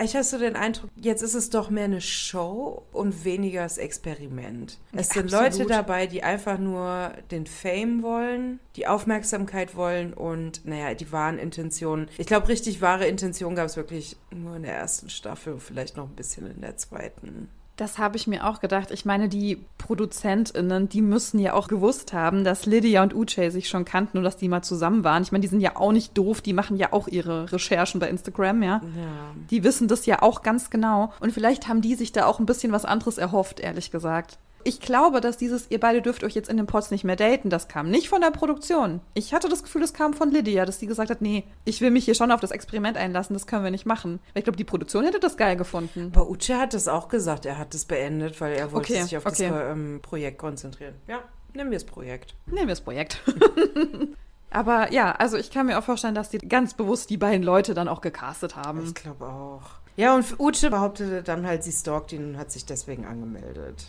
ich 0.00 0.14
habe 0.14 0.24
so 0.24 0.38
den 0.38 0.56
Eindruck, 0.56 0.90
jetzt 0.96 1.20
ist 1.20 1.34
es 1.34 1.50
doch 1.50 1.68
mehr 1.68 1.84
eine 1.84 2.00
Show 2.00 2.86
und 2.92 3.26
weniger 3.26 3.62
das 3.62 3.76
Experiment. 3.76 4.78
Es 4.92 5.10
sind 5.10 5.34
Absolut. 5.34 5.58
Leute 5.58 5.66
dabei, 5.66 6.06
die 6.06 6.22
einfach 6.22 6.58
nur 6.58 7.12
den 7.30 7.46
Fame 7.46 8.02
wollen, 8.02 8.58
die 8.76 8.86
Aufmerksamkeit 8.86 9.76
wollen 9.76 10.14
und, 10.14 10.64
naja, 10.64 10.94
die 10.94 11.12
wahren 11.12 11.38
Intentionen. 11.38 12.08
Ich 12.16 12.26
glaube, 12.26 12.48
richtig 12.48 12.80
wahre 12.80 13.06
Intention 13.06 13.54
gab 13.54 13.66
es 13.66 13.76
wirklich 13.76 14.16
nur 14.30 14.56
in 14.56 14.62
der 14.62 14.74
ersten 14.74 15.10
Staffel, 15.10 15.60
vielleicht 15.60 15.98
noch 15.98 16.08
ein 16.08 16.16
bisschen 16.16 16.50
in 16.50 16.62
der 16.62 16.78
zweiten. 16.78 17.50
Das 17.82 17.98
habe 17.98 18.16
ich 18.16 18.28
mir 18.28 18.46
auch 18.46 18.60
gedacht. 18.60 18.92
Ich 18.92 19.04
meine, 19.04 19.28
die 19.28 19.58
ProduzentInnen, 19.78 20.88
die 20.88 21.02
müssen 21.02 21.40
ja 21.40 21.54
auch 21.54 21.66
gewusst 21.66 22.12
haben, 22.12 22.44
dass 22.44 22.64
Lydia 22.64 23.02
und 23.02 23.12
Uche 23.12 23.50
sich 23.50 23.68
schon 23.68 23.84
kannten 23.84 24.18
und 24.18 24.22
dass 24.22 24.36
die 24.36 24.46
mal 24.46 24.62
zusammen 24.62 25.02
waren. 25.02 25.24
Ich 25.24 25.32
meine, 25.32 25.42
die 25.42 25.48
sind 25.48 25.60
ja 25.60 25.74
auch 25.74 25.90
nicht 25.90 26.16
doof, 26.16 26.42
die 26.42 26.52
machen 26.52 26.76
ja 26.76 26.92
auch 26.92 27.08
ihre 27.08 27.50
Recherchen 27.50 27.98
bei 27.98 28.08
Instagram, 28.08 28.62
ja. 28.62 28.68
Ja. 28.68 29.34
Die 29.50 29.64
wissen 29.64 29.88
das 29.88 30.06
ja 30.06 30.22
auch 30.22 30.42
ganz 30.42 30.70
genau. 30.70 31.12
Und 31.18 31.32
vielleicht 31.32 31.66
haben 31.66 31.80
die 31.80 31.96
sich 31.96 32.12
da 32.12 32.26
auch 32.26 32.38
ein 32.38 32.46
bisschen 32.46 32.70
was 32.70 32.84
anderes 32.84 33.18
erhofft, 33.18 33.58
ehrlich 33.58 33.90
gesagt. 33.90 34.38
Ich 34.64 34.80
glaube, 34.80 35.20
dass 35.20 35.36
dieses, 35.36 35.70
ihr 35.70 35.80
beide 35.80 36.02
dürft 36.02 36.24
euch 36.24 36.34
jetzt 36.34 36.48
in 36.48 36.56
den 36.56 36.66
Pots 36.66 36.90
nicht 36.90 37.04
mehr 37.04 37.16
daten, 37.16 37.50
das 37.50 37.68
kam 37.68 37.90
nicht 37.90 38.08
von 38.08 38.20
der 38.20 38.30
Produktion. 38.30 39.00
Ich 39.14 39.34
hatte 39.34 39.48
das 39.48 39.62
Gefühl, 39.62 39.80
das 39.80 39.92
kam 39.92 40.14
von 40.14 40.30
Lydia, 40.30 40.64
dass 40.64 40.78
sie 40.78 40.86
gesagt 40.86 41.10
hat, 41.10 41.20
nee, 41.22 41.44
ich 41.64 41.80
will 41.80 41.90
mich 41.90 42.04
hier 42.04 42.14
schon 42.14 42.30
auf 42.30 42.40
das 42.40 42.50
Experiment 42.50 42.96
einlassen, 42.96 43.34
das 43.34 43.46
können 43.46 43.64
wir 43.64 43.70
nicht 43.70 43.86
machen. 43.86 44.20
Weil 44.32 44.40
ich 44.40 44.44
glaube, 44.44 44.56
die 44.56 44.64
Produktion 44.64 45.04
hätte 45.04 45.20
das 45.20 45.36
geil 45.36 45.56
gefunden. 45.56 46.12
Aber 46.14 46.28
Uche 46.28 46.58
hat 46.58 46.74
das 46.74 46.88
auch 46.88 47.08
gesagt, 47.08 47.46
er 47.46 47.58
hat 47.58 47.74
das 47.74 47.84
beendet, 47.84 48.40
weil 48.40 48.52
er 48.54 48.72
wollte 48.72 48.92
Okay, 48.92 49.02
sich 49.02 49.16
auf 49.16 49.26
okay. 49.26 49.48
das 49.48 49.72
ähm, 49.72 50.00
Projekt 50.02 50.38
konzentrieren. 50.38 50.94
Ja, 51.06 51.20
nehmen 51.54 51.70
wir 51.70 51.78
das 51.78 51.86
Projekt. 51.86 52.34
Nehmen 52.46 52.68
wir 52.68 52.74
das 52.74 52.80
Projekt. 52.80 53.20
Aber 54.50 54.92
ja, 54.92 55.12
also 55.12 55.38
ich 55.38 55.50
kann 55.50 55.66
mir 55.66 55.78
auch 55.78 55.84
vorstellen, 55.84 56.14
dass 56.14 56.28
die 56.28 56.38
ganz 56.38 56.74
bewusst 56.74 57.08
die 57.10 57.16
beiden 57.16 57.42
Leute 57.42 57.72
dann 57.74 57.88
auch 57.88 58.02
gecastet 58.02 58.54
haben. 58.56 58.84
Ich 58.84 58.94
glaube 58.94 59.26
auch. 59.26 59.62
Ja, 59.96 60.14
und 60.14 60.38
Uche 60.38 60.70
behauptete 60.70 61.22
dann 61.22 61.46
halt, 61.46 61.64
sie 61.64 61.72
stalkt 61.72 62.12
ihn 62.12 62.30
und 62.30 62.38
hat 62.38 62.50
sich 62.50 62.64
deswegen 62.64 63.04
angemeldet. 63.06 63.86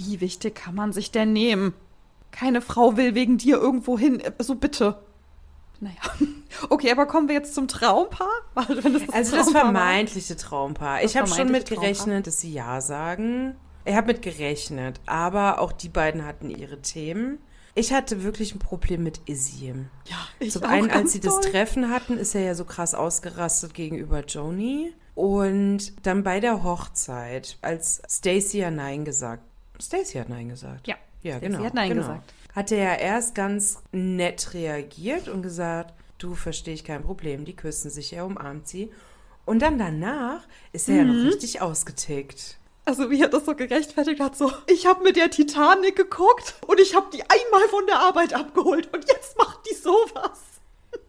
Wie 0.00 0.22
wichtig 0.22 0.54
kann 0.54 0.74
man 0.74 0.94
sich 0.94 1.10
denn 1.10 1.34
nehmen? 1.34 1.74
Keine 2.30 2.62
Frau 2.62 2.96
will 2.96 3.14
wegen 3.14 3.36
dir 3.36 3.58
irgendwo 3.58 3.98
hin. 3.98 4.18
äh, 4.20 4.32
So 4.38 4.54
bitte. 4.54 4.98
Naja. 5.80 5.96
Okay, 6.68 6.90
aber 6.90 7.06
kommen 7.06 7.28
wir 7.28 7.34
jetzt 7.36 7.54
zum 7.54 7.68
Traumpaar? 7.68 8.26
Das 8.54 8.66
das 8.66 8.82
Also 9.12 9.36
das 9.36 9.46
Traumpaar 9.46 9.62
vermeintliche 9.62 10.36
Traumpaar. 10.36 11.00
Das 11.00 11.10
ich 11.10 11.16
habe 11.16 11.28
schon 11.28 11.50
mit 11.50 11.68
vermeintliche 11.68 11.80
gerechnet, 11.80 12.26
dass 12.26 12.40
sie 12.40 12.52
ja 12.52 12.80
sagen. 12.80 13.54
Ich 13.84 13.94
habe 13.94 14.08
mit 14.08 14.20
gerechnet, 14.22 15.00
aber 15.06 15.60
auch 15.60 15.72
die 15.72 15.88
beiden 15.88 16.26
hatten 16.26 16.50
ihre 16.50 16.80
Themen. 16.82 17.38
Ich 17.74 17.92
hatte 17.92 18.22
wirklich 18.24 18.54
ein 18.54 18.58
Problem 18.58 19.02
mit 19.04 19.20
Izzy. 19.26 19.74
Ja, 20.06 20.16
ich 20.38 20.52
Zum 20.52 20.64
einen, 20.64 20.90
als 20.90 21.12
sie 21.12 21.20
das 21.20 21.40
doll. 21.40 21.50
Treffen 21.50 21.88
hatten, 21.90 22.18
ist 22.18 22.34
er 22.34 22.42
ja 22.42 22.54
so 22.54 22.64
krass 22.64 22.94
ausgerastet 22.94 23.72
gegenüber 23.74 24.24
Joni. 24.24 24.92
Und 25.14 26.04
dann 26.06 26.22
bei 26.22 26.40
der 26.40 26.62
Hochzeit, 26.64 27.58
als 27.62 28.02
Stacy 28.08 28.58
ja 28.58 28.70
Nein 28.70 29.04
gesagt. 29.04 29.44
Stacy 29.80 30.18
hat 30.18 30.28
Nein 30.28 30.48
gesagt. 30.48 30.86
Ja, 30.86 30.96
Ja, 31.22 31.36
Stacey 31.38 31.50
genau. 31.52 31.64
hat 31.64 31.74
Nein 31.74 31.88
genau. 31.90 32.00
gesagt. 32.02 32.34
Hat 32.54 32.72
er 32.72 32.78
ja 32.78 32.94
erst 32.94 33.34
ganz 33.34 33.82
nett 33.92 34.54
reagiert 34.54 35.28
und 35.28 35.42
gesagt, 35.42 35.94
du 36.18 36.34
verstehe 36.34 36.74
ich 36.74 36.84
kein 36.84 37.02
Problem, 37.02 37.44
die 37.44 37.54
küssen 37.56 37.90
sich, 37.90 38.12
er 38.12 38.26
umarmt 38.26 38.66
sie. 38.68 38.90
Und 39.46 39.60
dann 39.62 39.78
danach 39.78 40.42
ist 40.72 40.88
er 40.88 40.96
ja 40.96 41.04
Mhm. 41.04 41.16
noch 41.24 41.32
richtig 41.32 41.60
ausgetickt. 41.62 42.58
Also 42.84 43.10
wie 43.10 43.20
er 43.22 43.28
das 43.28 43.44
so 43.46 43.54
gerechtfertigt 43.54 44.20
hat, 44.20 44.36
so, 44.36 44.50
ich 44.66 44.86
habe 44.86 45.04
mit 45.04 45.16
der 45.16 45.30
Titanic 45.30 45.96
geguckt 45.96 46.56
und 46.66 46.80
ich 46.80 46.94
habe 46.96 47.06
die 47.12 47.22
einmal 47.22 47.68
von 47.68 47.86
der 47.86 48.00
Arbeit 48.00 48.32
abgeholt 48.34 48.92
und 48.92 49.04
jetzt 49.08 49.36
macht 49.38 49.60
die 49.70 49.74
sowas. 49.74 50.40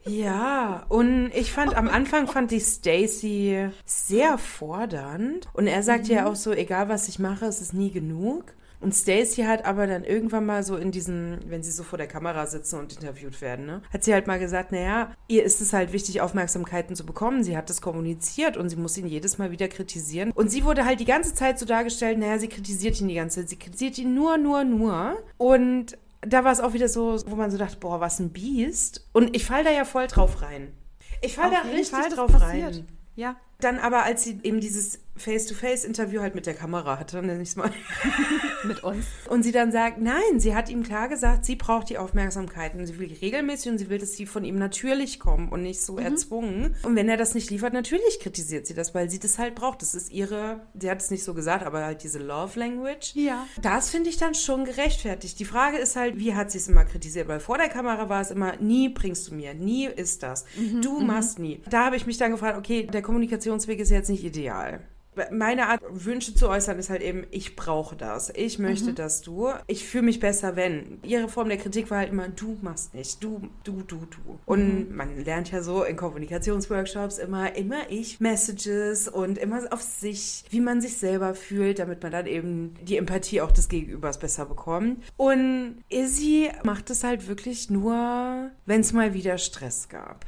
Ja, 0.05 0.85
und 0.89 1.31
ich 1.33 1.51
fand 1.51 1.75
am 1.75 1.87
Anfang 1.87 2.27
fand 2.27 2.51
ich 2.51 2.63
Stacy 2.65 3.69
sehr 3.85 4.37
fordernd 4.37 5.47
und 5.53 5.67
er 5.67 5.83
sagt 5.83 6.07
ja 6.07 6.25
auch 6.27 6.35
so, 6.35 6.51
egal 6.51 6.89
was 6.89 7.07
ich 7.07 7.19
mache, 7.19 7.45
es 7.45 7.61
ist 7.61 7.73
nie 7.73 7.91
genug. 7.91 8.45
Und 8.81 8.93
Stacy 8.95 9.43
hat 9.43 9.63
aber 9.65 9.85
dann 9.87 10.03
irgendwann 10.03 10.45
mal 10.45 10.63
so 10.63 10.75
in 10.75 10.91
diesen, 10.91 11.39
wenn 11.47 11.61
sie 11.63 11.71
so 11.71 11.83
vor 11.83 11.97
der 11.97 12.07
Kamera 12.07 12.47
sitzen 12.47 12.79
und 12.79 12.93
interviewt 12.93 13.39
werden, 13.39 13.65
ne, 13.67 13.81
hat 13.93 14.03
sie 14.03 14.13
halt 14.13 14.27
mal 14.27 14.39
gesagt, 14.39 14.71
naja, 14.71 15.11
ihr 15.27 15.43
ist 15.43 15.61
es 15.61 15.71
halt 15.71 15.93
wichtig, 15.93 16.19
Aufmerksamkeiten 16.19 16.95
zu 16.95 17.05
bekommen. 17.05 17.43
Sie 17.43 17.55
hat 17.55 17.69
das 17.69 17.81
kommuniziert 17.81 18.57
und 18.57 18.69
sie 18.69 18.75
muss 18.75 18.97
ihn 18.97 19.05
jedes 19.07 19.37
Mal 19.37 19.51
wieder 19.51 19.67
kritisieren. 19.67 20.31
Und 20.31 20.49
sie 20.49 20.63
wurde 20.63 20.83
halt 20.83 20.99
die 20.99 21.05
ganze 21.05 21.33
Zeit 21.35 21.59
so 21.59 21.65
dargestellt, 21.65 22.17
naja, 22.17 22.39
sie 22.39 22.49
kritisiert 22.49 22.99
ihn 22.99 23.07
die 23.07 23.15
ganze 23.15 23.41
Zeit. 23.41 23.49
Sie 23.49 23.59
kritisiert 23.59 23.97
ihn 23.99 24.15
nur, 24.15 24.37
nur, 24.37 24.63
nur. 24.63 25.17
Und 25.37 25.97
da 26.21 26.43
war 26.43 26.51
es 26.51 26.59
auch 26.59 26.73
wieder 26.73 26.87
so, 26.89 27.17
wo 27.27 27.35
man 27.35 27.51
so 27.51 27.57
dachte, 27.57 27.77
boah, 27.77 27.99
was 27.99 28.19
ein 28.19 28.31
Biest. 28.31 29.07
Und 29.13 29.35
ich 29.35 29.45
fall 29.45 29.63
da 29.63 29.71
ja 29.71 29.85
voll 29.85 30.07
drauf 30.07 30.41
rein. 30.41 30.73
Ich 31.21 31.35
fall 31.35 31.51
da 31.51 31.59
Auf 31.59 31.65
jeden 31.65 31.77
richtig 31.77 31.99
Fall, 31.99 32.09
drauf 32.09 32.31
passiert. 32.31 32.75
rein. 32.75 32.87
Ja. 33.15 33.35
Dann 33.61 33.79
aber, 33.79 34.03
als 34.03 34.23
sie 34.23 34.39
eben 34.43 34.59
dieses 34.59 34.99
Face-to-Face-Interview 35.17 36.21
halt 36.21 36.35
mit 36.35 36.45
der 36.45 36.53
Kamera 36.53 36.97
hatte, 36.99 37.21
nenne 37.21 37.41
ich 37.41 37.49
es 37.49 37.55
mal, 37.55 37.69
Mit 38.63 38.83
uns. 38.83 39.05
und 39.29 39.43
sie 39.43 39.51
dann 39.51 39.71
sagt, 39.71 39.99
nein, 39.99 40.39
sie 40.39 40.55
hat 40.55 40.69
ihm 40.69 40.83
klar 40.83 41.09
gesagt, 41.09 41.45
sie 41.45 41.55
braucht 41.55 41.89
die 41.89 41.97
Aufmerksamkeit 41.97 42.73
und 42.75 42.85
sie 42.87 42.97
will 42.97 43.07
die 43.07 43.15
regelmäßig 43.15 43.71
und 43.71 43.77
sie 43.77 43.89
will, 43.89 43.99
dass 43.99 44.13
sie 44.13 44.25
von 44.25 44.43
ihm 44.43 44.57
natürlich 44.57 45.19
kommen 45.19 45.49
und 45.49 45.61
nicht 45.63 45.81
so 45.81 45.97
erzwungen. 45.97 46.75
Und 46.83 46.95
wenn 46.95 47.09
er 47.09 47.17
das 47.17 47.35
nicht 47.35 47.49
liefert, 47.49 47.73
natürlich 47.73 48.19
kritisiert 48.19 48.65
sie 48.67 48.73
das, 48.73 48.95
weil 48.95 49.09
sie 49.09 49.19
das 49.19 49.37
halt 49.37 49.55
braucht. 49.55 49.81
Das 49.81 49.93
ist 49.93 50.11
ihre, 50.11 50.61
sie 50.79 50.89
hat 50.89 51.01
es 51.01 51.11
nicht 51.11 51.23
so 51.23 51.33
gesagt, 51.33 51.65
aber 51.65 51.83
halt 51.83 52.03
diese 52.03 52.19
Love 52.19 52.57
Language. 52.59 53.13
Ja. 53.15 53.45
Das 53.61 53.89
finde 53.89 54.09
ich 54.09 54.17
dann 54.17 54.33
schon 54.33 54.65
gerechtfertigt. 54.65 55.39
Die 55.39 55.45
Frage 55.45 55.77
ist 55.77 55.95
halt, 55.95 56.17
wie 56.17 56.35
hat 56.35 56.51
sie 56.51 56.57
es 56.57 56.67
immer 56.67 56.85
kritisiert? 56.85 57.27
Weil 57.27 57.39
vor 57.39 57.57
der 57.57 57.69
Kamera 57.69 58.09
war 58.09 58.21
es 58.21 58.31
immer, 58.31 58.55
nie 58.57 58.89
bringst 58.89 59.27
du 59.27 59.35
mir, 59.35 59.53
nie 59.53 59.85
ist 59.87 60.23
das. 60.23 60.45
du 60.81 60.99
machst 61.01 61.37
nie. 61.37 61.61
Da 61.69 61.85
habe 61.85 61.95
ich 61.95 62.05
mich 62.05 62.17
dann 62.17 62.31
gefragt, 62.31 62.57
okay, 62.57 62.87
der 62.87 63.01
Kommunikationsweg 63.51 63.79
ist 63.79 63.89
jetzt 63.89 64.09
nicht 64.09 64.23
ideal. 64.23 64.81
Meine 65.29 65.67
Art, 65.67 65.81
Wünsche 65.89 66.33
zu 66.33 66.47
äußern, 66.47 66.79
ist 66.79 66.89
halt 66.89 67.01
eben, 67.01 67.25
ich 67.31 67.57
brauche 67.57 67.97
das. 67.97 68.31
Ich 68.33 68.59
möchte, 68.59 68.93
dass 68.93 69.21
du. 69.21 69.49
Ich 69.67 69.85
fühle 69.85 70.03
mich 70.03 70.21
besser, 70.21 70.55
wenn. 70.55 70.99
Ihre 71.03 71.27
Form 71.27 71.49
der 71.49 71.57
Kritik 71.57 71.91
war 71.91 71.97
halt 71.97 72.11
immer, 72.11 72.29
du 72.29 72.57
machst 72.61 72.93
nicht. 72.93 73.21
Du, 73.21 73.41
du, 73.65 73.81
du, 73.81 73.97
du. 74.05 74.39
Und 74.45 74.95
man 74.95 75.21
lernt 75.21 75.51
ja 75.51 75.61
so 75.61 75.83
in 75.83 75.97
Kommunikationsworkshops 75.97 77.17
immer, 77.17 77.57
immer 77.57 77.89
ich, 77.89 78.21
Messages 78.21 79.09
und 79.09 79.37
immer 79.37 79.61
auf 79.71 79.81
sich, 79.81 80.45
wie 80.49 80.61
man 80.61 80.79
sich 80.79 80.95
selber 80.95 81.35
fühlt, 81.35 81.79
damit 81.79 82.01
man 82.01 82.13
dann 82.13 82.25
eben 82.25 82.75
die 82.81 82.95
Empathie 82.95 83.41
auch 83.41 83.51
des 83.51 83.67
Gegenübers 83.67 84.17
besser 84.17 84.45
bekommt. 84.45 85.03
Und 85.17 85.83
Izzy 85.89 86.49
macht 86.63 86.89
es 86.89 87.03
halt 87.03 87.27
wirklich 87.27 87.69
nur, 87.69 88.49
wenn 88.65 88.79
es 88.79 88.93
mal 88.93 89.13
wieder 89.13 89.37
Stress 89.37 89.89
gab. 89.89 90.25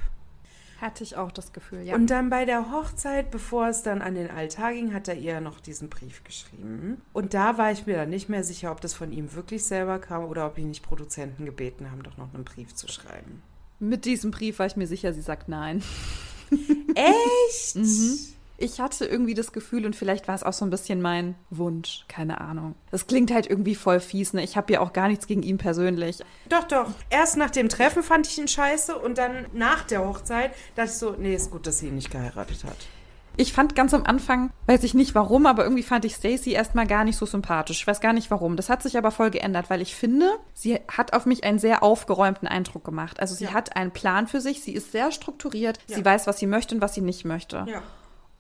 Hatte 0.84 1.02
ich 1.06 1.16
auch 1.16 1.32
das 1.32 1.54
Gefühl, 1.54 1.84
ja. 1.84 1.96
Und 1.96 2.08
dann 2.08 2.30
bei 2.30 2.44
der 2.44 2.70
Hochzeit, 2.70 3.32
bevor 3.32 3.70
es 3.70 3.84
dann 3.84 4.02
an 4.02 4.16
den 4.16 4.30
Altar 4.30 4.74
ging, 4.74 4.94
hat 4.94 5.08
er 5.08 5.16
ihr 5.16 5.40
noch 5.40 5.62
diesen 5.62 5.88
Brief 5.88 6.26
geschrieben. 6.26 7.02
Und 7.14 7.34
da 7.34 7.58
war 7.58 7.72
ich 7.72 7.86
mir 7.86 7.96
dann 7.96 8.10
nicht 8.10 8.28
mehr 8.28 8.44
sicher, 8.44 8.70
ob 8.70 8.82
das 8.82 8.94
von 8.94 9.14
ihm 9.14 9.34
wirklich 9.34 9.64
selber 9.64 9.98
kam 10.00 10.26
oder 10.26 10.46
ob 10.46 10.58
ihn 10.58 10.68
nicht 10.68 10.84
Produzenten 10.84 11.46
gebeten 11.46 11.90
haben, 11.90 12.04
doch 12.04 12.18
noch 12.18 12.34
einen 12.34 12.44
Brief 12.44 12.76
zu 12.76 12.90
schreiben. 12.90 13.42
Mit 13.80 14.04
diesem 14.04 14.32
Brief 14.32 14.60
war 14.60 14.66
ich 14.66 14.76
mir 14.76 14.88
sicher, 14.88 15.14
sie 15.14 15.22
sagt 15.22 15.48
nein. 15.48 15.82
Echt? 16.96 17.78
Ich 18.58 18.80
hatte 18.80 19.06
irgendwie 19.06 19.34
das 19.34 19.52
Gefühl, 19.52 19.86
und 19.86 19.96
vielleicht 19.96 20.28
war 20.28 20.36
es 20.36 20.44
auch 20.44 20.54
so 20.54 20.64
ein 20.64 20.70
bisschen 20.70 21.02
mein 21.02 21.36
Wunsch, 21.50 22.06
keine 22.08 22.40
Ahnung. 22.40 22.76
Das 22.92 23.08
klingt 23.08 23.32
halt 23.34 23.48
irgendwie 23.48 23.76
voll 23.76 24.00
fies, 24.00 24.34
ne? 24.34 24.44
Ich 24.44 24.56
habe 24.56 24.72
ja 24.74 24.80
auch 24.80 24.94
gar 24.94 25.08
nichts 25.08 25.28
gegen 25.28 25.44
ihn 25.44 25.58
persönlich. 25.58 26.20
Doch, 26.50 26.64
doch. 26.66 26.92
Erst 27.10 27.36
nach 27.38 27.50
dem 27.50 27.68
Treffen 27.68 28.04
fand 28.04 28.28
ich 28.28 28.38
ihn 28.38 28.48
scheiße 28.48 28.98
und 28.98 29.18
dann 29.18 29.48
nach 29.54 29.84
der 29.84 30.06
Hochzeit 30.06 30.52
dachte 30.76 30.90
ich 30.92 30.96
so, 30.98 31.16
nee, 31.18 31.34
ist 31.36 31.52
gut, 31.52 31.66
dass 31.68 31.80
sie 31.80 31.88
ihn 31.88 31.96
nicht 31.96 32.12
geheiratet 32.12 32.64
hat. 32.64 32.78
Ich 33.36 33.52
fand 33.52 33.76
ganz 33.76 33.96
am 33.96 34.04
Anfang, 34.04 34.52
weiß 34.68 34.84
ich 34.84 34.94
nicht 34.94 35.16
warum, 35.16 35.48
aber 35.48 35.64
irgendwie 35.64 35.82
fand 35.82 36.06
ich 36.06 36.14
Stacey 36.14 36.52
erstmal 36.52 36.86
gar 36.86 37.04
nicht 37.04 37.18
so 37.18 37.26
sympathisch. 37.26 37.80
Ich 37.82 37.88
weiß 37.88 38.00
gar 38.00 38.14
nicht 38.14 38.30
warum. 38.30 38.56
Das 38.56 38.70
hat 38.70 38.84
sich 38.84 38.96
aber 38.96 39.10
voll 39.10 39.32
geändert, 39.32 39.72
weil 39.72 39.82
ich 39.82 39.96
finde, 39.96 40.30
sie 40.54 40.76
hat 40.88 41.14
auf 41.14 41.26
mich 41.26 41.44
einen 41.44 41.58
sehr 41.58 41.82
aufgeräumten 41.82 42.48
Eindruck 42.48 42.84
gemacht. 42.84 43.20
Also 43.20 43.34
sie 43.34 43.46
Ja. 43.46 43.54
hat 43.54 43.76
einen 43.76 43.90
Plan 43.90 44.28
für 44.28 44.40
sich, 44.40 44.62
sie 44.62 44.74
ist 44.74 44.92
sehr 44.92 45.12
strukturiert, 45.12 45.80
Ja. 45.88 45.96
sie 45.96 46.06
weiß, 46.06 46.28
was 46.28 46.38
sie 46.38 46.46
möchte 46.46 46.76
und 46.76 46.82
was 46.82 46.94
sie 46.94 47.02
nicht 47.02 47.26
möchte. 47.26 47.66
Ja. 47.68 47.82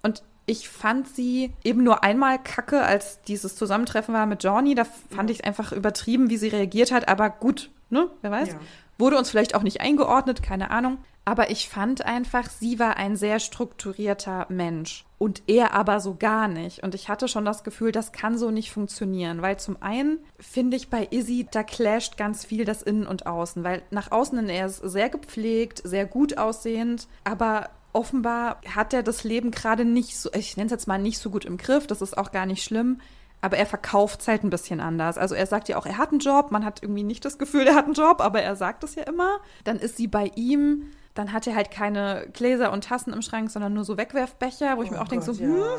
Und 0.03 0.23
ich 0.45 0.67
fand 0.69 1.07
sie 1.07 1.53
eben 1.63 1.83
nur 1.83 2.03
einmal 2.03 2.41
kacke, 2.41 2.83
als 2.83 3.21
dieses 3.21 3.55
Zusammentreffen 3.55 4.13
war 4.13 4.25
mit 4.25 4.43
Johnny. 4.43 4.75
Da 4.75 4.83
fand 4.85 5.29
ich 5.29 5.39
es 5.39 5.43
einfach 5.43 5.71
übertrieben, 5.71 6.29
wie 6.29 6.37
sie 6.37 6.49
reagiert 6.49 6.91
hat. 6.91 7.07
Aber 7.07 7.29
gut, 7.29 7.71
ne? 7.89 8.09
Wer 8.21 8.31
weiß. 8.31 8.49
Ja. 8.49 8.59
Wurde 8.97 9.17
uns 9.17 9.29
vielleicht 9.29 9.55
auch 9.55 9.63
nicht 9.63 9.81
eingeordnet, 9.81 10.43
keine 10.43 10.69
Ahnung. 10.69 10.97
Aber 11.25 11.49
ich 11.49 11.69
fand 11.69 12.05
einfach, 12.05 12.49
sie 12.49 12.79
war 12.79 12.97
ein 12.97 13.15
sehr 13.15 13.39
strukturierter 13.39 14.45
Mensch. 14.49 15.05
Und 15.17 15.41
er 15.47 15.73
aber 15.73 16.01
so 16.01 16.15
gar 16.15 16.49
nicht. 16.49 16.83
Und 16.83 16.93
ich 16.93 17.07
hatte 17.07 17.29
schon 17.29 17.45
das 17.45 17.63
Gefühl, 17.63 17.93
das 17.93 18.11
kann 18.11 18.37
so 18.37 18.51
nicht 18.51 18.71
funktionieren. 18.71 19.41
Weil 19.41 19.57
zum 19.57 19.81
einen 19.81 20.19
finde 20.37 20.75
ich 20.75 20.89
bei 20.89 21.07
Izzy, 21.09 21.47
da 21.49 21.63
clasht 21.63 22.17
ganz 22.17 22.43
viel 22.43 22.65
das 22.65 22.81
Innen 22.81 23.07
und 23.07 23.25
Außen. 23.25 23.63
Weil 23.63 23.83
nach 23.89 24.11
außen 24.11 24.37
hin, 24.37 24.49
er 24.49 24.65
ist 24.65 24.79
sehr 24.79 25.09
gepflegt, 25.09 25.81
sehr 25.85 26.05
gut 26.05 26.37
aussehend. 26.37 27.07
Aber 27.23 27.69
offenbar 27.93 28.60
hat 28.75 28.93
er 28.93 29.03
das 29.03 29.23
Leben 29.23 29.51
gerade 29.51 29.86
nicht 29.86 30.17
so, 30.17 30.32
ich 30.34 30.58
nenne 30.58 30.67
es 30.67 30.71
jetzt 30.71 30.88
mal 30.88 30.99
nicht 30.99 31.19
so 31.19 31.29
gut 31.29 31.45
im 31.45 31.58
Griff. 31.58 31.88
Das 31.88 32.01
ist 32.01 32.17
auch 32.17 32.32
gar 32.32 32.45
nicht 32.45 32.63
schlimm. 32.63 32.99
Aber 33.41 33.58
er 33.58 33.65
verkauft 33.65 34.21
es 34.21 34.27
halt 34.27 34.43
ein 34.43 34.49
bisschen 34.49 34.79
anders. 34.79 35.17
Also 35.17 35.36
er 35.36 35.45
sagt 35.45 35.67
ja 35.67 35.77
auch, 35.77 35.86
er 35.86 35.97
hat 35.97 36.12
einen 36.12 36.19
Job. 36.19 36.51
Man 36.51 36.63
hat 36.63 36.82
irgendwie 36.82 37.03
nicht 37.03 37.25
das 37.25 37.38
Gefühl, 37.38 37.67
er 37.67 37.75
hat 37.75 37.86
einen 37.86 37.93
Job, 37.93 38.21
aber 38.21 38.41
er 38.41 38.56
sagt 38.56 38.84
es 38.84 38.95
ja 38.95 39.03
immer. 39.03 39.39
Dann 39.65 39.79
ist 39.79 39.97
sie 39.97 40.08
bei 40.08 40.32
ihm. 40.36 40.91
Dann 41.13 41.34
hat 41.34 41.45
er 41.45 41.56
halt 41.56 41.69
keine 41.69 42.27
Gläser 42.34 42.71
und 42.71 42.86
Tassen 42.86 43.13
im 43.13 43.21
Schrank, 43.21 43.51
sondern 43.51 43.73
nur 43.73 43.84
so 43.84 43.97
Wegwerfbecher, 43.97 44.77
wo 44.77 44.84
ich 44.84 44.91
mir 44.91 45.01
auch 45.01 45.08
denke, 45.08 45.25
so, 45.25 45.34
hm, 45.38 45.56
Oh 45.56 45.65
ja. 45.65 45.77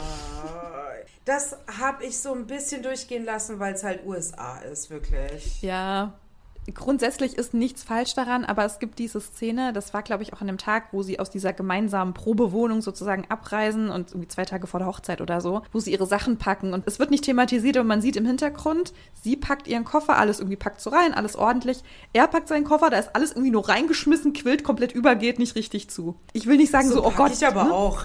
Das 1.24 1.56
habe 1.78 2.04
ich 2.04 2.18
so 2.18 2.34
ein 2.34 2.46
bisschen 2.46 2.82
durchgehen 2.82 3.24
lassen, 3.24 3.58
weil 3.58 3.74
es 3.74 3.82
halt 3.82 4.04
USA 4.04 4.58
ist, 4.58 4.90
wirklich. 4.90 5.62
Ja, 5.62 6.12
grundsätzlich 6.72 7.36
ist 7.36 7.52
nichts 7.52 7.82
falsch 7.82 8.14
daran, 8.14 8.44
aber 8.44 8.64
es 8.64 8.78
gibt 8.78 8.98
diese 8.98 9.20
Szene, 9.20 9.72
das 9.72 9.92
war, 9.92 10.02
glaube 10.02 10.22
ich, 10.22 10.32
auch 10.32 10.40
an 10.40 10.46
dem 10.46 10.58
Tag, 10.58 10.88
wo 10.92 11.02
sie 11.02 11.18
aus 11.20 11.30
dieser 11.30 11.52
gemeinsamen 11.52 12.14
Probewohnung 12.14 12.80
sozusagen 12.80 13.26
abreisen 13.28 13.90
und 13.90 14.10
irgendwie 14.10 14.28
zwei 14.28 14.44
Tage 14.44 14.66
vor 14.66 14.80
der 14.80 14.86
Hochzeit 14.88 15.20
oder 15.20 15.40
so, 15.40 15.62
wo 15.72 15.80
sie 15.80 15.92
ihre 15.92 16.06
Sachen 16.06 16.38
packen 16.38 16.72
und 16.72 16.84
es 16.86 16.98
wird 16.98 17.10
nicht 17.10 17.24
thematisiert, 17.24 17.76
aber 17.76 17.86
man 17.86 18.00
sieht 18.00 18.16
im 18.16 18.26
Hintergrund, 18.26 18.92
sie 19.22 19.36
packt 19.36 19.66
ihren 19.66 19.84
Koffer, 19.84 20.16
alles 20.16 20.38
irgendwie 20.38 20.56
packt 20.56 20.80
so 20.80 20.90
rein, 20.90 21.12
alles 21.12 21.36
ordentlich. 21.36 21.82
Er 22.12 22.26
packt 22.28 22.48
seinen 22.48 22.64
Koffer, 22.64 22.90
da 22.90 22.98
ist 22.98 23.14
alles 23.14 23.32
irgendwie 23.32 23.50
nur 23.50 23.68
reingeschmissen, 23.68 24.32
quillt 24.32 24.64
komplett 24.64 24.92
über, 24.92 25.14
geht 25.16 25.38
nicht 25.38 25.56
richtig 25.56 25.90
zu. 25.90 26.14
Ich 26.32 26.46
will 26.46 26.56
nicht 26.56 26.70
sagen 26.70 26.88
so, 26.88 27.00
oh 27.00 27.08
pack 27.08 27.16
Gott. 27.16 27.32
ich 27.32 27.46
aber 27.46 27.64
ne? 27.64 27.72
auch. 27.72 28.04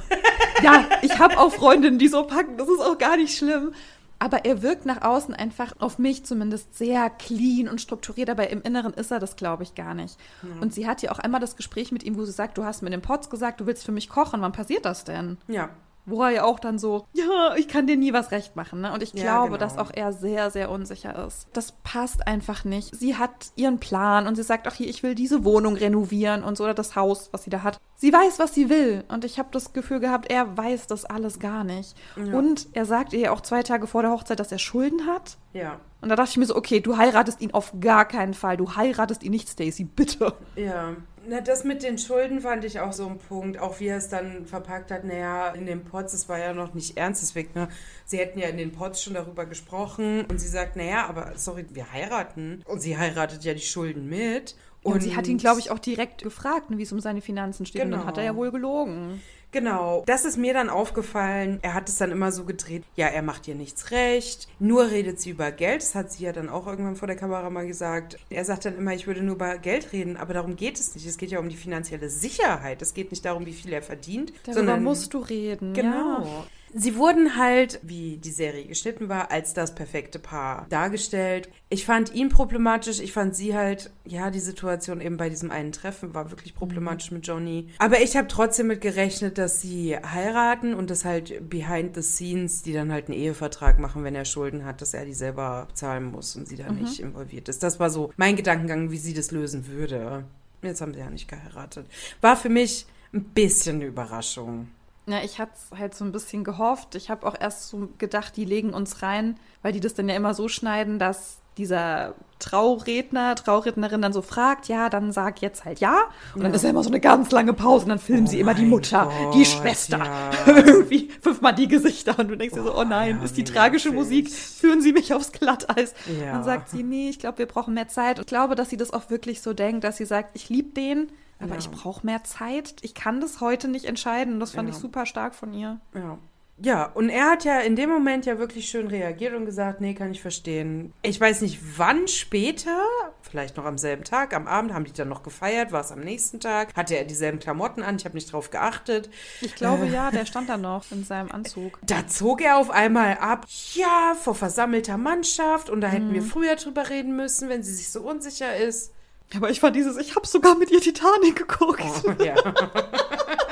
Ja, 0.62 0.86
ich 1.02 1.18
habe 1.20 1.38
auch 1.38 1.54
Freundinnen, 1.54 2.00
die 2.00 2.08
so 2.08 2.24
packen. 2.24 2.58
Das 2.58 2.68
ist 2.68 2.82
auch 2.82 2.98
gar 2.98 3.18
nicht 3.18 3.38
schlimm. 3.38 3.74
Aber 4.20 4.44
er 4.44 4.62
wirkt 4.62 4.86
nach 4.86 5.02
außen 5.02 5.34
einfach 5.34 5.74
auf 5.80 5.98
mich 5.98 6.26
zumindest 6.26 6.78
sehr 6.78 7.10
clean 7.10 7.70
und 7.70 7.80
strukturiert, 7.80 8.30
aber 8.30 8.50
im 8.50 8.62
Inneren 8.62 8.94
ist 8.94 9.12
er 9.12 9.20
das, 9.20 9.38
glaube 9.38 9.64
ich, 9.64 9.76
gar 9.76 9.94
nicht. 9.94 10.18
Und 10.60 10.74
sie 10.74 10.88
hat 10.88 11.02
ja 11.02 11.12
auch 11.12 11.20
einmal 11.20 11.40
das 11.40 11.56
Gespräch 11.56 11.92
mit 11.94 12.04
ihm, 12.04 12.18
wo 12.18 12.26
sie 12.26 12.34
sagt, 12.34 12.58
du 12.58 12.66
hast 12.66 12.82
mir 12.82 12.90
den 12.90 13.02
Pots 13.02 13.30
gesagt, 13.30 13.62
du 13.62 13.66
willst 13.66 13.86
für 13.86 13.94
mich 13.94 14.10
kochen. 14.10 14.42
Wann 14.42 14.52
passiert 14.52 14.84
das 14.86 15.06
denn? 15.06 15.38
Ja. 15.48 15.70
Wo 16.10 16.24
er 16.24 16.30
ja 16.32 16.44
auch 16.44 16.60
dann 16.60 16.80
so, 16.80 17.06
ja, 17.14 17.56
ich 17.58 17.68
kann 17.68 17.88
dir 17.88 17.98
nie 17.98 18.14
was 18.14 18.32
recht 18.32 18.56
machen. 18.56 18.82
Ne? 18.82 18.92
Und 18.94 19.04
ich 19.04 19.14
Ja, 19.14 19.24
glaube, 19.24 19.48
genau. 19.54 19.60
dass 19.60 19.78
auch 19.78 19.92
er 19.94 20.14
sehr, 20.14 20.52
sehr 20.52 20.70
unsicher 20.72 21.26
ist. 21.28 21.48
Das 21.54 21.74
passt 21.84 22.28
einfach 22.28 22.64
nicht. 22.66 22.96
Sie 22.96 23.16
hat 23.16 23.52
ihren 23.56 23.80
Plan 23.80 24.28
und 24.28 24.36
sie 24.36 24.44
sagt 24.44 24.68
auch 24.68 24.74
hier, 24.74 24.88
ich 24.88 25.04
will 25.04 25.16
diese 25.16 25.44
Wohnung 25.46 25.76
renovieren 25.76 26.44
und 26.44 26.58
so 26.58 26.64
oder 26.64 26.74
das 26.74 26.96
Haus, 26.96 27.30
was 27.32 27.44
sie 27.44 27.50
da 27.50 27.64
hat. 27.64 27.80
sie 27.96 28.14
weiß, 28.14 28.40
was 28.40 28.54
sie 28.54 28.70
will. 28.70 29.04
Und 29.10 29.26
ich 29.26 29.40
habe 29.40 29.50
das 29.52 29.74
Gefühl 29.74 30.00
gehabt, 30.00 30.32
er 30.32 30.56
weiß 30.58 30.88
das 30.88 31.04
alles 31.06 31.40
gar 31.40 31.64
nicht. 31.64 31.96
Ja. 32.16 32.34
Und 32.38 32.68
er 32.74 32.86
sagt 32.86 33.14
ihr 33.14 33.34
auch 33.34 33.42
zwei 33.42 33.62
Tage 33.64 33.88
vor 33.88 34.02
der 34.04 34.12
Hochzeit, 34.12 34.40
dass 34.40 34.52
er 34.54 34.60
Schulden 34.60 35.06
hat. 35.06 35.38
Ja. 35.54 35.80
Und 36.02 36.08
da 36.08 36.16
dachte 36.16 36.30
ich 36.32 36.38
mir 36.38 36.46
so, 36.46 36.56
okay, 36.56 36.80
du 36.80 36.96
heiratest 36.96 37.42
ihn 37.42 37.54
auf 37.54 37.74
gar 37.82 38.06
keinen 38.06 38.34
Fall. 38.34 38.56
Du 38.56 38.74
heiratest 38.78 39.22
ihn 39.24 39.32
nicht, 39.32 39.50
Stacy, 39.50 39.84
bitte. 39.84 40.34
Ja. 40.56 40.94
Na, 41.28 41.42
das 41.42 41.64
mit 41.64 41.84
den 41.84 41.98
Schulden 41.98 42.42
fand 42.42 42.64
ich 42.66 42.80
auch 42.80 42.94
so 42.94 43.08
ein 43.08 43.18
Punkt, 43.18 43.60
auch 43.60 43.80
wie 43.80 43.88
er 43.88 43.98
es 43.98 44.10
dann 44.10 44.46
verpackt 44.46 44.92
hat. 44.92 45.04
Naja, 45.04 45.50
in 45.50 45.66
den 45.66 45.84
Pots, 45.84 46.14
es 46.14 46.30
war 46.30 46.40
ja 46.40 46.54
noch 46.54 46.74
nicht 46.74 46.98
ernst, 46.98 47.22
deswegen, 47.22 47.50
ne? 47.54 47.68
Sie 48.06 48.18
hätten 48.18 48.40
ja 48.40 48.48
in 48.48 48.58
den 48.58 48.72
Pots 48.72 49.04
schon 49.04 49.14
darüber 49.14 49.46
gesprochen 49.46 50.26
und 50.26 50.40
sie 50.40 50.48
sagt, 50.48 50.76
naja, 50.76 51.08
aber 51.08 51.34
sorry, 51.36 51.66
wir 51.72 51.92
heiraten. 51.92 52.64
Und 52.66 52.82
sie 52.82 52.98
heiratet 52.98 53.44
ja 53.44 53.54
die 53.54 53.60
Schulden 53.62 54.08
mit. 54.08 54.56
Und, 54.82 55.04
sie 55.04 55.16
hat 55.16 55.28
ihn, 55.28 55.38
glaube 55.38 55.60
ich, 55.60 55.72
auch 55.72 55.80
direkt 55.80 56.24
gefragt, 56.24 56.70
ne, 56.70 56.78
wie 56.78 56.84
es 56.84 56.92
um 56.94 57.02
seine 57.02 57.22
Finanzen 57.22 57.66
steht. 57.66 57.84
Und 57.84 57.92
dann 57.92 58.00
Genau. 58.00 58.08
hat 58.10 58.18
er 58.18 58.24
ja 58.24 58.36
wohl 58.36 58.50
gelogen. 58.50 59.22
Genau, 59.52 60.04
das 60.06 60.26
ist 60.26 60.38
mir 60.38 60.54
dann 60.54 60.70
aufgefallen. 60.70 61.60
Er 61.62 61.74
hat 61.74 61.90
es 61.90 61.98
dann 61.98 62.12
immer 62.12 62.32
so 62.32 62.46
gedreht, 62.46 62.84
ja, 62.96 63.08
er 63.08 63.24
macht 63.24 63.48
ihr 63.48 63.56
nichts 63.56 63.92
recht, 63.92 64.48
nur 64.60 64.92
redet 64.92 65.20
sie 65.20 65.32
über 65.32 65.52
Geld. 65.52 65.82
Das 65.82 65.96
hat 65.96 66.12
sie 66.12 66.24
ja 66.24 66.32
dann 66.32 66.50
auch 66.50 66.68
irgendwann 66.68 66.96
vor 66.96 67.08
der 67.08 67.18
Kamera 67.18 67.50
mal 67.50 67.66
gesagt. 67.66 68.18
Er 68.30 68.46
sagt 68.46 68.66
dann 68.66 68.78
immer, 68.78 68.94
ich 68.94 69.08
würde 69.08 69.22
nur 69.24 69.36
über 69.36 69.58
Geld 69.58 69.92
reden, 69.92 70.18
aber 70.18 70.34
darum 70.34 70.56
geht 70.56 70.80
es 70.80 70.94
nicht. 70.94 71.08
Es 71.08 71.18
geht 71.18 71.32
ja 71.32 71.40
um 71.40 71.50
die 71.50 71.56
finanzielle 71.56 72.10
Sicherheit. 72.10 72.82
Es 72.82 72.94
geht 72.94 73.12
nicht 73.12 73.26
darum, 73.26 73.46
wie 73.46 73.54
viel 73.54 73.74
er 73.74 73.82
verdient, 73.82 74.32
Darüber 74.44 74.54
sondern 74.54 74.84
musst 74.84 75.14
du 75.14 75.20
reden. 75.20 75.74
Genau. 75.74 76.24
Ja. 76.24 76.48
Sie 76.74 76.96
wurden 76.96 77.36
halt, 77.36 77.80
wie 77.82 78.18
die 78.18 78.32
Serie 78.32 78.66
geschnitten 78.66 79.10
war, 79.10 79.32
als 79.32 79.54
das 79.54 79.74
perfekte 79.74 80.20
Paar 80.20 80.68
dargestellt. 80.70 81.50
Ich 81.70 81.86
fand 81.86 82.14
ihn 82.14 82.30
problematisch. 82.30 83.00
Ich 83.00 83.12
fand 83.12 83.36
sie 83.36 83.56
halt, 83.56 83.92
ja, 84.06 84.30
die 84.30 84.40
Situation 84.40 85.02
eben 85.02 85.18
bei 85.18 85.30
diesem 85.30 85.52
einen 85.52 85.72
Treffen 85.72 86.14
war 86.14 86.30
wirklich 86.30 86.54
problematisch 86.54 87.12
mit 87.12 87.26
Johnny. 87.26 87.68
Aber 87.80 88.02
ich 88.02 88.16
habe 88.16 88.28
trotzdem 88.28 88.68
mit 88.68 88.82
gerechnet, 88.82 89.38
dass 89.38 89.62
sie 89.62 89.98
heiraten 89.98 90.74
und 90.74 90.90
dass 90.90 91.06
halt 91.06 91.50
behind 91.50 91.96
the 91.96 92.04
scenes, 92.04 92.62
die 92.62 92.74
dann 92.74 92.92
halt 92.92 93.08
einen 93.08 93.18
Ehevertrag 93.18 93.80
machen, 93.80 94.04
wenn 94.04 94.16
er 94.16 94.26
Schulden 94.26 94.66
hat, 94.66 94.82
dass 94.82 94.94
er 94.94 95.06
die 95.06 95.14
selber 95.14 95.66
bezahlen 95.68 96.06
muss 96.06 96.36
und 96.36 96.48
sie 96.48 96.56
da 96.56 96.72
nicht 96.72 97.00
involviert 97.00 97.50
ist. 97.50 97.64
Das 97.64 97.80
war 97.80 97.90
so 97.90 98.12
mein 98.18 98.36
Gedankengang, 98.36 98.92
wie 98.92 98.98
sie 98.98 99.14
das 99.14 99.32
lösen 99.32 99.68
würde. 99.68 100.26
Jetzt 100.62 100.82
haben 100.82 100.94
sie 100.94 101.00
ja 101.00 101.10
nicht 101.10 101.28
geheiratet. 101.28 101.88
War 102.22 102.36
für 102.36 102.50
mich 102.50 102.86
ein 103.14 103.24
bisschen 103.24 103.78
eine 103.78 103.86
Überraschung. 103.86 104.68
Ja, 105.10 105.22
ich 105.24 105.40
hatte 105.40 105.54
halt 105.78 105.96
so 105.96 106.06
ein 106.06 106.12
bisschen 106.12 106.44
gehofft. 106.44 106.96
Ich 106.96 107.10
habe 107.10 107.26
auch 107.26 107.36
erst 107.40 107.70
so 107.70 107.90
gedacht, 107.98 108.36
die 108.36 108.46
legen 108.46 108.74
uns 108.74 109.02
rein, 109.02 109.40
weil 109.62 109.74
die 109.74 109.80
das 109.80 109.96
dann 109.96 110.08
ja 110.08 110.16
immer 110.16 110.34
so 110.34 110.48
schneiden, 110.48 111.00
dass 111.00 111.40
dieser 111.58 112.16
Trauredner, 112.40 113.36
Traurednerin 113.36 114.02
dann 114.02 114.14
so 114.14 114.22
fragt, 114.22 114.70
ja, 114.70 114.90
dann 114.90 115.12
sag 115.12 115.42
jetzt 115.42 115.66
halt 115.66 115.82
ja. 115.82 116.04
Und 116.34 116.44
dann 116.44 116.54
ist 116.54 116.64
ja 116.64 116.70
immer 116.70 116.84
so 116.84 116.90
eine 116.90 117.02
ganz 117.02 117.32
lange 117.32 117.54
Pause 117.54 117.84
und 117.84 117.90
dann 117.90 118.00
filmen 118.00 118.28
Oh 118.28 118.30
sie 118.30 118.40
immer 118.40 118.54
die 118.54 118.66
Mutter, 118.66 119.12
Gott, 119.12 119.36
die 119.36 119.46
Schwester, 119.46 119.98
ja. 119.98 120.32
irgendwie 120.48 121.10
fünfmal 121.22 121.54
die 121.54 121.68
Gesichter 121.68 122.18
und 122.18 122.30
du 122.30 122.38
denkst 122.38 122.56
dir 122.56 122.64
so, 122.64 122.74
oh 122.74 122.86
nein, 122.86 123.18
ja, 123.18 123.24
ist 123.24 123.36
die 123.36 123.44
tragische. 123.44 123.92
Musik, 123.92 124.32
führen 124.32 124.82
sie 124.82 124.94
mich 124.94 125.14
aufs 125.14 125.34
Glatteis. 125.34 125.94
Ja. 126.22 126.32
Dann 126.32 126.44
sagt 126.44 126.70
sie, 126.70 126.84
nee, 126.84 127.10
ich 127.10 127.20
glaube, 127.20 127.40
wir 127.40 127.48
brauchen 127.48 127.74
mehr 127.74 127.90
Zeit. 127.90 128.20
Und 128.20 128.26
ich 128.26 128.28
glaube, 128.28 128.56
dass 128.56 128.70
sie 128.70 128.78
das 128.78 128.92
auch 128.92 129.10
wirklich 129.10 129.42
so 129.42 129.54
denkt, 129.54 129.84
dass 129.84 129.98
sie 129.98 130.06
sagt, 130.06 130.36
ich 130.36 130.48
liebe 130.48 130.70
den, 130.70 131.12
aber 131.40 131.52
Ja. 131.54 131.58
ich 131.60 131.70
brauche 131.72 132.06
mehr 132.06 132.24
Zeit. 132.24 132.76
Ich 132.82 132.94
kann 132.94 133.22
das 133.22 133.42
heute 133.42 133.68
nicht 133.68 133.86
entscheiden. 133.86 134.40
Das 134.40 134.52
fand 134.52 134.70
Ja. 134.70 134.76
ich 134.76 134.80
super 134.82 135.06
stark 135.06 135.34
von 135.36 135.54
ihr. 135.54 135.80
Ja. 135.94 136.18
Ja, 136.62 136.88
und 136.88 137.08
er 137.08 137.32
hat 137.32 137.46
ja 137.46 137.60
in 137.62 137.78
dem 137.78 137.90
Moment 137.90 138.26
ja 138.26 138.38
wirklich 138.38 138.68
schön 138.70 138.88
reagiert 138.88 139.34
und 139.34 139.46
gesagt, 139.46 139.80
nee, 139.80 139.94
kann 139.94 140.12
ich 140.12 140.22
verstehen. 140.22 140.92
Ich 141.04 141.18
weiß 141.22 141.40
nicht, 141.40 141.58
wann 141.78 142.06
später, 142.10 142.78
vielleicht 143.22 143.56
noch 143.56 143.64
am 143.64 143.78
selben 143.78 144.04
Tag, 144.04 144.34
am 144.36 144.46
Abend 144.46 144.74
haben 144.74 144.84
die 144.84 144.92
dann 144.92 145.08
noch 145.08 145.24
gefeiert, 145.24 145.72
war 145.72 145.80
es 145.80 145.94
am 145.94 146.02
nächsten 146.02 146.42
Tag, 146.42 146.76
hatte 146.76 146.98
er 146.98 147.06
dieselben 147.06 147.40
Klamotten 147.40 147.82
an, 147.82 147.96
ich 147.96 148.04
habe 148.04 148.16
nicht 148.16 148.34
drauf 148.34 148.50
geachtet. 148.50 149.10
Ich 149.40 149.56
glaube 149.56 149.86
ja, 149.88 150.12
der 150.12 150.26
stand 150.26 150.50
da 150.50 150.58
noch 150.58 150.92
in 150.92 151.06
seinem 151.06 151.32
Anzug. 151.32 151.80
Da 151.86 152.06
zog 152.08 152.42
er 152.42 152.58
auf 152.58 152.72
einmal 152.72 153.18
ab, 153.20 153.46
ja, 153.74 154.14
vor 154.22 154.36
versammelter 154.36 154.98
Mannschaft 154.98 155.70
und 155.70 155.80
da 155.80 155.88
hätten 155.88 156.12
wir 156.14 156.22
früher 156.24 156.58
drüber 156.58 156.90
reden 156.90 157.16
müssen, 157.16 157.48
wenn 157.48 157.64
sie 157.64 157.74
sich 157.74 157.90
so 157.90 158.02
unsicher 158.02 158.58
ist. 158.58 158.92
Aber 159.36 159.50
ich 159.50 159.60
fand 159.60 159.76
dieses, 159.76 159.98
ich 159.98 160.16
habe 160.16 160.26
sogar 160.26 160.56
mit 160.56 160.72
ihr 160.72 160.82
Titanic 160.82 161.36
geguckt. 161.36 161.84
Ja. 162.24 162.36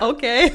Okay. 0.00 0.52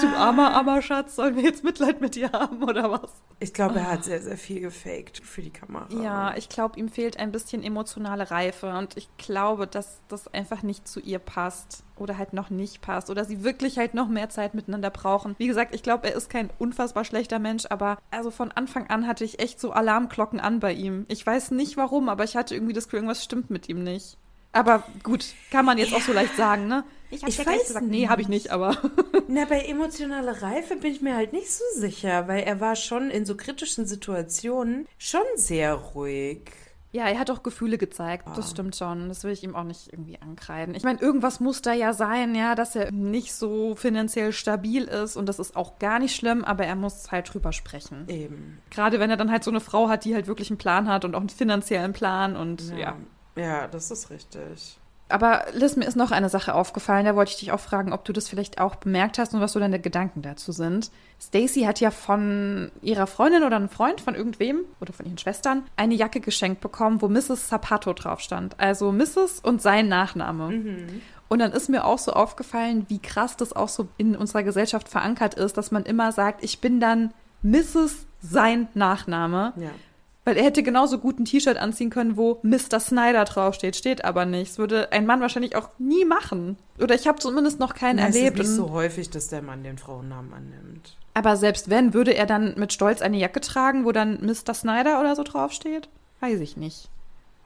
Zu 0.00 0.06
armer, 0.16 0.54
armer 0.54 0.82
Schatz, 0.82 1.16
sollen 1.16 1.36
wir 1.36 1.42
jetzt 1.42 1.64
Mitleid 1.64 2.00
mit 2.00 2.14
dir 2.14 2.30
haben 2.32 2.62
oder 2.62 2.90
was? 2.90 3.10
Ich 3.40 3.52
glaube, 3.52 3.80
er 3.80 3.90
hat 3.90 4.04
sehr, 4.04 4.22
sehr 4.22 4.36
viel 4.36 4.60
gefaked 4.60 5.20
für 5.24 5.42
die 5.42 5.50
Kamera. 5.50 5.86
Ja, 5.90 6.36
ich 6.36 6.48
glaube, 6.48 6.78
ihm 6.78 6.88
fehlt 6.88 7.18
ein 7.18 7.32
bisschen 7.32 7.62
emotionale 7.62 8.30
Reife 8.30 8.72
und 8.76 8.96
ich 8.96 9.08
glaube, 9.18 9.66
dass 9.66 10.00
das 10.08 10.32
einfach 10.32 10.62
nicht 10.62 10.86
zu 10.86 11.00
ihr 11.00 11.18
passt 11.18 11.82
oder 11.96 12.18
halt 12.18 12.32
noch 12.32 12.50
nicht 12.50 12.80
passt 12.82 13.10
oder 13.10 13.24
sie 13.24 13.44
wirklich 13.44 13.78
halt 13.78 13.94
noch 13.94 14.08
mehr 14.08 14.28
Zeit 14.28 14.54
miteinander 14.54 14.90
brauchen. 14.90 15.34
Wie 15.38 15.46
gesagt, 15.46 15.74
ich 15.74 15.82
glaube, 15.82 16.08
er 16.08 16.16
ist 16.16 16.30
kein 16.30 16.50
unfassbar 16.58 17.04
schlechter 17.04 17.38
Mensch, 17.38 17.64
aber 17.68 17.98
also 18.10 18.30
von 18.30 18.52
Anfang 18.52 18.88
an 18.88 19.06
hatte 19.06 19.24
ich 19.24 19.40
echt 19.40 19.60
so 19.60 19.72
Alarmglocken 19.72 20.40
an 20.40 20.60
bei 20.60 20.72
ihm. 20.72 21.06
Ich 21.08 21.26
weiß 21.26 21.50
nicht 21.52 21.76
warum, 21.76 22.08
aber 22.08 22.24
ich 22.24 22.36
hatte 22.36 22.54
irgendwie 22.54 22.74
das 22.74 22.84
Gefühl, 22.84 22.98
irgendwas 22.98 23.24
stimmt 23.24 23.50
mit 23.50 23.68
ihm 23.68 23.82
nicht. 23.82 24.18
Aber 24.52 24.82
gut, 25.02 25.24
kann 25.50 25.64
man 25.64 25.78
jetzt 25.78 25.94
auch 25.94 26.00
so 26.00 26.12
leicht 26.12 26.36
sagen, 26.36 26.68
ne? 26.68 26.84
Ich, 27.12 27.22
Ich 27.26 27.38
ja 27.38 27.46
weiß 27.46 27.66
gesagt, 27.66 27.86
nee, 27.86 28.00
nicht. 28.00 28.08
habe 28.08 28.22
ich 28.22 28.28
nicht, 28.28 28.50
aber 28.50 28.76
Na, 29.28 29.44
bei 29.44 29.60
emotionaler 29.60 30.42
Reife 30.42 30.76
bin 30.76 30.92
ich 30.92 31.02
mir 31.02 31.14
halt 31.14 31.32
nicht 31.32 31.50
so 31.50 31.64
sicher, 31.76 32.26
weil 32.26 32.42
er 32.44 32.60
war 32.60 32.74
schon 32.74 33.10
in 33.10 33.26
so 33.26 33.36
kritischen 33.36 33.86
Situationen 33.86 34.88
schon 34.98 35.22
sehr 35.36 35.74
ruhig. 35.74 36.50
Ja, 36.94 37.08
er 37.08 37.18
hat 37.18 37.30
auch 37.30 37.42
Gefühle 37.42 37.78
gezeigt. 37.78 38.28
Das 38.36 38.50
stimmt 38.50 38.76
schon. 38.76 39.08
Das 39.08 39.24
will 39.24 39.32
ich 39.32 39.42
ihm 39.42 39.56
auch 39.56 39.64
nicht 39.64 39.90
irgendwie 39.90 40.20
ankreiden. 40.20 40.74
Ich 40.74 40.82
meine, 40.82 41.00
irgendwas 41.00 41.40
muss 41.40 41.62
da 41.62 41.72
ja 41.72 41.94
sein, 41.94 42.34
ja, 42.34 42.54
dass 42.54 42.76
er 42.76 42.92
nicht 42.92 43.32
so 43.32 43.74
finanziell 43.74 44.32
stabil 44.32 44.84
ist. 44.84 45.16
Und 45.16 45.24
das 45.26 45.38
ist 45.38 45.56
auch 45.56 45.78
gar 45.78 45.98
nicht 45.98 46.14
schlimm, 46.14 46.44
aber 46.44 46.66
er 46.66 46.76
muss 46.76 47.10
halt 47.10 47.32
drüber 47.32 47.52
sprechen. 47.52 48.04
Eben. 48.08 48.58
Gerade 48.68 49.00
wenn 49.00 49.08
er 49.08 49.16
dann 49.16 49.30
halt 49.30 49.42
so 49.42 49.50
eine 49.50 49.60
Frau 49.60 49.88
hat, 49.88 50.04
die 50.04 50.14
halt 50.14 50.26
wirklich 50.26 50.50
einen 50.50 50.58
Plan 50.58 50.86
hat 50.86 51.06
und 51.06 51.14
auch 51.14 51.20
einen 51.20 51.30
finanziellen 51.30 51.94
Plan 51.94 52.36
und 52.36 52.76
ja. 52.76 52.98
Ja, 53.36 53.68
das 53.68 53.90
ist 53.90 54.10
richtig. 54.10 54.78
Aber 55.12 55.44
Liz, 55.52 55.76
mir 55.76 55.86
ist 55.86 55.96
noch 55.96 56.10
eine 56.10 56.28
Sache 56.28 56.54
aufgefallen, 56.54 57.04
da 57.04 57.14
wollte 57.14 57.32
ich 57.32 57.38
dich 57.38 57.52
auch 57.52 57.60
fragen, 57.60 57.92
ob 57.92 58.04
du 58.04 58.12
das 58.12 58.28
vielleicht 58.28 58.60
auch 58.60 58.76
bemerkt 58.76 59.18
hast 59.18 59.34
und 59.34 59.40
was 59.40 59.52
so 59.52 59.60
deine 59.60 59.78
Gedanken 59.78 60.22
dazu 60.22 60.52
sind. 60.52 60.90
Stacy 61.20 61.62
hat 61.62 61.80
ja 61.80 61.90
von 61.90 62.70
ihrer 62.80 63.06
Freundin 63.06 63.44
oder 63.44 63.56
einem 63.56 63.68
Freund, 63.68 64.00
von 64.00 64.14
irgendwem 64.14 64.60
oder 64.80 64.92
von 64.92 65.06
ihren 65.06 65.18
Schwestern, 65.18 65.64
eine 65.76 65.94
Jacke 65.94 66.20
geschenkt 66.20 66.60
bekommen, 66.60 67.02
wo 67.02 67.08
Mrs. 67.08 67.48
Zapato 67.48 67.92
drauf 67.92 68.20
stand. 68.20 68.58
Also 68.58 68.90
Mrs. 68.90 69.40
und 69.42 69.62
sein 69.62 69.88
Nachname. 69.88 70.48
Und 71.28 71.38
dann 71.38 71.52
ist 71.52 71.68
mir 71.68 71.84
auch 71.84 71.98
so 71.98 72.12
aufgefallen, 72.12 72.86
wie 72.88 72.98
krass 72.98 73.36
das 73.36 73.54
auch 73.54 73.68
so 73.68 73.88
in 73.96 74.16
unserer 74.16 74.42
Gesellschaft 74.42 74.88
verankert 74.88 75.34
ist, 75.34 75.56
dass 75.56 75.70
man 75.70 75.84
immer 75.84 76.12
sagt, 76.12 76.44
ich 76.44 76.60
bin 76.60 76.80
dann 76.80 77.14
Mrs. 77.42 78.06
sein 78.20 78.68
Nachname. 78.74 79.52
Ja. 79.56 79.70
Weil 80.24 80.36
er 80.36 80.44
hätte 80.44 80.62
genauso 80.62 80.98
gut 80.98 81.18
ein 81.18 81.24
T-Shirt 81.24 81.56
anziehen 81.56 81.90
können, 81.90 82.16
wo 82.16 82.38
Mr. 82.42 82.78
Snyder 82.78 83.24
draufsteht, 83.24 83.74
steht 83.74 84.04
aber 84.04 84.24
nicht. 84.24 84.52
Das 84.52 84.58
würde 84.58 84.92
ein 84.92 85.04
Mann 85.04 85.20
wahrscheinlich 85.20 85.56
auch 85.56 85.70
nie 85.78 86.04
machen. 86.04 86.56
Oder 86.80 86.94
ich 86.94 87.08
habe 87.08 87.18
zumindest 87.18 87.58
noch 87.58 87.74
keinen 87.74 87.98
es 87.98 88.14
erlebt. 88.14 88.38
ist 88.38 88.48
nicht 88.48 88.56
so 88.56 88.70
häufig, 88.70 89.10
dass 89.10 89.28
der 89.28 89.42
Mann 89.42 89.64
den 89.64 89.78
Frauennamen 89.78 90.32
annimmt. 90.32 90.96
aber 91.14 91.36
selbst 91.36 91.70
wenn, 91.70 91.92
würde 91.92 92.14
er 92.14 92.26
dann 92.26 92.54
mit 92.56 92.72
Stolz 92.72 93.02
eine 93.02 93.18
Jacke 93.18 93.40
tragen, 93.40 93.84
wo 93.84 93.90
dann 93.92 94.20
Mr. 94.24 94.54
Snyder 94.54 95.00
oder 95.00 95.16
so 95.16 95.24
draufsteht? 95.24 95.88
Weiß 96.20 96.38
ich 96.38 96.56
nicht. 96.56 96.88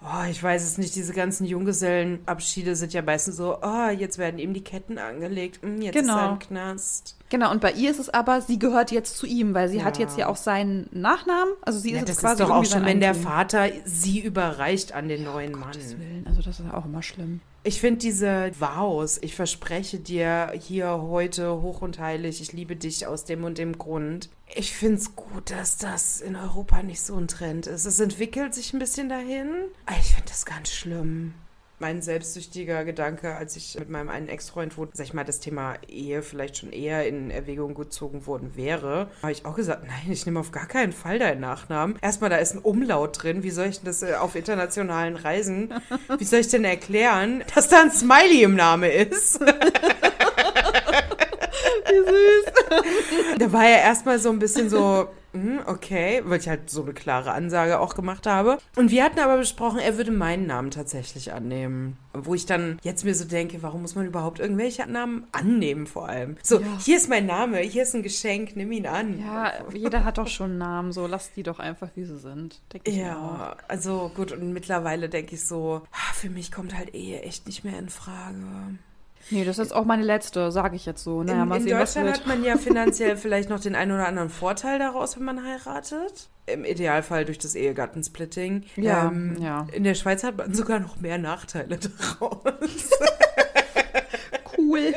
Oh, 0.08 0.24
ich 0.30 0.40
weiß 0.40 0.62
es 0.62 0.78
nicht. 0.78 0.94
Diese 0.94 1.12
ganzen 1.12 1.44
Junggesellenabschiede 1.46 2.76
sind 2.76 2.92
ja 2.92 3.02
meistens 3.02 3.36
so, 3.36 3.58
oh, 3.60 3.88
jetzt 3.88 4.18
werden 4.18 4.38
ihm 4.38 4.54
die 4.54 4.62
Ketten 4.62 4.98
angelegt. 4.98 5.60
Hm, 5.62 5.82
jetzt 5.82 5.94
Genau. 5.94 6.14
ist 6.14 6.20
er 6.22 6.30
im 6.32 6.38
Knast. 6.38 7.16
Genau, 7.28 7.50
und 7.50 7.60
bei 7.60 7.72
ihr 7.72 7.90
ist 7.90 7.98
es 7.98 8.08
aber, 8.08 8.40
sie 8.40 8.58
gehört 8.58 8.92
jetzt 8.92 9.16
zu 9.16 9.26
ihm, 9.26 9.52
weil 9.52 9.68
sie 9.68 9.82
hat 9.82 9.98
Ja. 9.98 10.04
jetzt 10.04 10.16
ja 10.16 10.28
auch 10.28 10.36
seinen 10.36 10.88
Nachnamen. 10.92 11.54
Also 11.62 11.80
sie 11.80 11.90
Ja, 11.92 11.98
ist 12.02 12.08
jetzt 12.08 12.20
quasi 12.20 12.42
ist 12.42 12.48
doch 12.48 12.54
auch 12.54 12.64
schon, 12.64 12.84
wenn 12.84 13.00
der. 13.00 13.14
Vater 13.16 13.68
sie 13.84 14.20
überreicht 14.20 14.92
an 14.92 15.08
den 15.08 15.24
neuen 15.24 15.52
Gottes 15.52 15.92
Mann. 15.94 16.00
Willen, 16.00 16.26
also 16.28 16.40
das 16.40 16.60
ist 16.60 16.72
auch 16.72 16.84
immer 16.84 17.02
schlimm. 17.02 17.40
Ich 17.66 17.80
finde 17.80 17.98
diese 17.98 18.52
Vows, 18.60 19.18
ich 19.22 19.34
verspreche 19.34 19.98
dir 19.98 20.52
hier 20.56 21.02
heute 21.02 21.62
hoch 21.62 21.82
und 21.82 21.98
heilig, 21.98 22.40
ich 22.40 22.52
liebe 22.52 22.76
dich 22.76 23.08
aus 23.08 23.24
dem 23.24 23.42
und 23.42 23.58
dem 23.58 23.76
Grund. 23.76 24.30
Ich 24.54 24.72
finde 24.72 24.98
es 24.98 25.16
gut, 25.16 25.50
dass 25.50 25.76
das 25.76 26.20
in 26.20 26.36
Europa 26.36 26.84
nicht 26.84 27.00
so 27.00 27.16
ein 27.16 27.26
Trend 27.26 27.66
ist. 27.66 27.84
Es 27.84 27.98
entwickelt 27.98 28.54
sich 28.54 28.72
ein 28.72 28.78
bisschen 28.78 29.08
dahin. 29.08 29.48
Ich 29.98 30.14
finde 30.14 30.28
das 30.28 30.46
ganz 30.46 30.70
schlimm. 30.70 31.34
Mein 31.78 32.00
selbstsüchtiger 32.00 32.86
Gedanke, 32.86 33.34
als 33.34 33.54
ich 33.54 33.78
mit 33.78 33.90
meinem 33.90 34.08
einen 34.08 34.28
Ex-Freund, 34.28 34.78
wo, 34.78 34.86
sag 34.94 35.04
ich 35.04 35.12
mal, 35.12 35.24
das 35.24 35.40
Thema 35.40 35.74
Ehe 35.88 36.22
vielleicht 36.22 36.56
schon 36.56 36.72
eher 36.72 37.06
in 37.06 37.30
Erwägung 37.30 37.74
gezogen 37.74 38.26
worden 38.26 38.52
wäre, 38.56 39.10
habe 39.20 39.32
ich 39.32 39.44
auch 39.44 39.56
gesagt, 39.56 39.84
nein, 39.86 40.10
ich 40.10 40.24
nehme 40.24 40.40
auf 40.40 40.52
gar 40.52 40.66
keinen 40.66 40.92
Fall 40.92 41.18
deinen 41.18 41.42
Nachnamen. 41.42 41.98
Erstmal, 42.00 42.30
da 42.30 42.36
ist 42.36 42.54
ein 42.54 42.60
Umlaut 42.60 43.22
drin. 43.22 43.42
Wie 43.42 43.50
soll 43.50 43.66
ich 43.66 43.76
denn 43.76 43.86
das 43.86 44.02
äh, 44.02 44.14
auf 44.14 44.36
internationalen 44.36 45.16
Reisen, 45.16 45.74
wie 46.16 46.24
soll 46.24 46.40
ich 46.40 46.48
denn 46.48 46.64
erklären, 46.64 47.44
dass 47.54 47.68
da 47.68 47.82
ein 47.82 47.90
Smiley 47.90 48.42
im 48.44 48.54
Name 48.54 48.90
ist? 48.90 49.38
Wir 51.88 52.04
süß. 52.04 53.38
da 53.38 53.52
war 53.52 53.64
er 53.64 53.82
erstmal 53.82 54.18
so 54.18 54.30
ein 54.30 54.38
bisschen 54.38 54.68
so, 54.70 55.08
hm, 55.32 55.60
okay, 55.66 56.22
weil 56.24 56.38
ich 56.40 56.48
halt 56.48 56.70
so 56.70 56.82
eine 56.82 56.94
klare 56.94 57.32
Ansage 57.32 57.78
auch 57.80 57.94
gemacht 57.94 58.26
habe. 58.26 58.58
Und 58.76 58.90
wir 58.90 59.04
hatten 59.04 59.18
aber 59.18 59.36
besprochen, 59.36 59.78
er 59.78 59.96
würde 59.98 60.10
meinen 60.10 60.46
Namen 60.46 60.70
tatsächlich 60.70 61.32
annehmen. 61.32 61.98
Wo 62.14 62.34
ich 62.34 62.46
dann 62.46 62.78
jetzt 62.82 63.04
mir 63.04 63.14
so 63.14 63.26
denke, 63.26 63.62
warum 63.62 63.82
muss 63.82 63.94
man 63.94 64.06
überhaupt 64.06 64.38
irgendwelche 64.40 64.86
Namen 64.90 65.26
annehmen 65.32 65.86
vor 65.86 66.08
allem? 66.08 66.36
So, 66.42 66.60
Ja. 66.60 66.66
hier 66.82 66.96
ist 66.96 67.08
mein 67.10 67.26
Name, 67.26 67.58
hier 67.58 67.82
ist 67.82 67.94
ein 67.94 68.02
Geschenk, 68.02 68.56
nimm 68.56 68.72
ihn 68.72 68.86
an. 68.86 69.20
Ja, 69.20 69.52
jeder 69.74 70.04
hat 70.04 70.16
doch 70.18 70.28
schon 70.28 70.50
einen 70.52 70.58
Namen, 70.58 70.92
so 70.92 71.06
lass 71.06 71.32
die 71.32 71.42
doch 71.42 71.58
einfach, 71.58 71.90
wie 71.94 72.04
sie 72.04 72.18
sind. 72.18 72.60
Ja, 72.86 73.56
also 73.68 74.10
gut, 74.14 74.32
und 74.32 74.52
mittlerweile 74.52 75.08
denke 75.10 75.34
ich 75.34 75.44
so, 75.44 75.82
ah, 75.92 76.14
für 76.14 76.30
mich 76.30 76.50
kommt 76.50 76.76
halt 76.76 76.94
Ehe 76.94 77.20
echt 77.20 77.46
nicht 77.46 77.62
mehr 77.64 77.78
in 77.78 77.90
Frage. 77.90 78.36
Nee, 79.30 79.44
das 79.44 79.58
ist 79.58 79.74
auch 79.74 79.84
meine 79.84 80.04
letzte, 80.04 80.52
sage 80.52 80.76
ich 80.76 80.86
jetzt 80.86 81.02
so. 81.02 81.22
Naja, 81.22 81.42
in 81.42 81.52
in 81.52 81.66
Deutschland 81.66 82.10
hat 82.10 82.26
man 82.26 82.44
ja 82.44 82.56
finanziell 82.58 83.16
vielleicht 83.16 83.50
noch 83.50 83.60
den 83.60 83.74
einen 83.74 83.92
oder 83.92 84.06
anderen 84.06 84.30
Vorteil 84.30 84.78
daraus, 84.78 85.16
wenn 85.16 85.24
man 85.24 85.44
heiratet. 85.44 86.28
Im 86.46 86.64
Idealfall 86.64 87.24
durch 87.24 87.38
das 87.38 87.54
Ehegattensplitting. 87.56 88.64
Ja, 88.76 89.08
Ähm, 89.08 89.36
ja. 89.40 89.66
In 89.72 89.82
der 89.82 89.94
Schweiz 89.94 90.22
hat 90.22 90.36
man 90.36 90.54
sogar 90.54 90.78
noch 90.78 91.00
mehr 91.00 91.18
Nachteile 91.18 91.78
daraus. 92.20 92.44
Cool. 94.66 94.94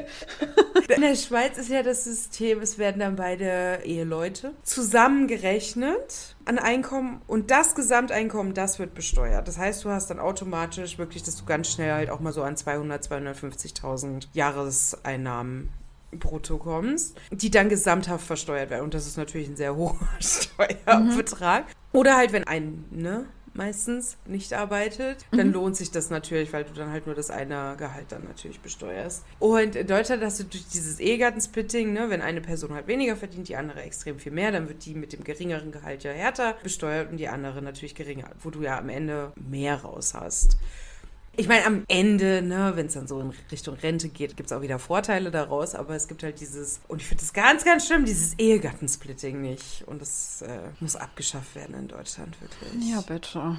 In 0.96 1.02
der 1.02 1.16
Schweiz 1.16 1.58
ist 1.58 1.70
ja 1.70 1.84
das 1.84 2.04
System, 2.04 2.62
es 2.62 2.78
werden 2.78 3.00
dann 3.00 3.16
beide 3.16 3.80
Eheleute 3.84 4.54
zusammengerechnet 4.64 6.36
an 6.46 6.58
Einkommen 6.58 7.22
und 7.28 7.52
das 7.52 7.76
Gesamteinkommen, 7.76 8.54
das 8.54 8.80
wird 8.80 8.96
besteuert. 8.96 9.48
Das 9.48 9.58
heißt, 9.58 9.84
du 9.84 9.90
hast 9.90 10.10
dann 10.10 10.20
automatisch 10.20 10.98
wirklich, 10.98 11.24
dass 11.24 11.36
du 11.36 11.46
ganz 11.46 11.72
schnell 11.72 11.92
halt 11.92 12.10
auch 12.10 12.20
mal 12.20 12.34
so 12.34 12.42
an 12.44 12.58
200, 12.58 13.04
250.000 13.04 14.28
Jahreseinnahmen 14.34 15.70
brutto 16.12 16.58
kommst, 16.58 17.20
die 17.32 17.52
dann 17.52 17.70
gesamthaft 17.70 18.26
versteuert 18.26 18.70
werden. 18.70 18.84
Und 18.84 18.94
das 18.94 19.06
ist 19.06 19.18
natürlich 19.18 19.48
ein 19.48 19.56
sehr 19.56 19.76
hoher 19.76 19.96
Steuerbetrag. 20.20 21.66
Oder 21.92 22.18
halt, 22.18 22.34
wenn 22.34 22.44
ein, 22.46 22.86
ne, 22.92 23.26
meistens 23.60 24.18
nicht 24.26 24.54
arbeitet, 24.54 25.26
dann 25.32 25.52
lohnt 25.52 25.76
sich 25.76 25.92
das 25.92 26.10
natürlich, 26.10 26.52
weil 26.54 26.64
du 26.64 26.74
dann 26.74 26.92
halt 26.92 27.06
nur 27.06 27.14
das 27.14 27.30
eine 27.30 27.76
Gehalt 27.78 28.12
dann 28.12 28.24
natürlich 28.24 28.62
besteuerst. 28.62 29.24
Und 29.38 29.76
in 29.76 29.86
Deutschland 29.86 30.24
hast 30.24 30.40
du 30.40 30.46
durch 30.46 30.66
dieses 30.68 31.00
Ehegattensplitting, 31.00 31.94
ne, 31.94 32.10
wenn 32.10 32.22
eine 32.22 32.42
Person 32.42 32.74
halt 32.74 32.88
weniger 32.88 33.16
verdient, 33.16 33.50
die 33.50 33.58
andere 33.58 33.82
extrem 33.82 34.18
viel 34.18 34.32
mehr, 34.32 34.52
dann 34.52 34.68
wird 34.70 34.86
die 34.86 34.96
mit 34.96 35.14
dem 35.14 35.24
geringeren 35.24 35.72
Gehalt 35.72 36.04
ja 36.04 36.12
härter 36.12 36.56
besteuert 36.64 37.12
und 37.12 37.18
die 37.18 37.28
andere 37.28 37.62
natürlich 37.62 37.96
geringer, 37.96 38.30
wo 38.42 38.50
du 38.50 38.64
ja 38.64 38.80
am 38.80 38.90
Ende 38.90 39.34
mehr 39.36 39.82
raus 39.82 40.14
hast. 40.14 40.58
Ich 41.40 41.48
meine, 41.48 41.66
am 41.66 41.86
Ende, 41.88 42.42
ne, 42.42 42.74
wenn 42.76 42.88
es 42.88 42.96
dann 42.96 43.08
so 43.08 43.18
in 43.22 43.32
Richtung 43.50 43.76
Rente 43.76 44.10
geht, 44.10 44.36
gibt 44.36 44.52
es 44.52 44.58
auch 44.58 44.62
wieder 44.62 44.78
Vorteile 44.78 45.32
daraus, 45.32 45.74
aber 45.74 45.96
es 45.96 46.10
gibt 46.10 46.22
halt 46.22 46.42
dieses, 46.42 46.82
und 46.90 47.02
ich 47.02 47.08
finde 47.08 47.24
das 47.24 47.32
ganz, 47.32 47.64
ganz 47.64 47.88
schlimm, 47.88 48.04
dieses 48.04 48.34
Ehegattensplitting 48.38 49.40
nicht. 49.40 49.88
Und 49.88 50.02
das 50.02 50.42
äh, 50.42 50.60
muss 50.82 50.98
abgeschafft 50.98 51.56
werden 51.56 51.76
in 51.76 51.88
Deutschland, 51.88 52.36
wirklich. 52.42 52.92
Ja, 52.92 53.00
bitte. 53.00 53.58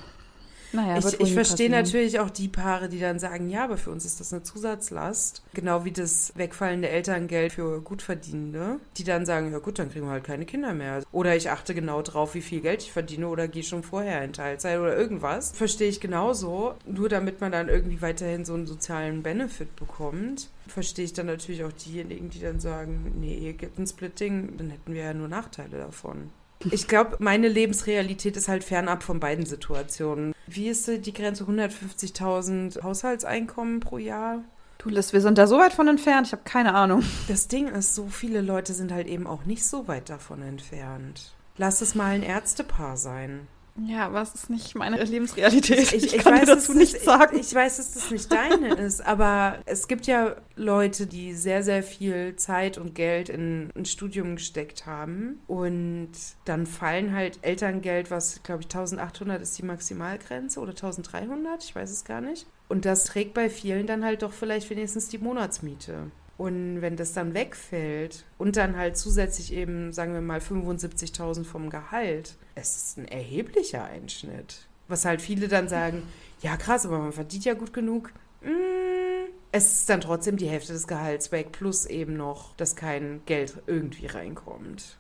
Naja, 0.73 0.99
Ich, 0.99 1.21
ich 1.21 1.35
verstehe 1.35 1.71
natürlich 1.71 2.21
auch 2.21 2.31
die 2.31 2.49
Paare, 2.49 2.89
die 2.89 3.01
dann 3.01 3.19
sagen, 3.19 3.49
ja, 3.49 3.65
aber 3.65 3.77
für 3.77 3.91
uns 3.91 4.05
ist 4.05 4.21
das 4.21 4.33
eine 4.33 4.43
Zusatzlast. 4.43 5.43
Genau 5.55 5.85
wie 5.85 5.91
das 5.91 6.33
wegfallende 6.37 6.89
Elterngeld 6.89 7.53
für 7.53 7.81
Gutverdienende, 7.81 8.77
die 8.97 9.05
dann 9.05 9.27
sagen, 9.27 9.53
ja 9.53 9.59
gut, 9.59 9.79
dann 9.79 9.91
kriegen 9.91 10.07
wir 10.07 10.13
halt 10.13 10.25
keine 10.25 10.47
Kinder 10.47 10.73
mehr. 10.73 11.03
Oder 11.13 11.37
ich 11.37 11.51
achte 11.51 11.75
genau 11.75 12.03
drauf, 12.03 12.35
wie 12.35 12.43
viel 12.43 12.61
Geld 12.61 12.83
ich 12.83 12.93
verdiene 12.93 13.29
oder 13.29 13.49
gehe 13.49 13.63
schon 13.63 13.83
vorher 13.83 14.23
in 14.25 14.33
Teilzeit 14.33 14.79
oder 14.79 14.97
irgendwas. 14.97 15.53
Verstehe 15.53 15.89
ich 15.89 16.01
genauso. 16.01 16.75
Nur 16.87 17.09
damit 17.09 17.41
man 17.41 17.53
dann 17.53 17.69
irgendwie 17.69 18.01
weiterhin 18.03 18.45
so 18.45 18.55
einen 18.55 18.67
sozialen 18.67 19.23
Benefit 19.23 19.75
bekommt, 19.77 20.49
verstehe 20.69 21.05
ich 21.05 21.13
dann 21.13 21.27
natürlich 21.27 21.65
auch 21.65 21.73
diejenigen, 21.73 22.31
die 22.31 22.41
dann 22.41 22.61
sagen, 22.61 23.13
nee, 23.19 23.37
hier 23.39 23.55
gibt 23.55 23.79
ein 23.79 23.87
Splitting, 23.87 24.57
dann 24.57 24.71
hätten 24.71 24.93
wir 24.93 25.03
ja 25.03 25.15
nur 25.15 25.29
Nachteile 25.29 25.79
davon. 25.79 26.31
Ich 26.71 26.89
glaube, 26.89 27.17
meine 27.21 27.49
Lebensrealität 27.49 28.37
ist 28.37 28.49
halt 28.49 28.65
fernab 28.65 29.03
von 29.03 29.19
beiden 29.19 29.47
Situationen. 29.47 30.35
Wie 30.47 30.69
ist 30.69 30.87
die 30.89 31.13
Grenze? 31.13 31.45
150.000 31.45 32.83
Haushaltseinkommen 32.83 33.81
pro 33.81 33.97
Jahr? 33.97 34.45
Du, 34.79 34.89
Liz, 34.89 35.13
wir 35.13 35.21
sind 35.21 35.39
da 35.39 35.47
so 35.47 35.59
weit 35.59 35.73
von 35.73 35.89
entfernt, 35.89 36.27
ich 36.27 36.33
habe 36.33 36.43
keine 36.45 36.75
Ahnung. 36.75 37.03
Das 37.29 37.49
Ding 37.49 37.69
ist, 37.69 37.95
so 37.95 38.09
viele 38.09 38.41
Leute 38.41 38.73
sind 38.73 38.93
halt 38.93 39.09
eben 39.09 39.27
auch 39.27 39.45
nicht 39.45 39.65
so 39.65 39.89
weit 39.89 40.09
davon 40.09 40.43
entfernt. 40.43 41.35
Lass 41.57 41.83
es 41.83 41.95
mal 41.95 42.15
ein 42.15 42.23
Ärztepaar 42.23 42.97
sein. 42.97 43.47
Ja, 43.87 44.07
aber 44.07 44.23
es 44.23 44.35
ist 44.35 44.51
nicht 44.51 44.75
meine 44.75 45.03
Lebensrealität. 45.03 45.93
Ich, 45.93 45.95
Ich, 45.95 46.15
ich 46.15 46.23
kann 46.23 46.35
weiß, 46.35 46.47
dazu 46.47 46.75
nichts 46.75 47.05
sagen. 47.05 47.37
Ich, 47.37 47.49
ich 47.49 47.55
weiß, 47.55 47.77
dass 47.79 47.95
das 47.95 48.11
nicht 48.11 48.31
deine 48.33 48.75
ist, 48.77 49.05
aber 49.05 49.59
es 49.67 49.89
gibt 49.89 50.07
ja 50.07 50.37
Leute, 50.57 51.07
die 51.07 51.35
sehr, 51.35 51.63
sehr 51.63 51.83
viel 51.83 52.37
Zeit 52.37 52.79
und 52.79 52.95
Geld 52.95 53.29
in 53.29 53.71
ein 53.77 53.85
Studium 53.85 54.37
gesteckt 54.37 54.87
haben 54.87 55.41
und 55.47 56.13
dann 56.45 56.67
fallen 56.67 57.15
halt 57.15 57.39
Elterngeld, 57.43 58.11
was 58.11 58.43
glaube 58.43 58.63
ich 58.63 58.67
1800 58.67 59.41
ist 59.41 59.59
die 59.59 59.65
Maximalgrenze 59.65 60.61
oder 60.61 60.71
1300, 60.71 61.65
ich 61.65 61.75
weiß 61.75 61.91
es 61.91 62.05
gar 62.05 62.21
nicht. 62.21 62.47
Und 62.69 62.85
das 62.85 63.05
trägt 63.05 63.35
bei 63.35 63.51
vielen 63.51 63.87
dann 63.87 64.05
halt 64.05 64.23
doch 64.23 64.33
vielleicht 64.33 64.71
wenigstens 64.71 65.09
die 65.09 65.19
Monatsmiete. 65.19 66.13
Und 66.41 66.81
wenn 66.81 66.97
das 66.97 67.13
dann 67.13 67.35
wegfällt 67.35 68.25
und 68.39 68.57
dann 68.57 68.75
halt 68.75 68.97
zusätzlich 68.97 69.53
eben, 69.53 69.93
sagen 69.93 70.15
wir 70.15 70.23
mal, 70.23 70.39
75.000 70.39 71.45
vom 71.45 71.69
Gehalt, 71.69 72.37
es 72.55 72.77
ist 72.77 72.97
ein 72.97 73.07
erheblicher 73.07 73.85
Einschnitt. 73.85 74.67
Was 74.89 75.05
halt 75.05 75.21
viele 75.21 75.49
dann 75.49 75.69
sagen, 75.69 76.03
ja 76.41 76.57
krass, 76.57 76.87
aber 76.87 76.99
man 76.99 77.13
verdient 77.13 77.45
ja 77.45 77.53
gut 77.53 77.75
genug. 77.75 78.15
Mm, 78.41 79.29
es 79.53 79.81
ist 79.81 79.91
dann 79.91 80.01
trotzdem 80.01 80.39
die 80.39 80.49
Hälfte 80.49 80.73
des 80.73 80.87
Gehalts 80.87 81.31
weg, 81.31 81.53
plus 81.53 81.85
eben 81.85 82.17
noch, 82.17 82.57
dass 82.57 82.75
kein 82.75 83.21
Geld 83.27 83.59
irgendwie 83.67 84.07
reinkommt. 84.07 84.97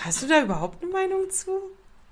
Hast 0.00 0.24
du 0.24 0.26
da 0.26 0.42
überhaupt 0.42 0.82
eine 0.82 0.90
Meinung 0.90 1.30
zu? 1.30 1.52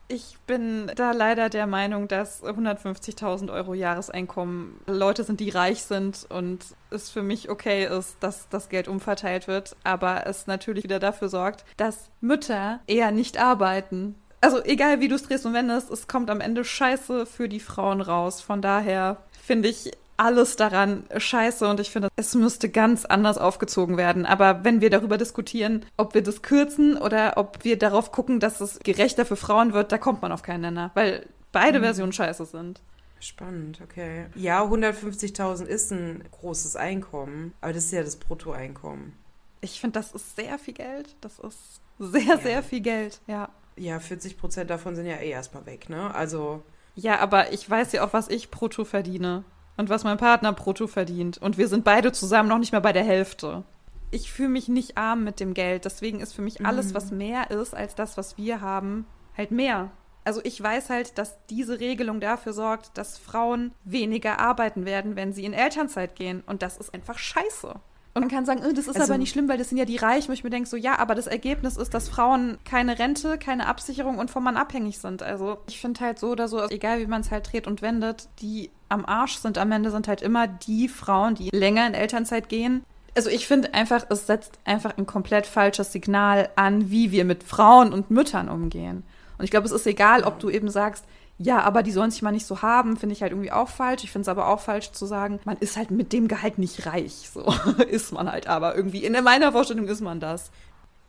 Ich 0.07 0.37
bin 0.47 0.93
da 0.97 1.13
leider 1.13 1.49
der 1.49 1.67
Meinung, 1.67 2.09
dass 2.09 2.43
150.000 2.43 3.51
Euro 3.51 3.73
Jahreseinkommen 3.73 4.79
Leute 4.87 5.25
sind, 5.25 5.41
die 5.41 5.49
reich 5.49 5.83
sind 5.83 6.27
und 6.29 6.65
es 6.91 7.09
für 7.09 7.23
mich 7.23 7.49
okay 7.49 7.87
ist, 7.87 8.19
dass 8.21 8.49
das 8.51 8.69
Geld 8.69 8.87
umverteilt 8.87 9.49
wird, 9.49 9.77
aber 9.83 10.27
es 10.27 10.47
natürlich 10.47 10.85
wieder 10.85 10.99
dafür 10.99 11.31
sorgt, 11.31 11.65
dass 11.79 12.11
Mütter 12.21 12.81
eher 12.87 13.13
nicht 13.13 13.39
arbeiten. 13.39 14.15
Also 14.43 14.63
egal 14.63 15.01
wie 15.01 15.09
du 15.09 15.15
es 15.15 15.23
drehst 15.23 15.47
und 15.47 15.55
wendest, 15.55 15.91
es 15.91 16.07
kommt 16.07 16.29
am 16.29 16.43
Ende 16.43 16.65
scheiße 16.65 17.25
für 17.25 17.49
die 17.49 17.61
Frauen 17.61 18.03
raus. 18.03 18.43
Von 18.43 18.61
daher 18.61 19.17
finde 19.41 19.71
ich 19.71 19.91
alles 20.17 20.57
daran 20.57 21.05
scheiße 21.17 21.67
und 21.69 21.81
ich 21.81 21.91
finde, 21.91 22.09
es 22.17 22.35
müsste 22.35 22.69
ganz 22.69 23.05
anders 23.05 23.39
aufgezogen 23.39 23.97
werden. 23.97 24.27
Aber 24.27 24.65
wenn 24.65 24.81
wir 24.81 24.91
darüber 24.91 25.19
diskutieren, 25.19 25.85
ob 25.97 26.15
wir 26.15 26.23
das 26.23 26.43
kürzen 26.43 26.97
oder 26.97 27.35
ob 27.37 27.65
wir 27.65 27.79
darauf 27.79 28.13
gucken, 28.13 28.41
dass 28.41 28.61
es 28.61 28.79
gerechter 28.81 29.25
für 29.27 29.37
Frauen 29.37 29.73
wird, 29.73 29.93
da 29.93 29.99
kommt 29.99 30.23
man 30.23 30.33
auf 30.33 30.43
keinen 30.43 30.61
Nenner, 30.63 30.91
weil 30.95 31.27
beide 31.53 31.81
Versionen 31.81 32.13
scheiße 32.13 32.45
sind. 32.47 32.81
Spannend, 33.21 33.81
okay. 33.83 34.27
Ja, 34.35 34.63
150.000 34.65 35.65
ist 35.65 35.91
ein 35.93 36.23
großes 36.31 36.77
Einkommen, 36.77 37.55
aber 37.61 37.73
das 37.73 37.85
ist 37.87 37.93
ja 37.93 38.03
das 38.03 38.17
Bruttoeinkommen. 38.17 39.15
Ich 39.63 39.81
finde, 39.81 39.99
das 39.99 40.13
ist 40.13 40.37
sehr 40.37 40.59
viel 40.59 40.75
Geld. 40.75 41.17
Das 41.23 41.39
ist 41.39 41.81
sehr, 41.99 42.23
Ja. 42.23 42.39
sehr 42.39 42.63
viel 42.63 42.81
Geld, 42.81 43.21
ja. 43.27 43.49
Ja, 43.77 43.99
40 43.99 44.37
Prozent 44.39 44.69
davon 44.71 44.95
sind 44.95 45.07
ja 45.07 45.17
eh 45.17 45.31
erstmal 45.31 45.65
weg, 45.67 45.89
ne? 45.89 46.15
Also, 46.15 46.63
Ja, 46.97 47.19
aber 47.19 47.53
ich 47.53 47.69
weiß 47.69 47.93
ja 47.93 48.05
auch, 48.07 48.13
was 48.13 48.29
ich 48.29 48.51
brutto 48.51 48.85
verdiene 48.85 49.43
und 49.77 49.89
was 49.89 50.05
mein 50.05 50.17
Partner 50.19 50.53
brutto 50.53 50.87
verdient. 50.87 51.39
Und 51.39 51.59
wir 51.59 51.69
sind 51.69 51.85
beide 51.85 52.13
zusammen 52.13 52.49
noch 52.49 52.59
nicht 52.59 52.73
mal 52.73 52.81
bei 52.81 52.93
der 52.93 53.05
Hälfte. 53.05 53.65
Ich 54.11 54.31
fühle 54.31 54.49
mich 54.51 54.69
nicht 54.69 54.97
arm 54.97 55.25
mit 55.25 55.41
dem 55.41 55.55
Geld. 55.55 55.85
Deswegen 55.85 56.21
ist 56.21 56.35
für 56.35 56.43
mich 56.43 56.65
alles, 56.65 56.95
was 56.95 57.11
mehr 57.11 57.51
ist 57.51 57.75
als 57.75 57.95
das, 57.97 58.17
was 58.17 58.37
wir 58.39 58.61
haben, 58.61 59.07
halt 59.37 59.51
mehr. 59.51 59.91
Also 60.25 60.41
ich 60.45 60.63
weiß 60.63 60.89
halt, 60.89 61.19
dass 61.19 61.37
diese 61.51 61.81
Regelung 61.81 62.21
dafür 62.21 62.53
sorgt, 62.53 62.97
dass 62.97 63.19
Frauen 63.19 63.73
weniger 63.85 64.39
arbeiten 64.39 64.85
werden, 64.87 65.17
wenn 65.17 65.33
sie 65.33 65.45
in 65.45 65.53
Elternzeit 65.53 66.15
gehen. 66.15 66.43
Und 66.47 66.63
das 66.63 66.77
ist 66.77 66.95
einfach 66.95 67.19
scheiße. 67.19 67.75
Und 68.17 68.21
man 68.23 68.31
kann 68.31 68.47
sagen, 68.47 68.63
äh, 68.63 68.73
das 68.73 68.87
ist 68.87 68.95
Also- 69.01 69.13
aber 69.13 69.19
nicht 69.19 69.33
schlimm, 69.33 69.49
weil 69.49 69.59
das 69.59 69.69
sind 69.71 69.77
ja 69.79 69.85
die 69.85 69.97
Reichen. 69.97 70.31
Und 70.31 70.35
ich 70.35 70.45
mir 70.45 70.51
denke 70.51 70.69
so, 70.69 70.77
ja, 70.77 70.99
aber 71.01 71.17
das 71.17 71.27
Ergebnis 71.27 71.77
ist, 71.77 71.93
dass 71.95 72.09
Frauen 72.09 72.59
keine 72.65 73.01
Rente, 73.01 73.37
keine 73.39 73.67
Absicherung 73.67 74.19
und 74.19 74.31
vom 74.31 74.45
Mann 74.45 74.57
abhängig 74.57 74.99
sind. 75.01 75.25
Also 75.25 75.59
ich 75.69 75.81
finde 75.81 75.99
halt 76.01 76.21
so 76.21 76.29
oder 76.31 76.47
so, 76.47 76.63
egal 76.71 77.01
wie 77.01 77.07
man 77.09 77.23
es 77.23 77.33
halt 77.33 77.53
dreht 77.53 77.67
und 77.67 77.83
wendet, 77.83 78.29
die 78.41 78.71
am 78.89 79.05
Arsch 79.05 79.37
sind 79.37 79.59
am 79.59 79.73
Ende 79.73 79.91
sind 79.91 80.09
halt 80.09 80.23
immer 80.23 80.47
die 80.47 80.89
Frauen, 80.89 81.35
die 81.35 81.51
länger 81.51 81.87
in 81.87 81.95
Elternzeit 81.95 82.49
gehen. 82.49 82.85
Also 83.17 83.31
ich 83.31 83.47
finde 83.47 83.75
einfach, 83.75 84.07
es 84.11 84.27
setzt 84.27 84.59
einfach 84.65 84.97
ein 84.99 85.07
komplett 85.07 85.47
falsches 85.47 85.93
Signal 85.93 86.49
an, 86.57 86.91
wie 86.91 87.13
wir 87.13 87.25
mit 87.25 87.45
Frauen 87.45 87.93
und 87.93 88.11
Müttern 88.11 88.49
umgehen. 88.49 89.05
Und 89.39 89.45
ich 89.45 89.51
glaube, 89.51 89.67
es 89.67 89.73
ist 89.73 89.87
egal, 89.87 90.25
ob 90.25 90.39
du 90.41 90.51
eben 90.51 90.69
sagst, 90.69 91.05
ja, 91.39 91.61
aber 91.61 91.83
die 91.83 91.91
sollen 91.91 92.13
sich 92.13 92.23
mal 92.23 92.31
nicht 92.31 92.47
so 92.47 92.63
haben, 92.63 92.97
finde 92.97 93.13
ich 93.13 93.23
halt 93.23 93.33
irgendwie 93.33 93.51
auch 93.51 93.69
falsch. 93.69 94.05
Ich 94.05 94.13
finde 94.13 94.23
es 94.23 94.29
aber 94.29 94.49
auch 94.49 94.61
falsch 94.61 94.93
zu 94.93 95.07
sagen, 95.07 95.41
man 95.45 95.57
ist 95.59 95.77
halt 95.77 95.91
mit 95.91 96.13
dem 96.13 96.29
Gehalt 96.29 96.59
nicht 96.59 96.87
reich. 96.87 97.29
So 97.33 97.53
ist 97.89 98.13
man 98.13 98.31
halt 98.31 98.47
aber 98.47 98.77
irgendwie. 98.77 99.05
In 99.05 99.13
meiner 99.25 99.51
Vorstellung 99.51 99.89
ist 99.89 100.01
man 100.01 100.21
das. 100.21 100.53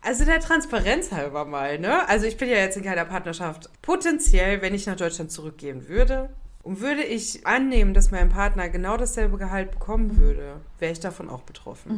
also 0.02 0.26
der 0.26 0.40
Transparenz 0.40 1.12
halber 1.12 1.46
mal, 1.46 1.78
ne? 1.78 2.08
Also 2.10 2.26
ich 2.26 2.38
bin 2.38 2.50
ja 2.50 2.58
jetzt 2.58 2.78
in 2.78 2.84
keiner 2.84 3.06
Partnerschaft. 3.06 3.70
Potenziell, 3.84 4.62
wenn 4.64 4.74
ich 4.74 4.88
nach 4.88 4.96
Deutschland 4.96 5.32
zurückgehen 5.32 5.88
würde 5.88 6.30
und 6.66 6.82
würde 6.82 7.04
ich 7.04 7.46
annehmen, 7.46 7.94
dass 7.94 8.10
mein 8.10 8.30
Partner 8.30 8.70
genau 8.70 8.98
dasselbe 8.98 9.38
Gehalt 9.38 9.72
bekommen 9.72 10.18
würde, 10.18 10.56
wäre 10.80 10.92
ich 10.92 11.00
davon 11.00 11.30
auch 11.30 11.44
betroffen. 11.44 11.92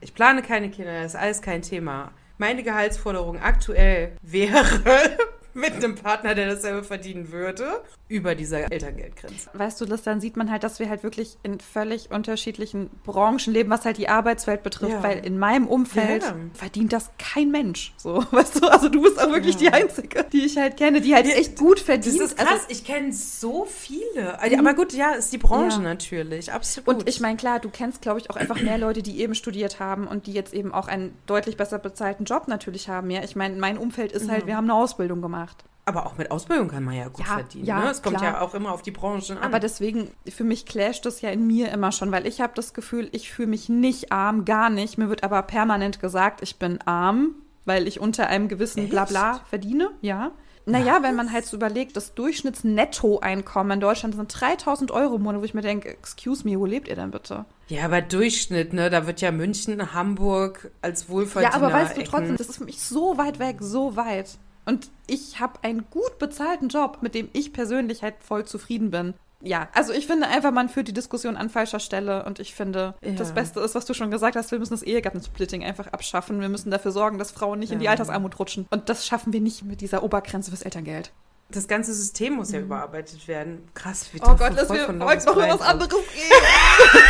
Ich 0.00 0.14
plane 0.14 0.40
keine 0.42 0.70
Kinder, 0.70 1.02
das 1.02 1.12
ist 1.14 1.20
alles 1.20 1.42
kein 1.42 1.60
Thema. 1.60 2.10
Meine 2.38 2.62
Gehaltsforderung 2.62 3.38
aktuell 3.38 4.12
wäre 4.22 4.64
mit 5.54 5.72
einem 5.74 5.94
Partner, 5.94 6.34
der 6.34 6.48
dasselbe 6.48 6.82
verdienen 6.84 7.32
würde, 7.32 7.82
über 8.08 8.34
dieser 8.34 8.70
Elterngeldgrenze. 8.72 9.50
Weißt 9.54 9.80
du, 9.80 9.84
das 9.84 10.02
dann 10.02 10.20
sieht 10.20 10.36
man 10.36 10.50
halt, 10.50 10.64
dass 10.64 10.80
wir 10.80 10.88
halt 10.88 11.02
wirklich 11.04 11.38
in 11.44 11.60
völlig 11.60 12.10
unterschiedlichen 12.10 12.90
Branchen 13.04 13.52
leben, 13.52 13.70
was 13.70 13.84
halt 13.84 13.98
die 13.98 14.08
Arbeitswelt 14.08 14.62
betrifft, 14.62 14.92
Ja. 14.94 15.02
weil 15.02 15.24
in 15.24 15.38
meinem 15.38 15.66
Umfeld 15.68 16.22
Ja. 16.24 16.34
verdient 16.54 16.92
das 16.92 17.10
kein 17.18 17.50
Mensch. 17.50 17.94
So, 17.98 18.24
weißt 18.32 18.62
du, 18.62 18.66
also 18.68 18.88
du 18.88 19.02
bist 19.02 19.20
auch 19.22 19.30
wirklich 19.30 19.56
die 19.56 19.68
Einzige, 19.72 20.24
die 20.32 20.44
ich 20.44 20.56
halt 20.56 20.76
kenne, 20.76 21.00
die 21.00 21.14
halt 21.14 21.26
echt 21.26 21.56
gut 21.56 21.78
Das 21.78 21.84
verdient. 21.84 22.20
ist 22.20 22.36
krass, 22.36 22.48
Also, 22.50 22.64
ich 22.68 22.84
kenne 22.84 23.12
so 23.12 23.64
viele. 23.64 24.40
Aber 24.58 24.74
gut, 24.74 24.92
ja, 24.92 25.12
ist 25.12 25.32
die 25.32 25.38
Branche 25.38 25.76
Ja. 25.76 25.82
natürlich, 25.82 26.52
absolut. 26.52 26.88
und 26.88 27.08
ich 27.08 27.20
meine, 27.20 27.36
klar, 27.36 27.60
du 27.60 27.68
kennst, 27.70 28.02
glaube 28.02 28.18
ich, 28.20 28.28
auch 28.30 28.36
einfach 28.36 28.60
mehr 28.60 28.78
Leute, 28.78 29.02
die 29.02 29.20
eben 29.20 29.34
studiert 29.34 29.78
haben 29.78 30.06
und 30.08 30.26
die 30.26 30.32
jetzt 30.32 30.52
eben 30.52 30.74
auch 30.74 30.88
einen 30.88 31.16
deutlich 31.26 31.56
besser 31.56 31.78
bezahlten 31.78 32.24
Job 32.24 32.48
natürlich 32.48 32.88
haben. 32.88 33.08
Ja, 33.10 33.22
ich 33.22 33.36
meine, 33.36 33.56
mein 33.56 33.78
Umfeld 33.78 34.12
ist 34.12 34.28
halt, 34.28 34.46
wir 34.46 34.56
haben 34.56 34.64
eine 34.64 34.74
Ausbildung 34.74 35.22
gemacht. 35.22 35.39
Aber 35.86 36.06
auch 36.06 36.16
mit 36.16 36.30
Ausbildung 36.30 36.68
kann 36.68 36.84
man 36.84 36.94
ja 36.94 37.08
gut 37.08 37.26
Ja, 37.26 37.34
verdienen. 37.34 37.64
ja, 37.64 37.80
ne? 37.80 37.90
Es 37.90 38.00
kommt 38.00 38.18
klar. 38.18 38.34
ja 38.34 38.40
auch 38.42 38.54
immer 38.54 38.72
auf 38.72 38.82
die 38.82 38.92
Branchen 38.92 39.38
an. 39.38 39.42
Aber 39.42 39.58
deswegen, 39.58 40.08
für 40.28 40.44
mich 40.44 40.64
clasht 40.64 41.04
das 41.04 41.20
ja 41.20 41.30
in 41.30 41.46
mir 41.46 41.72
immer 41.72 41.90
schon, 41.90 42.12
weil 42.12 42.26
ich 42.26 42.40
habe 42.40 42.52
das 42.54 42.74
Gefühl, 42.74 43.08
ich 43.12 43.32
fühle 43.32 43.48
mich 43.48 43.68
nicht 43.68 44.12
arm, 44.12 44.44
gar 44.44 44.70
nicht. 44.70 44.98
Mir 44.98 45.08
wird 45.08 45.24
aber 45.24 45.42
permanent 45.42 45.98
gesagt, 45.98 46.42
ich 46.42 46.58
bin 46.58 46.80
arm, 46.82 47.34
weil 47.64 47.88
ich 47.88 47.98
unter 47.98 48.28
einem 48.28 48.46
gewissen 48.46 48.80
Echt? 48.84 48.90
Blabla 48.90 49.40
verdiene, 49.48 49.90
ja. 50.00 50.30
Naja, 50.66 51.02
wenn 51.02 51.16
man 51.16 51.32
halt 51.32 51.46
so 51.46 51.56
überlegt, 51.56 51.96
das 51.96 52.14
Durchschnittsnettoeinkommen 52.14 53.72
in 53.72 53.80
Deutschland 53.80 54.14
sind 54.14 54.40
3000 54.40 54.92
Euro 54.92 55.16
im 55.16 55.22
Monat, 55.22 55.40
wo 55.40 55.44
ich 55.44 55.54
mir 55.54 55.62
denke, 55.62 55.88
excuse 55.88 56.46
me, 56.46 56.60
wo 56.60 56.66
lebt 56.66 56.86
ihr 56.86 56.94
denn 56.94 57.10
bitte? 57.10 57.46
ja, 57.68 57.84
aber 57.84 58.02
Durchschnitt, 58.02 58.72
ne? 58.72 58.90
Da 58.90 59.06
wird 59.06 59.20
ja 59.20 59.32
München, 59.32 59.94
Hamburg 59.94 60.70
als 60.82 61.08
Wohlverdiener 61.08 61.52
Ja, 61.52 61.56
aber 61.56 61.72
weißt 61.72 61.96
du 61.96 62.04
trotzdem, 62.04 62.36
das 62.36 62.48
ist 62.48 62.58
für 62.58 62.64
mich 62.64 62.80
so 62.80 63.16
weit 63.18 63.38
weg, 63.38 63.56
so 63.60 63.96
weit. 63.96 64.38
Und 64.66 64.90
ich 65.06 65.40
habe 65.40 65.54
einen 65.62 65.86
gut 65.90 66.18
bezahlten 66.18 66.68
Job, 66.68 66.98
mit 67.00 67.14
dem 67.14 67.28
ich 67.32 67.52
persönlich 67.52 68.02
halt 68.02 68.14
voll 68.20 68.44
zufrieden 68.44 68.90
bin. 68.90 69.14
Ja, 69.42 69.68
also 69.72 69.94
ich 69.94 70.06
finde 70.06 70.26
einfach, 70.26 70.50
man 70.52 70.68
führt 70.68 70.86
die 70.88 70.92
Diskussion 70.92 71.38
an 71.38 71.48
falscher 71.48 71.80
Stelle 71.80 72.24
und 72.26 72.38
ich 72.40 72.54
finde, 72.54 72.94
Ja. 73.02 73.12
das 73.12 73.32
Beste 73.32 73.60
ist, 73.60 73.74
was 73.74 73.86
du 73.86 73.94
schon 73.94 74.10
gesagt 74.10 74.36
hast, 74.36 74.50
wir 74.52 74.58
müssen 74.58 74.74
das 74.74 74.82
Ehegattensplitting 74.82 75.64
einfach 75.64 75.86
abschaffen. 75.88 76.42
Wir 76.42 76.50
müssen 76.50 76.70
dafür 76.70 76.92
sorgen, 76.92 77.16
dass 77.18 77.30
Frauen 77.30 77.58
nicht 77.58 77.72
in 77.72 77.78
die 77.78 77.86
Ja. 77.86 77.92
Altersarmut 77.92 78.38
rutschen. 78.38 78.66
Und 78.70 78.90
das 78.90 79.06
schaffen 79.06 79.32
wir 79.32 79.40
nicht 79.40 79.64
mit 79.64 79.80
dieser 79.80 80.02
Obergrenze 80.02 80.50
fürs 80.50 80.60
Elterngeld. 80.62 81.10
Das 81.52 81.66
ganze 81.66 81.94
System 81.94 82.34
muss 82.34 82.52
ja 82.52 82.60
überarbeitet 82.60 83.26
werden. 83.26 83.66
Krass, 83.74 84.08
wie 84.12 84.18
Mhm. 84.18 84.24
Oh 84.26 84.36
Gott, 84.36 84.56
dass 84.58 84.68
wir 84.70 84.82
heute 84.86 84.92
noch 84.92 85.10
über 85.36 85.48
was 85.48 85.60
anderes 85.62 85.94
reden. 85.94 86.44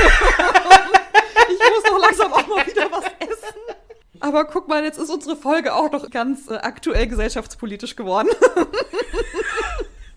ich 1.50 1.58
muss 1.58 1.82
doch 1.84 1.98
langsam 1.98 2.32
auch 2.32 2.46
mal 2.46 2.66
wieder 2.66 2.90
was 2.92 3.04
essen. 3.18 3.76
Aber 4.20 4.44
guck 4.44 4.68
mal, 4.68 4.84
jetzt 4.84 4.98
ist 4.98 5.10
unsere 5.10 5.36
Folge 5.36 5.74
auch 5.74 5.90
noch 5.90 6.10
ganz 6.10 6.48
äh, 6.48 6.54
aktuell 6.56 7.06
gesellschaftspolitisch 7.06 7.96
geworden. 7.96 8.28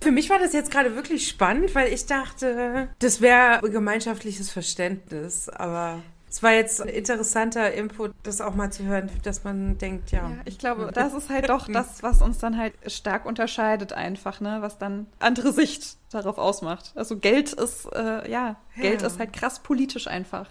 Für 0.02 0.12
mich 0.12 0.30
war 0.30 0.38
das 0.38 0.52
jetzt 0.52 0.70
gerade 0.70 0.96
wirklich 0.98 1.28
spannend, 1.30 1.74
weil 1.76 1.92
ich 1.94 2.06
dachte, 2.06 2.90
das 3.00 3.22
wäre 3.22 3.62
gemeinschaftliches 3.62 4.50
Verständnis. 4.52 5.48
Aber 5.48 6.02
es 6.30 6.44
war 6.44 6.52
jetzt 6.52 6.82
ein 6.82 6.90
interessanter 6.90 7.72
Input, 7.74 8.12
das 8.24 8.42
auch 8.42 8.54
mal 8.54 8.70
zu 8.70 8.84
hören, 8.84 9.10
dass 9.24 9.46
man 9.46 9.78
denkt, 9.78 10.12
ja. 10.12 10.30
Ja, 10.30 10.36
ich 10.44 10.58
glaube, 10.58 10.90
das 10.92 11.14
ist 11.14 11.30
halt 11.30 11.48
doch 11.48 11.68
das, 11.72 12.04
was 12.04 12.22
uns 12.22 12.40
dann 12.40 12.58
halt 12.58 12.74
stark 12.88 13.26
unterscheidet 13.26 13.94
einfach, 13.94 14.42
ne? 14.42 14.58
Was 14.60 14.78
dann 14.78 15.08
andere 15.20 15.54
Sicht 15.54 15.96
darauf 16.12 16.38
ausmacht. 16.38 16.92
Also 16.96 17.18
Geld 17.18 17.54
ist, 17.54 17.86
äh, 17.94 18.30
ja, 18.30 18.58
Geld 18.76 19.02
Ja. 19.02 19.08
ist 19.08 19.20
halt 19.20 19.32
krass 19.32 19.60
politisch 19.60 20.08
einfach. 20.08 20.48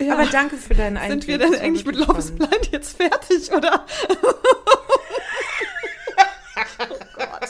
Aber 0.00 0.26
danke 0.26 0.56
für 0.56 0.74
deinen 0.74 0.96
Einblick. 0.96 1.22
Sind 1.22 1.28
wir 1.28 1.38
denn 1.38 1.54
eigentlich 1.60 1.86
mit 1.86 1.96
Love 1.96 2.18
is. 2.18 2.34
Blind 2.34 2.70
jetzt 2.72 2.96
fertig, 2.96 3.52
oder? 3.52 3.84
oh 4.22 4.34
Gott. 7.16 7.48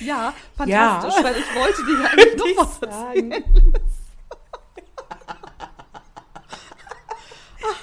Ja, 0.00 0.32
fantastisch, 0.56 1.14
Ja. 1.16 1.24
weil 1.24 1.36
ich 1.36 1.54
wollte 1.54 1.84
dir 1.84 2.00
ja 2.02 2.08
eigentlich 2.10 2.36
noch 2.56 2.64
was 2.66 2.80
sagen. 2.80 3.30
erzählen. 3.32 3.72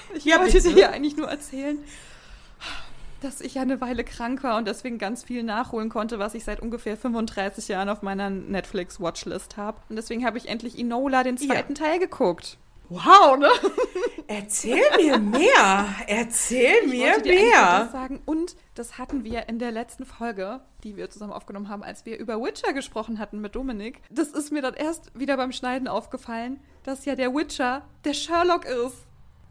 Ich 0.16 0.26
Ja, 0.26 0.40
wollte 0.40 0.54
bitte. 0.54 0.74
dir 0.74 0.80
ja 0.82 0.90
eigentlich 0.90 1.16
nur 1.16 1.28
erzählen, 1.30 1.78
dass 3.22 3.42
ich 3.42 3.56
ja 3.56 3.62
eine 3.64 3.82
Weile 3.82 4.04
krank 4.04 4.44
war 4.44 4.58
und 4.58 4.68
deswegen 4.68 4.98
ganz 4.98 5.24
viel 5.24 5.44
nachholen 5.44 5.90
konnte, 5.90 6.20
was 6.20 6.34
ich 6.36 6.44
seit 6.44 6.60
ungefähr 6.60 6.98
35 6.98 7.68
Jahren 7.68 7.90
auf 7.90 8.02
meiner 8.02 8.30
Netflix-Watchlist 8.30 9.58
habe. 9.58 9.80
Und 9.90 9.96
deswegen 9.96 10.26
habe 10.26 10.38
ich 10.38 10.48
endlich 10.48 10.78
Enola, 10.78 11.24
den 11.24 11.38
Ja. 11.38 11.48
zweiten 11.48 11.76
Teil, 11.76 12.00
geguckt. 12.00 12.58
Wow, 12.90 13.38
ne? 13.38 13.50
Erzähl 14.28 14.80
mir 14.98 15.18
mehr. 15.20 15.86
Erzähl 16.08 16.84
Ich 16.86 16.92
mir 16.92 17.18
mehr. 17.22 17.80
das 17.82 17.92
sagen. 17.92 18.22
Und 18.26 18.56
das 18.76 18.98
hatten 18.98 19.24
wir 19.26 19.50
in 19.50 19.60
der 19.60 19.72
letzten 19.72 20.06
Folge, 20.06 20.62
die 20.84 20.96
wir 20.96 21.10
zusammen 21.10 21.34
aufgenommen 21.34 21.68
haben, 21.68 21.84
als 21.84 22.06
wir 22.06 22.18
über 22.18 22.42
Witcher 22.42 22.72
gesprochen 22.72 23.20
hatten 23.20 23.42
mit 23.42 23.56
Dominik. 23.56 24.00
Das 24.10 24.30
ist 24.30 24.52
mir 24.54 24.62
dann 24.62 24.74
erst 24.74 25.12
wieder 25.20 25.36
beim 25.36 25.52
Schneiden 25.52 25.88
aufgefallen, 25.90 26.62
dass 26.84 27.04
ja 27.04 27.16
der 27.16 27.34
Witcher 27.34 27.82
der 28.06 28.14
Sherlock 28.14 28.64
ist. 28.66 28.96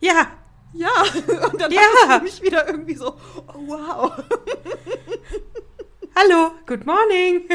Ja, 0.00 0.28
Ja, 0.76 0.90
und 1.50 1.60
dann 1.60 1.70
Ja. 1.72 1.80
für 2.18 2.22
mich 2.22 2.42
wieder 2.42 2.66
irgendwie 2.68 2.94
so, 2.96 3.16
oh, 3.48 3.54
wow. 3.66 4.12
hallo, 6.14 6.50
good 6.66 6.84
morning. 6.84 7.48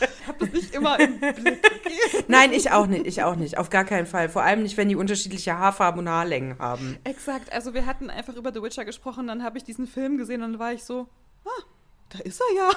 Ich 0.00 0.26
habe 0.28 0.38
das 0.38 0.52
nicht 0.52 0.72
immer 0.74 0.98
im 1.00 1.18
Blick. 1.18 1.58
Okay? 1.66 2.24
Nein, 2.28 2.52
ich 2.52 2.70
auch 2.70 2.86
nicht, 2.86 3.04
ich 3.06 3.22
auch 3.24 3.34
nicht. 3.34 3.58
Auf 3.58 3.68
gar 3.68 3.84
keinen 3.84 4.06
Fall. 4.06 4.28
Vor 4.28 4.42
allem 4.42 4.62
nicht, 4.62 4.76
wenn 4.76 4.88
die 4.88 4.94
unterschiedliche 4.96 5.58
Haarfarben 5.58 5.98
und 6.00 6.08
Haarlängen 6.08 6.56
haben. 6.60 6.98
Exakt, 7.04 7.52
also 7.52 7.74
wir 7.74 7.84
hatten 7.86 8.10
einfach 8.10 8.36
über 8.36 8.52
The 8.52 8.62
Witcher 8.62 8.84
gesprochen, 8.84 9.26
dann 9.26 9.42
habe 9.42 9.58
ich 9.58 9.64
diesen 9.64 9.86
Film 9.88 10.18
gesehen 10.18 10.42
und 10.42 10.52
dann 10.52 10.60
war 10.60 10.72
ich 10.72 10.84
so, 10.84 11.08
ah, 11.44 11.62
da 12.10 12.20
ist 12.20 12.40
er 12.40 12.56
ja. 12.56 12.70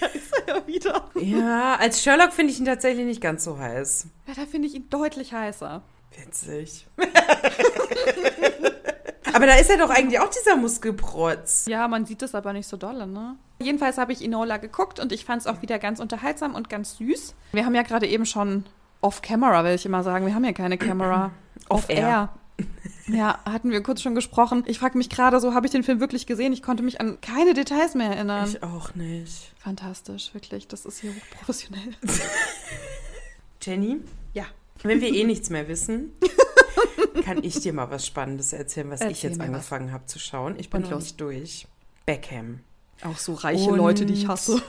da 0.00 0.06
ist 0.06 0.32
er 0.46 0.54
ja 0.54 0.59
wieder. 0.72 1.10
Ja, 1.20 1.76
als 1.76 2.02
Sherlock 2.02 2.32
finde 2.32 2.52
ich 2.52 2.58
ihn 2.58 2.64
tatsächlich 2.64 3.04
nicht 3.04 3.20
ganz 3.20 3.44
so 3.44 3.58
heiß. 3.58 4.06
Ja, 4.26 4.34
da 4.34 4.46
finde 4.46 4.68
ich 4.68 4.74
ihn 4.74 4.88
deutlich 4.90 5.32
heißer. 5.32 5.82
Witzig. 6.16 6.86
Aber 9.32 9.46
da 9.46 9.54
ist 9.54 9.70
ja 9.70 9.76
doch 9.76 9.90
eigentlich 9.90 10.18
auch 10.20 10.28
dieser 10.28 10.56
Muskelprotz. 10.56 11.66
Ja, 11.66 11.86
man 11.88 12.04
sieht 12.04 12.22
es 12.22 12.34
aber 12.34 12.52
nicht 12.52 12.66
so 12.66 12.76
dolle, 12.76 13.06
ne? 13.06 13.36
Jedenfalls 13.60 13.96
habe 13.96 14.12
ich 14.12 14.24
Enola 14.24 14.56
geguckt 14.56 14.98
und 14.98 15.12
ich 15.12 15.24
fand 15.24 15.42
es 15.42 15.46
auch 15.46 15.62
wieder 15.62 15.78
ganz 15.78 16.00
unterhaltsam 16.00 16.54
und 16.54 16.68
ganz 16.68 16.96
süß. 16.96 17.34
Wir 17.52 17.64
haben 17.64 17.74
ja 17.74 17.82
gerade 17.82 18.08
eben 18.08 18.26
schon 18.26 18.64
off-camera, 19.00 19.64
will 19.64 19.74
ich 19.74 19.86
immer 19.86 20.02
sagen. 20.02 20.26
Wir 20.26 20.34
haben 20.34 20.44
ja 20.44 20.52
keine 20.52 20.78
Kamera. 20.78 21.30
Off-air. 21.68 22.30
Ja, 23.08 23.40
hatten 23.44 23.70
wir 23.72 23.82
kurz 23.82 24.02
schon 24.02 24.14
gesprochen. 24.14 24.62
Ich 24.66 24.78
frage 24.78 24.96
mich 24.96 25.08
gerade 25.10 25.40
so, 25.40 25.52
habe 25.52 25.66
ich 25.66 25.72
den 25.72 25.82
Film 25.82 25.98
wirklich 25.98 26.26
gesehen? 26.28 26.52
Ich 26.52 26.62
konnte 26.62 26.82
mich 26.84 27.00
an 27.00 27.20
keine 27.20 27.54
Details 27.54 27.94
mehr 27.96 28.10
erinnern. 28.10 28.48
Ich 28.48 28.62
auch 28.62 28.94
nicht. 28.94 29.52
Fantastisch, 29.58 30.32
wirklich. 30.32 30.68
Das 30.68 30.84
ist 30.84 31.00
hier 31.00 31.12
hochprofessionell. 31.14 31.94
Jenny, 33.62 33.98
Ja. 34.32 34.44
wenn 34.82 35.00
wir 35.00 35.12
eh 35.12 35.24
nichts 35.24 35.50
mehr 35.50 35.66
wissen, 35.68 36.12
kann 37.24 37.42
ich 37.42 37.58
dir 37.60 37.72
mal 37.72 37.90
was 37.90 38.06
Spannendes 38.06 38.52
erzählen, 38.52 38.90
was 38.90 39.00
ich 39.00 39.06
Erzähl 39.08 39.30
jetzt 39.30 39.38
mir 39.38 39.44
was. 39.44 39.54
angefangen 39.54 39.92
habe 39.92 40.06
zu 40.06 40.18
schauen. 40.18 40.54
Ich 40.58 40.70
bin 40.70 40.78
Und 40.78 40.84
noch 40.84 40.92
los. 40.92 41.02
nicht 41.04 41.20
durch. 41.20 41.66
Beckham. 42.06 42.60
Auch 43.02 43.18
so 43.18 43.34
reiche 43.34 43.70
Und- 43.70 43.78
Leute, 43.78 44.06
die 44.06 44.14
ich 44.14 44.28
hasse. 44.28 44.62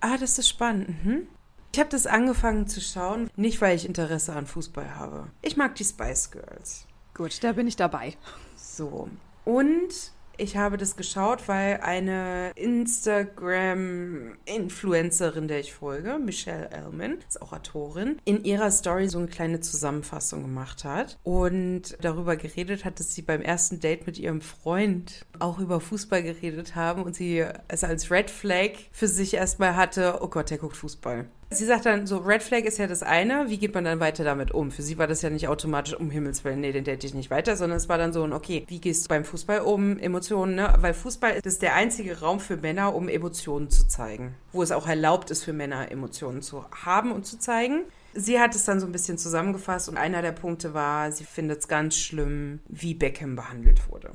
Ah, 0.00 0.16
das 0.16 0.38
ist 0.38 0.48
spannend. 0.48 1.04
Mhm. 1.04 1.26
Ich 1.72 1.78
habe 1.78 1.90
das 1.90 2.06
angefangen 2.06 2.66
zu 2.66 2.80
schauen, 2.80 3.30
nicht 3.36 3.60
weil 3.60 3.76
ich 3.76 3.86
Interesse 3.86 4.32
an 4.32 4.46
Fußball 4.46 4.96
habe. 4.96 5.28
Ich 5.42 5.56
mag 5.56 5.74
die 5.74 5.84
Spice 5.84 6.30
Girls. 6.30 6.86
Gut, 7.14 7.42
da 7.44 7.52
bin 7.52 7.66
ich 7.66 7.76
dabei. 7.76 8.16
So. 8.56 9.08
Und 9.44 10.12
ich 10.40 10.56
habe 10.56 10.76
das 10.76 10.94
geschaut, 10.94 11.48
weil 11.48 11.80
eine 11.80 12.52
Instagram-Influencerin, 12.54 15.48
der 15.48 15.58
ich 15.58 15.74
folge, 15.74 16.20
Michelle 16.24 16.70
Ellman, 16.70 17.18
ist 17.26 17.42
auch 17.42 17.52
Autorin, 17.52 18.18
in 18.24 18.44
ihrer 18.44 18.70
Story 18.70 19.08
so 19.08 19.18
eine 19.18 19.26
kleine 19.26 19.58
Zusammenfassung 19.58 20.42
gemacht 20.42 20.84
hat 20.84 21.18
und 21.24 21.98
darüber 22.00 22.36
geredet 22.36 22.84
hat, 22.84 23.00
dass 23.00 23.16
sie 23.16 23.22
beim 23.22 23.42
ersten 23.42 23.80
Date 23.80 24.06
mit 24.06 24.16
ihrem 24.16 24.40
Freund 24.40 25.26
auch 25.40 25.58
über 25.58 25.80
Fußball 25.80 26.22
geredet 26.22 26.76
haben 26.76 27.02
und 27.02 27.16
sie 27.16 27.44
es 27.66 27.82
als 27.82 28.12
Red 28.12 28.30
Flag 28.30 28.74
für 28.92 29.08
sich 29.08 29.34
erstmal 29.34 29.74
hatte, 29.74 30.20
oh 30.22 30.28
Gott, 30.28 30.50
der 30.50 30.58
guckt 30.58 30.76
Fußball. 30.76 31.26
Sie 31.50 31.64
sagt 31.64 31.86
dann 31.86 32.06
so, 32.06 32.18
Red 32.18 32.42
Flag 32.42 32.64
ist 32.64 32.76
ja 32.76 32.86
das 32.86 33.02
eine, 33.02 33.48
wie 33.48 33.56
geht 33.56 33.74
man 33.74 33.84
dann 33.84 34.00
weiter 34.00 34.22
damit 34.22 34.50
um? 34.50 34.70
Für 34.70 34.82
sie 34.82 34.98
war 34.98 35.06
das 35.06 35.22
ja 35.22 35.30
nicht 35.30 35.48
automatisch, 35.48 35.94
um 35.94 36.10
Himmels 36.10 36.44
Willen, 36.44 36.60
nee, 36.60 36.72
den 36.72 36.84
date 36.84 37.04
ich 37.04 37.14
nicht 37.14 37.30
weiter, 37.30 37.56
sondern 37.56 37.78
es 37.78 37.88
war 37.88 37.96
dann 37.96 38.12
so 38.12 38.22
ein, 38.22 38.34
okay, 38.34 38.64
wie 38.68 38.80
gehst 38.80 39.04
du 39.04 39.08
beim 39.08 39.24
Fußball 39.24 39.60
um? 39.60 39.98
Emotionen, 39.98 40.56
ne? 40.56 40.74
Weil 40.78 40.92
Fußball 40.92 41.40
ist 41.42 41.62
der 41.62 41.74
einzige 41.74 42.20
Raum 42.20 42.38
für 42.38 42.58
Männer, 42.58 42.94
um 42.94 43.08
Emotionen 43.08 43.70
zu 43.70 43.88
zeigen. 43.88 44.34
Wo 44.52 44.62
es 44.62 44.72
auch 44.72 44.86
erlaubt 44.86 45.30
ist 45.30 45.42
für 45.42 45.54
Männer, 45.54 45.90
Emotionen 45.90 46.42
zu 46.42 46.66
haben 46.84 47.12
und 47.12 47.24
zu 47.24 47.38
zeigen. 47.38 47.84
Sie 48.12 48.38
hat 48.38 48.54
es 48.54 48.64
dann 48.64 48.78
so 48.80 48.86
ein 48.86 48.92
bisschen 48.92 49.16
zusammengefasst 49.16 49.88
und 49.88 49.96
einer 49.96 50.20
der 50.20 50.32
Punkte 50.32 50.74
war, 50.74 51.12
sie 51.12 51.24
findet 51.24 51.60
es 51.60 51.68
ganz 51.68 51.96
schlimm, 51.96 52.60
wie 52.68 52.94
Beckham 52.94 53.36
behandelt 53.36 53.90
wurde. 53.90 54.10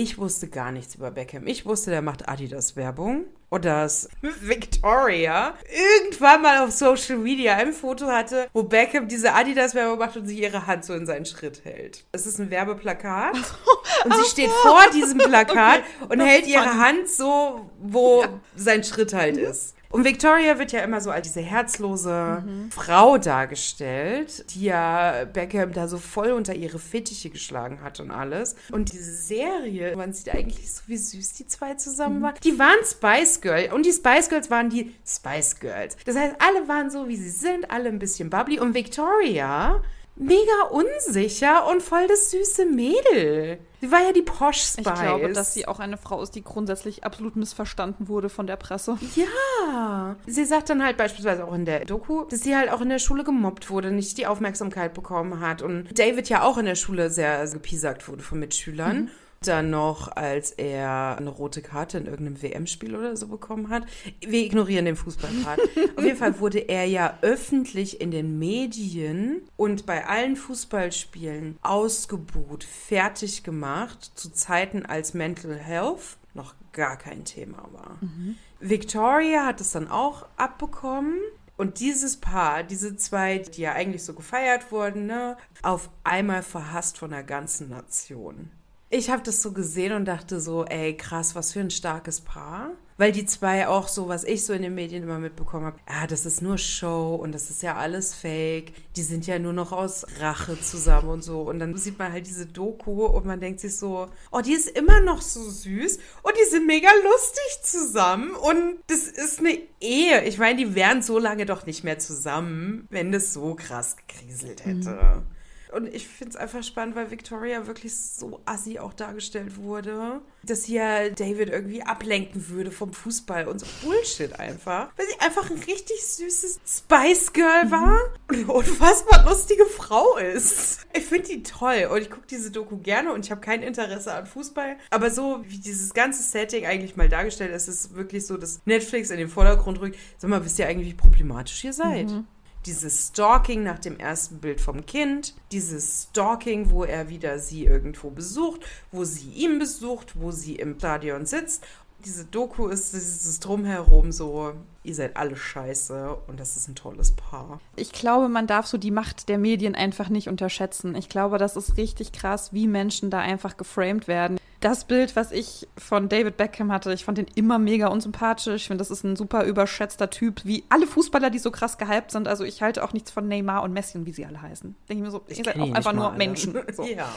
Ich 0.00 0.16
wusste 0.16 0.46
gar 0.46 0.70
nichts 0.70 0.94
über 0.94 1.10
Beckham. 1.10 1.48
Ich 1.48 1.66
wusste, 1.66 1.90
der 1.90 2.02
macht 2.02 2.28
Adidas-Werbung. 2.28 3.24
Und 3.48 3.64
dass 3.64 4.08
Victoria 4.22 5.54
irgendwann 5.98 6.40
mal 6.40 6.64
auf 6.64 6.70
Social 6.70 7.18
Media 7.18 7.56
ein 7.56 7.72
Foto 7.72 8.06
hatte, 8.06 8.46
wo 8.52 8.62
Beckham 8.62 9.08
diese 9.08 9.34
Adidas-Werbung 9.34 9.98
macht 9.98 10.16
und 10.16 10.28
sich 10.28 10.38
ihre 10.38 10.68
Hand 10.68 10.84
so 10.84 10.94
in 10.94 11.04
seinen 11.04 11.26
Schritt 11.26 11.64
hält. 11.64 12.04
Es 12.12 12.26
ist 12.26 12.38
ein 12.38 12.48
Werbeplakat. 12.48 13.34
Und 14.04 14.14
sie 14.14 14.30
steht 14.30 14.50
vor 14.62 14.82
diesem 14.94 15.18
Plakat 15.18 15.82
okay, 16.00 16.12
und 16.12 16.20
hält 16.20 16.46
ihre 16.46 16.78
Hand 16.78 17.08
so, 17.08 17.68
wo 17.80 18.22
ja. 18.22 18.40
sein 18.54 18.84
Schritt 18.84 19.12
halt 19.12 19.34
mhm. 19.34 19.42
ist. 19.42 19.74
Und 19.90 20.04
Victoria 20.04 20.58
wird 20.58 20.72
ja 20.72 20.80
immer 20.80 21.00
so 21.00 21.10
als 21.10 21.26
diese 21.26 21.40
herzlose 21.40 22.42
mhm. 22.44 22.70
Frau 22.70 23.16
dargestellt, 23.16 24.44
die 24.54 24.64
ja 24.64 25.24
Beckham 25.24 25.72
da 25.72 25.88
so 25.88 25.96
voll 25.96 26.32
unter 26.32 26.54
ihre 26.54 26.78
Fittiche 26.78 27.30
geschlagen 27.30 27.80
hat 27.82 27.98
und 28.00 28.10
alles. 28.10 28.54
Und 28.70 28.92
diese 28.92 29.14
Serie, 29.14 29.96
man 29.96 30.12
sieht 30.12 30.34
eigentlich 30.34 30.72
so, 30.72 30.82
wie 30.86 30.96
süß 30.96 31.34
die 31.34 31.46
zwei 31.46 31.74
zusammen 31.74 32.18
mhm. 32.18 32.22
waren. 32.22 32.34
Die 32.44 32.58
waren 32.58 32.84
Spice 32.84 33.40
Girl 33.40 33.72
und 33.72 33.86
die 33.86 33.92
Spice 33.92 34.28
Girls 34.28 34.50
waren 34.50 34.68
die 34.68 34.94
Spice 35.06 35.58
Girls. 35.58 35.96
Das 36.04 36.16
heißt, 36.16 36.36
alle 36.38 36.68
waren 36.68 36.90
so, 36.90 37.08
wie 37.08 37.16
sie 37.16 37.30
sind, 37.30 37.70
alle 37.70 37.88
ein 37.88 37.98
bisschen 37.98 38.28
bubbly. 38.28 38.60
Und 38.60 38.74
Victoria 38.74 39.82
mega 40.18 40.62
unsicher 40.70 41.68
und 41.70 41.82
voll 41.82 42.06
das 42.08 42.30
süße 42.30 42.66
Mädel. 42.66 43.58
Sie 43.80 43.92
war 43.92 44.02
ja 44.02 44.12
die 44.12 44.22
Posh 44.22 44.60
Spice. 44.60 44.78
Ich 44.78 44.84
glaube, 44.84 45.32
dass 45.32 45.54
sie 45.54 45.68
auch 45.68 45.78
eine 45.78 45.96
Frau 45.96 46.20
ist, 46.20 46.34
die 46.34 46.42
grundsätzlich 46.42 47.04
absolut 47.04 47.36
missverstanden 47.36 48.08
wurde 48.08 48.28
von 48.28 48.46
der 48.46 48.56
Presse. 48.56 48.98
Ja. 49.14 50.16
Sie 50.26 50.44
sagt 50.44 50.70
dann 50.70 50.82
halt 50.82 50.96
beispielsweise 50.96 51.44
auch 51.44 51.54
in 51.54 51.64
der 51.64 51.84
Doku, 51.84 52.24
dass 52.24 52.40
sie 52.40 52.56
halt 52.56 52.70
auch 52.70 52.80
in 52.80 52.88
der 52.88 52.98
Schule 52.98 53.22
gemobbt 53.22 53.70
wurde, 53.70 53.92
nicht 53.92 54.18
die 54.18 54.26
Aufmerksamkeit 54.26 54.94
bekommen 54.94 55.40
hat. 55.40 55.62
Und 55.62 55.96
David 55.98 56.28
ja 56.28 56.42
auch 56.42 56.58
in 56.58 56.66
der 56.66 56.74
Schule 56.74 57.10
sehr 57.10 57.46
gepiesackt 57.46 58.08
wurde 58.08 58.22
von 58.22 58.38
Mitschülern. 58.40 59.02
Mhm 59.02 59.10
dann 59.40 59.70
noch, 59.70 60.08
als 60.16 60.50
er 60.50 61.16
eine 61.18 61.30
rote 61.30 61.62
Karte 61.62 61.98
in 61.98 62.06
irgendeinem 62.06 62.42
WM-Spiel 62.42 62.96
oder 62.96 63.16
so 63.16 63.28
bekommen 63.28 63.68
hat. 63.68 63.84
Wir 64.20 64.44
ignorieren 64.44 64.84
den 64.84 64.96
Fußballpart. 64.96 65.60
Auf 65.96 66.04
jeden 66.04 66.16
Fall 66.16 66.40
wurde 66.40 66.58
er 66.58 66.84
ja 66.84 67.18
öffentlich 67.22 68.00
in 68.00 68.10
den 68.10 68.38
Medien 68.38 69.42
und 69.56 69.86
bei 69.86 70.06
allen 70.06 70.36
Fußballspielen 70.36 71.58
ausgebuht, 71.62 72.64
fertig 72.64 73.44
gemacht, 73.44 74.12
zu 74.14 74.32
Zeiten 74.32 74.84
als 74.84 75.14
Mental 75.14 75.54
Health 75.56 76.16
noch 76.34 76.54
gar 76.72 76.96
kein 76.96 77.24
Thema 77.24 77.68
war. 77.72 77.98
Mhm. 78.00 78.36
Victoria 78.60 79.46
hat 79.46 79.60
es 79.60 79.72
dann 79.72 79.88
auch 79.88 80.26
abbekommen. 80.36 81.18
Und 81.56 81.80
dieses 81.80 82.18
Paar, 82.18 82.62
diese 82.62 82.96
zwei, 82.96 83.38
die 83.38 83.62
ja 83.62 83.72
eigentlich 83.72 84.04
so 84.04 84.14
gefeiert 84.14 84.70
wurden, 84.70 85.06
ne, 85.06 85.36
auf 85.62 85.90
einmal 86.04 86.44
verhasst 86.44 86.98
von 86.98 87.10
der 87.10 87.24
ganzen 87.24 87.70
Nation. 87.70 88.52
Ich 88.90 89.10
habe 89.10 89.22
das 89.22 89.42
so 89.42 89.52
gesehen 89.52 89.92
und 89.92 90.06
dachte 90.06 90.40
so, 90.40 90.64
ey, 90.64 90.96
krass, 90.96 91.34
was 91.34 91.52
für 91.52 91.60
ein 91.60 91.70
starkes 91.70 92.22
Paar. 92.22 92.70
Weil 92.96 93.12
die 93.12 93.26
zwei 93.26 93.68
auch 93.68 93.86
so, 93.86 94.08
was 94.08 94.24
ich 94.24 94.44
so 94.44 94.52
in 94.52 94.62
den 94.62 94.74
Medien 94.74 95.04
immer 95.04 95.20
mitbekommen 95.20 95.66
habe, 95.66 95.78
ja, 95.88 96.08
das 96.08 96.26
ist 96.26 96.42
nur 96.42 96.58
Show 96.58 97.14
und 97.14 97.30
das 97.30 97.48
ist 97.48 97.62
ja 97.62 97.76
alles 97.76 98.12
Fake. 98.12 98.72
Die 98.96 99.02
sind 99.02 99.24
ja 99.26 99.38
nur 99.38 99.52
noch 99.52 99.70
aus 99.70 100.04
Rache 100.18 100.60
zusammen 100.60 101.08
und 101.08 101.22
so. 101.22 101.42
Und 101.42 101.60
dann 101.60 101.76
sieht 101.76 101.96
man 101.98 102.12
halt 102.12 102.26
diese 102.26 102.46
Doku 102.46 103.04
und 103.06 103.24
man 103.24 103.38
denkt 103.38 103.60
sich 103.60 103.76
so, 103.76 104.08
oh, 104.32 104.40
die 104.40 104.52
ist 104.52 104.68
immer 104.68 105.00
noch 105.00 105.22
so 105.22 105.48
süß 105.48 105.98
und 106.22 106.34
die 106.36 106.50
sind 106.50 106.66
mega 106.66 106.88
lustig 107.04 107.62
zusammen 107.62 108.32
und 108.32 108.78
das 108.88 109.06
ist 109.06 109.38
eine 109.38 109.58
Ehe. 109.80 110.24
Ich 110.24 110.38
meine, 110.38 110.58
die 110.58 110.74
wären 110.74 111.02
so 111.02 111.20
lange 111.20 111.46
doch 111.46 111.66
nicht 111.66 111.84
mehr 111.84 112.00
zusammen, 112.00 112.88
wenn 112.90 113.12
das 113.12 113.32
so 113.32 113.54
krass 113.54 113.96
gekriselt 113.96 114.64
hätte. 114.64 114.90
Mhm. 114.90 115.37
Und 115.72 115.92
ich 115.92 116.06
finde 116.08 116.30
es 116.30 116.36
einfach 116.36 116.62
spannend, 116.62 116.96
weil 116.96 117.10
Victoria 117.10 117.66
wirklich 117.66 117.96
so 117.96 118.40
assi 118.44 118.78
auch 118.78 118.92
dargestellt 118.92 119.56
wurde, 119.56 120.20
dass 120.42 120.64
sie 120.64 120.74
ja 120.74 121.08
David 121.08 121.50
irgendwie 121.50 121.82
ablenken 121.82 122.48
würde 122.48 122.70
vom 122.70 122.92
Fußball 122.92 123.48
und 123.48 123.60
so 123.60 123.66
Bullshit 123.82 124.38
einfach. 124.38 124.90
Weil 124.96 125.06
sie 125.06 125.20
einfach 125.20 125.50
ein 125.50 125.58
richtig 125.58 126.04
süßes 126.04 126.60
Spice 126.66 127.32
Girl 127.32 127.66
mhm. 127.66 127.70
war 127.70 127.98
und 128.28 128.36
eine 128.36 128.46
unfassbar 128.46 129.24
lustige 129.24 129.66
Frau 129.66 130.16
ist. 130.16 130.86
Ich 130.94 131.04
finde 131.04 131.28
die 131.28 131.42
toll 131.42 131.88
und 131.90 132.00
ich 132.00 132.10
gucke 132.10 132.26
diese 132.28 132.50
Doku 132.50 132.78
gerne 132.78 133.12
und 133.12 133.24
ich 133.24 133.30
habe 133.30 133.40
kein 133.40 133.62
Interesse 133.62 134.12
an 134.12 134.26
Fußball. 134.26 134.76
Aber 134.90 135.10
so 135.10 135.44
wie 135.46 135.58
dieses 135.58 135.94
ganze 135.94 136.22
Setting 136.22 136.66
eigentlich 136.66 136.96
mal 136.96 137.08
dargestellt 137.08 137.54
ist, 137.54 137.68
ist 137.68 137.84
es 137.84 137.94
wirklich 137.94 138.26
so, 138.26 138.36
dass 138.36 138.60
Netflix 138.64 139.10
in 139.10 139.18
den 139.18 139.28
Vordergrund 139.28 139.80
rückt. 139.80 139.98
Sag 140.18 140.30
mal, 140.30 140.44
wisst 140.44 140.58
ihr 140.58 140.66
eigentlich, 140.66 140.88
wie 140.88 140.94
problematisch 140.94 141.64
ihr 141.64 141.72
seid? 141.72 142.10
Mhm 142.10 142.26
dieses 142.66 143.08
Stalking 143.08 143.62
nach 143.62 143.78
dem 143.78 143.98
ersten 143.98 144.38
Bild 144.38 144.60
vom 144.60 144.84
Kind, 144.86 145.34
dieses 145.52 146.08
Stalking, 146.10 146.70
wo 146.70 146.84
er 146.84 147.08
wieder 147.08 147.38
sie 147.38 147.64
irgendwo 147.64 148.10
besucht, 148.10 148.60
wo 148.92 149.04
sie 149.04 149.30
ihn 149.30 149.58
besucht, 149.58 150.20
wo 150.20 150.30
sie 150.30 150.56
im 150.56 150.76
Stadion 150.76 151.26
sitzt. 151.26 151.64
Diese 152.04 152.24
Doku 152.24 152.68
ist 152.68 152.92
dieses 152.94 153.40
Drumherum 153.40 154.12
so, 154.12 154.52
ihr 154.84 154.94
seid 154.94 155.16
alle 155.16 155.36
scheiße 155.36 156.16
und 156.28 156.38
das 156.38 156.56
ist 156.56 156.68
ein 156.68 156.76
tolles 156.76 157.10
Paar. 157.12 157.60
Ich 157.74 157.90
glaube, 157.90 158.28
man 158.28 158.46
darf 158.46 158.66
so 158.66 158.78
die 158.78 158.92
Macht 158.92 159.28
der 159.28 159.38
Medien 159.38 159.74
einfach 159.74 160.08
nicht 160.08 160.28
unterschätzen. 160.28 160.94
Ich 160.94 161.08
glaube, 161.08 161.38
das 161.38 161.56
ist 161.56 161.76
richtig 161.76 162.12
krass, 162.12 162.52
wie 162.52 162.68
Menschen 162.68 163.10
da 163.10 163.18
einfach 163.18 163.56
geframed 163.56 164.06
werden 164.06 164.38
das 164.60 164.84
Bild, 164.86 165.14
was 165.14 165.30
ich 165.30 165.68
von 165.76 166.08
David 166.08 166.36
Beckham 166.36 166.72
hatte, 166.72 166.92
ich 166.92 167.04
fand 167.04 167.18
ihn 167.18 167.26
immer 167.34 167.58
mega 167.58 167.88
unsympathisch. 167.88 168.62
Ich 168.62 168.66
finde, 168.66 168.78
das 168.78 168.90
ist 168.90 169.04
ein 169.04 169.14
super 169.14 169.44
überschätzter 169.44 170.10
Typ, 170.10 170.44
wie 170.44 170.64
alle 170.68 170.86
Fußballer, 170.86 171.30
die 171.30 171.38
so 171.38 171.50
krass 171.50 171.78
gehypt 171.78 172.10
sind. 172.10 172.26
Also 172.26 172.44
ich 172.44 172.60
halte 172.60 172.82
auch 172.82 172.92
nichts 172.92 173.10
von 173.10 173.28
Neymar 173.28 173.62
und 173.62 173.72
Messi 173.72 173.98
und 173.98 174.06
wie 174.06 174.12
sie 174.12 174.26
alle 174.26 174.42
heißen. 174.42 174.74
Denke 174.88 175.02
ich 175.02 175.06
mir 175.06 175.10
so, 175.10 175.24
ich 175.28 175.38
ihr 175.38 175.44
seid 175.44 175.60
auch 175.60 175.72
einfach 175.72 175.92
nur 175.92 176.12
Menschen. 176.12 176.58
So. 176.72 176.84
ja. 176.84 177.08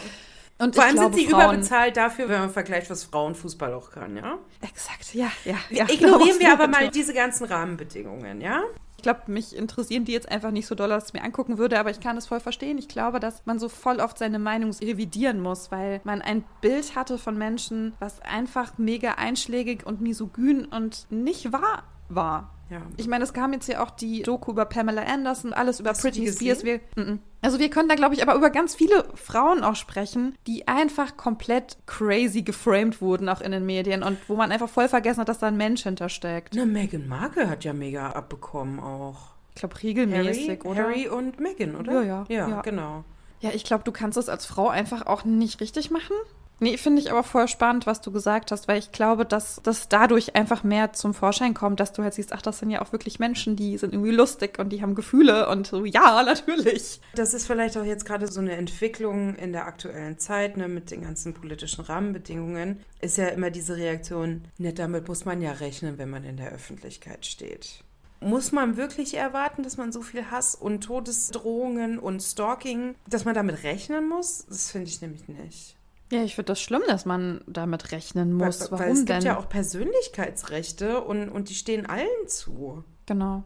Und 0.58 0.76
Vor 0.76 0.84
allem 0.84 0.94
glaube, 0.94 1.16
sind 1.16 1.26
sie 1.26 1.32
Frauen, 1.32 1.44
überbezahlt 1.46 1.98
dafür, 1.98 2.30
wenn 2.30 2.40
man 2.40 2.50
vergleicht, 2.52 2.90
was 2.90 3.04
Frauenfußball 3.04 3.74
auch 3.74 3.90
kann, 3.92 4.16
ja? 4.16 4.38
Exakt, 4.62 5.14
ja, 5.14 5.32
ja. 5.44 5.56
ja 5.70 5.90
Ignorieren 5.90 6.40
wir 6.40 6.54
aber 6.54 6.68
mal 6.68 6.90
diese 6.90 7.14
ganzen 7.14 7.46
Rahmenbedingungen, 7.46 8.42
ja? 8.42 8.62
Ich 9.02 9.04
glaube, 9.04 9.32
mich 9.32 9.56
interessieren 9.56 10.06
die 10.06 10.12
jetzt 10.12 10.30
einfach 10.30 10.52
nicht 10.52 10.68
so 10.68 10.76
doll, 10.76 10.90
dass 10.90 11.08
ich 11.08 11.14
mir 11.14 11.24
angucken 11.24 11.58
würde, 11.58 11.80
aber 11.80 11.90
ich 11.90 12.00
kann 12.00 12.18
es 12.18 12.28
voll 12.28 12.40
verstehen. 12.40 12.78
Ich 12.78 12.88
glaube, 12.88 13.20
dass 13.20 13.44
man 13.48 13.58
so 13.58 13.68
voll 13.68 14.00
oft 14.00 14.16
seine 14.16 14.38
Meinung 14.38 14.70
revidieren 14.70 15.42
muss, 15.42 15.72
weil 15.72 16.02
man 16.04 16.22
ein 16.22 16.44
Bild 16.62 16.96
hatte 16.96 17.18
von 17.18 17.36
Menschen, 17.36 17.94
was 17.98 18.22
einfach 18.22 18.78
mega 18.78 19.14
einschlägig 19.14 19.88
und 19.88 20.02
misogyn 20.02 20.66
und 20.66 21.08
nicht 21.10 21.52
wahr 21.52 21.82
war. 22.16 22.52
Ja. 22.72 22.82
Ich 22.96 23.08
meine, 23.08 23.26
es 23.26 23.34
kam 23.34 23.52
jetzt 23.52 23.68
ja 23.68 23.84
auch 23.84 23.90
die 23.92 24.22
Doku 24.22 24.52
über 24.52 24.64
Pamela 24.64 25.04
Anderson, 25.04 25.52
alles 25.52 25.82
über 25.82 25.90
Hast 25.90 26.04
Britney 26.04 26.32
Spears. 26.32 26.64
Wir, 26.64 26.78
mm 26.96 27.02
-mm. 27.02 27.20
Also 27.42 27.60
wir 27.60 27.70
können 27.70 27.90
da, 27.90 27.96
glaube 27.96 28.16
ich, 28.16 28.22
aber 28.22 28.34
über 28.34 28.50
ganz 28.50 28.76
viele 28.76 29.04
Frauen 29.14 29.64
auch 29.64 29.76
sprechen, 29.76 30.38
die 30.48 30.70
einfach 30.70 31.18
komplett 31.18 31.78
crazy 31.86 32.44
geframed 32.44 33.02
wurden, 33.02 33.28
auch 33.28 33.42
in 33.42 33.52
den 33.52 33.66
Medien 33.66 34.04
und 34.04 34.18
wo 34.30 34.36
man 34.38 34.54
einfach 34.54 34.70
voll 34.70 34.88
vergessen 34.88 35.20
hat, 35.20 35.28
dass 35.28 35.40
da 35.40 35.48
ein 35.48 35.58
Mensch 35.58 35.84
hintersteckt. 35.84 36.54
Na, 36.56 36.66
Meghan 36.66 37.10
Markle 37.10 37.50
hat 37.50 37.66
ja 37.66 37.74
mega 37.74 38.12
abbekommen 38.12 38.80
auch. 38.80 39.32
Ich 39.50 39.56
glaube, 39.56 39.84
regelmäßig, 39.84 40.48
Harry, 40.48 40.62
oder? 40.64 40.84
Harry 40.84 41.08
und 41.10 41.40
Meghan, 41.42 41.76
oder? 41.76 41.94
Ja, 41.94 42.04
ja. 42.04 42.26
Ja, 42.30 42.48
ja. 42.48 42.62
genau. 42.62 43.04
Ja, 43.42 43.50
ich 43.54 43.66
glaube, 43.66 43.84
du 43.84 43.92
kannst 43.92 44.18
es 44.18 44.30
als 44.30 44.46
Frau 44.46 44.70
einfach 44.70 45.08
auch 45.08 45.26
nicht 45.26 45.60
richtig 45.60 45.92
machen. 45.92 46.16
Nee, 46.64 46.78
finde 46.78 47.02
ich 47.02 47.10
aber 47.10 47.24
voll 47.24 47.48
spannend, 47.48 47.88
was 47.88 48.02
du 48.02 48.12
gesagt 48.12 48.52
hast, 48.52 48.68
weil 48.68 48.78
ich 48.78 48.92
glaube, 48.92 49.26
dass 49.26 49.60
das 49.64 49.90
dadurch 49.90 50.36
einfach 50.36 50.64
mehr 50.64 50.94
zum 50.94 51.16
Vorschein 51.16 51.56
kommt, 51.56 51.80
dass 51.80 51.92
du 51.92 52.04
halt 52.04 52.14
siehst, 52.14 52.34
ach, 52.34 52.44
das 52.44 52.60
sind 52.60 52.70
ja 52.70 52.84
auch 52.84 52.92
wirklich 52.92 53.18
Menschen, 53.18 53.56
die 53.56 53.80
sind 53.80 53.94
irgendwie 53.94 54.12
lustig 54.12 54.60
und 54.60 54.70
die 54.70 54.84
haben 54.84 54.94
Gefühle 54.94 55.50
und 55.50 55.66
so, 55.66 55.86
ja, 55.86 56.22
natürlich. 56.26 57.02
Das 57.16 57.34
ist 57.34 57.48
vielleicht 57.48 57.78
auch 57.78 57.84
jetzt 57.84 58.06
gerade 58.06 58.28
so 58.28 58.42
eine 58.42 58.52
Entwicklung 58.52 59.34
in 59.38 59.54
der 59.54 59.66
aktuellen 59.66 60.20
Zeit, 60.20 60.56
ne, 60.56 60.68
mit 60.68 60.92
den 60.92 61.02
ganzen 61.02 61.34
politischen 61.34 61.84
Rahmenbedingungen, 61.84 62.82
ist 63.00 63.18
ja 63.18 63.30
immer 63.30 63.50
diese 63.50 63.78
Reaktion, 63.78 64.44
ne, 64.60 64.72
damit 64.72 65.08
muss 65.08 65.26
man 65.26 65.42
ja 65.42 65.54
rechnen, 65.54 65.98
wenn 65.98 66.12
man 66.12 66.24
in 66.24 66.38
der 66.38 66.52
Öffentlichkeit 66.52 67.26
steht. 67.26 67.84
Muss 68.20 68.52
man 68.52 68.78
wirklich 68.78 69.16
erwarten, 69.16 69.64
dass 69.64 69.78
man 69.78 69.92
so 69.92 70.04
viel 70.04 70.30
Hass 70.30 70.54
und 70.54 70.84
Todesdrohungen 70.84 71.98
und 71.98 72.22
Stalking, 72.22 72.94
dass 73.10 73.26
man 73.26 73.34
damit 73.34 73.64
rechnen 73.64 74.08
muss? 74.08 74.46
Das 74.48 74.70
finde 74.70 74.90
ich 74.90 75.02
nämlich 75.02 75.28
nicht. 75.28 75.76
Ja, 76.12 76.24
ich 76.24 76.36
finde 76.36 76.48
das 76.48 76.62
schlimm, 76.62 76.82
dass 76.88 77.06
man 77.06 77.42
damit 77.48 77.92
rechnen 77.94 78.34
muss. 78.34 78.62
Weil, 78.64 78.72
Warum 78.72 78.86
weil 78.86 78.92
es 78.92 79.00
gibt 79.00 79.10
denn? 79.10 79.22
ja 79.22 79.38
auch 79.38 79.48
Persönlichkeitsrechte 79.48 81.02
und, 81.02 81.30
und 81.30 81.50
die 81.50 81.56
stehen 81.56 81.86
allen 81.86 82.28
zu. 82.28 82.84
Genau. 83.06 83.44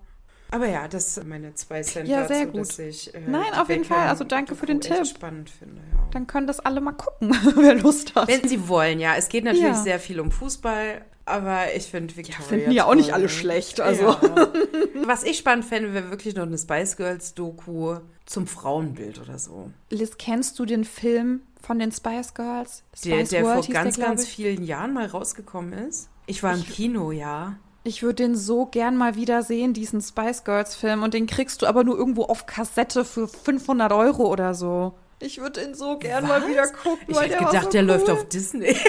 Aber 0.51 0.68
ja, 0.68 0.88
das 0.88 1.16
sind 1.16 1.28
meine 1.28 1.53
zwei 1.53 1.82
Cent 1.84 2.07
ja, 2.07 2.28
sehr 2.28 2.47
gut. 2.47 2.61
dass 2.61 2.80
ich 2.80 3.13
äh, 3.13 3.22
Nein, 3.28 3.53
auf 3.55 3.70
jeden 3.70 3.84
Fall. 3.84 4.07
Also 4.07 4.24
danke 4.24 4.55
für 4.55 4.66
den 4.66 4.82
Tipp. 4.82 5.05
spannend 5.05 5.49
finde, 5.49 5.82
ja. 5.93 6.07
Dann 6.11 6.28
können 6.28 6.47
das 6.47 6.59
alle 6.59 6.82
mal 6.82 6.93
gucken, 6.93 7.36
wer 7.55 7.76
Lust 7.76 8.16
hat. 8.16 8.28
Wenn 8.28 8.47
sie 8.47 8.68
wollen, 8.68 8.99
ja. 8.99 9.16
Es 9.16 9.30
geht 9.30 9.43
natürlich 9.43 9.63
ja. 9.63 9.74
sehr 9.76 9.99
viel 9.99 10.20
um 10.20 10.32
Fußball, 10.32 11.01
aber 11.26 11.73
ich 11.76 11.86
finde 11.86 12.15
Victoria. 12.15 12.39
Ja, 12.39 12.45
finden 12.45 12.71
ja 12.71 12.86
auch 12.86 12.95
nicht 12.95 13.13
alle 13.13 13.30
schlecht. 13.30 13.82
Also. 13.82 14.09
Ja. 14.09 14.49
Was 15.05 15.23
ich 15.23 15.38
spannend 15.38 15.65
fände, 15.65 15.93
wäre 15.93 16.09
wirklich 16.09 16.36
noch 16.36 16.43
eine 16.43 16.57
Spice 16.57 16.97
Girls 16.97 17.34
Doku 17.34 17.97
zum 18.26 18.47
Frauenbild 18.47 19.19
oder 19.19 19.38
so. 19.39 19.71
Liz, 19.89 20.17
kennst 20.17 20.57
du 20.59 20.65
den 20.65 20.84
Film 20.84 21.41
von 21.61 21.80
den 21.80 21.91
Spice 21.91 22.34
Girls? 22.34 22.84
Spice 22.95 23.30
der, 23.30 23.41
der 23.41 23.43
World, 23.43 23.65
vor 23.65 23.73
ganz, 23.73 23.95
der, 23.97 24.05
ganz 24.05 24.26
vielen 24.28 24.63
Jahren 24.63 24.93
mal 24.93 25.05
rausgekommen 25.07 25.73
ist. 25.73 26.09
Ich 26.28 26.41
war 26.43 26.53
im 26.53 26.61
ich, 26.61 26.69
Kino, 26.71 27.11
ja. 27.11 27.57
Ich 27.84 28.01
würde 28.01 28.23
den 28.23 28.36
so 28.36 28.65
gern 28.65 28.97
mal 28.97 29.15
wieder 29.15 29.43
sehen, 29.43 29.73
diesen 29.73 30.01
Spice 30.01 30.43
Girls 30.43 30.76
Film. 30.76 31.03
Und 31.03 31.13
den 31.13 31.28
kriegst 31.28 31.61
du 31.61 31.67
aber 31.67 31.84
nur 31.84 31.97
irgendwo 31.97 32.23
auf 32.23 32.45
Kassette 32.47 33.05
für 33.05 33.28
500 33.28 33.91
Euro 33.91 34.32
oder 34.32 34.55
so. 34.55 34.93
Ich 35.19 35.39
würde 35.39 35.63
ihn 35.63 35.76
so 35.76 35.97
gern 35.97 36.23
Was? 36.23 36.30
mal 36.30 36.47
wieder 36.49 36.67
gucken. 36.67 37.05
Ich 37.07 37.19
hätte 37.19 37.38
gedacht, 37.38 37.63
so 37.65 37.69
der 37.69 37.82
cool. 37.84 37.88
läuft 37.88 38.09
auf 38.09 38.28
Disney. 38.28 38.76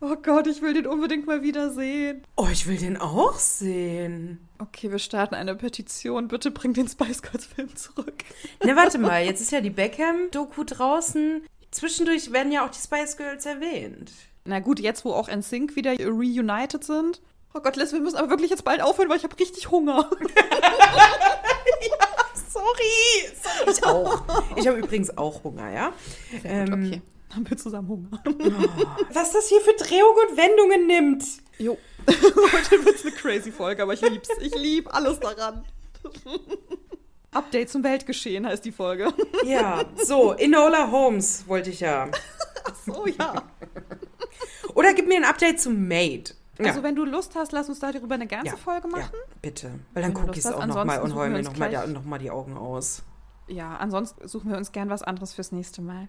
Oh 0.00 0.14
Gott, 0.22 0.46
ich 0.46 0.60
will 0.60 0.74
den 0.74 0.86
unbedingt 0.86 1.26
mal 1.26 1.42
wieder 1.42 1.70
sehen. 1.70 2.22
Oh, 2.36 2.48
ich 2.52 2.66
will 2.66 2.76
den 2.76 2.98
auch 2.98 3.38
sehen. 3.38 4.46
Okay, 4.58 4.90
wir 4.90 4.98
starten 4.98 5.34
eine 5.34 5.54
Petition. 5.54 6.28
Bitte 6.28 6.50
bring 6.50 6.74
den 6.74 6.86
Spice 6.86 7.22
Girls 7.22 7.46
Film 7.46 7.74
zurück. 7.74 8.24
Ne, 8.62 8.76
warte 8.76 8.98
mal, 8.98 9.24
jetzt 9.24 9.40
ist 9.40 9.52
ja 9.52 9.62
die 9.62 9.70
Beckham-Doku 9.70 10.64
draußen. 10.64 11.46
Zwischendurch 11.70 12.30
werden 12.32 12.52
ja 12.52 12.66
auch 12.66 12.70
die 12.70 12.78
Spice 12.78 13.16
Girls 13.16 13.46
erwähnt. 13.46 14.12
Na 14.44 14.60
gut, 14.60 14.80
jetzt 14.80 15.06
wo 15.06 15.12
auch 15.12 15.28
NSYNC 15.28 15.76
wieder 15.76 15.92
reunited 15.98 16.84
sind. 16.84 17.22
Oh 17.54 17.60
Gott, 17.60 17.76
Liz, 17.76 17.92
wir 17.94 18.00
müssen 18.00 18.16
aber 18.16 18.28
wirklich 18.28 18.50
jetzt 18.50 18.64
bald 18.64 18.82
aufhören, 18.82 19.08
weil 19.08 19.16
ich 19.16 19.24
habe 19.24 19.38
richtig 19.38 19.70
Hunger. 19.70 20.10
Sorry. 22.34 23.30
Sorry. 23.42 23.70
Ich 23.70 23.82
auch. 23.84 24.22
Ich 24.56 24.66
habe 24.68 24.76
übrigens 24.78 25.16
auch 25.16 25.42
Hunger, 25.42 25.72
ja? 25.72 25.92
Ähm, 26.44 26.72
okay, 26.72 27.02
haben 27.34 27.48
wir 27.48 27.56
zusammen 27.56 27.88
Hunger. 27.88 28.22
Was 29.12 29.32
das 29.32 29.48
hier 29.48 29.60
für 29.60 29.74
Drehungen 29.74 30.28
und 30.30 30.36
Wendungen 30.36 30.86
nimmt. 30.86 31.24
Jo. 31.58 31.78
Heute 32.08 32.84
wird 32.84 32.96
es 32.96 33.02
eine 33.02 33.12
crazy 33.12 33.50
Folge, 33.50 33.82
aber 33.82 33.94
ich 33.94 34.00
lieb's. 34.00 34.28
Ich 34.40 34.54
lieb 34.54 34.94
alles 34.94 35.18
daran. 35.18 35.64
Update 37.32 37.70
zum 37.70 37.82
Weltgeschehen 37.82 38.46
heißt 38.46 38.64
die 38.64 38.72
Folge. 38.72 39.12
Ja, 39.44 39.84
so, 40.04 40.32
Enola 40.32 40.90
Holmes 40.90 41.44
wollte 41.48 41.70
ich 41.70 41.80
ja. 41.80 42.08
Ach 42.64 42.74
so, 42.86 43.06
ja. 43.06 43.42
Oder 44.74 44.94
gib 44.94 45.08
mir 45.08 45.16
ein 45.16 45.24
Update 45.24 45.60
zum 45.60 45.88
Maid. 45.88 46.34
Ja. 46.58 46.66
Also 46.66 46.82
wenn 46.82 46.94
du 46.94 47.04
Lust 47.04 47.34
hast, 47.34 47.52
lass 47.52 47.68
uns 47.68 47.80
darüber 47.80 48.14
eine 48.14 48.26
ganze 48.26 48.52
Ja, 48.52 48.56
Folge 48.56 48.88
machen. 48.88 49.10
Ja, 49.12 49.34
bitte. 49.42 49.70
Weil 49.92 50.02
dann 50.04 50.14
gucke 50.14 50.32
ich 50.32 50.38
es 50.38 50.46
auch 50.46 50.64
nochmal 50.64 51.02
und 51.02 51.14
heule 51.14 51.30
mir 51.30 51.42
nochmal 51.42 51.88
noch 51.88 52.04
mal 52.04 52.18
die 52.18 52.30
Augen 52.30 52.56
aus. 52.56 53.02
Ja, 53.48 53.76
ansonsten 53.76 54.26
suchen 54.28 54.50
wir 54.50 54.56
uns 54.58 54.72
gern 54.72 54.90
was 54.90 55.02
anderes 55.02 55.34
fürs 55.34 55.52
nächste 55.52 55.82
Mal. 55.82 56.08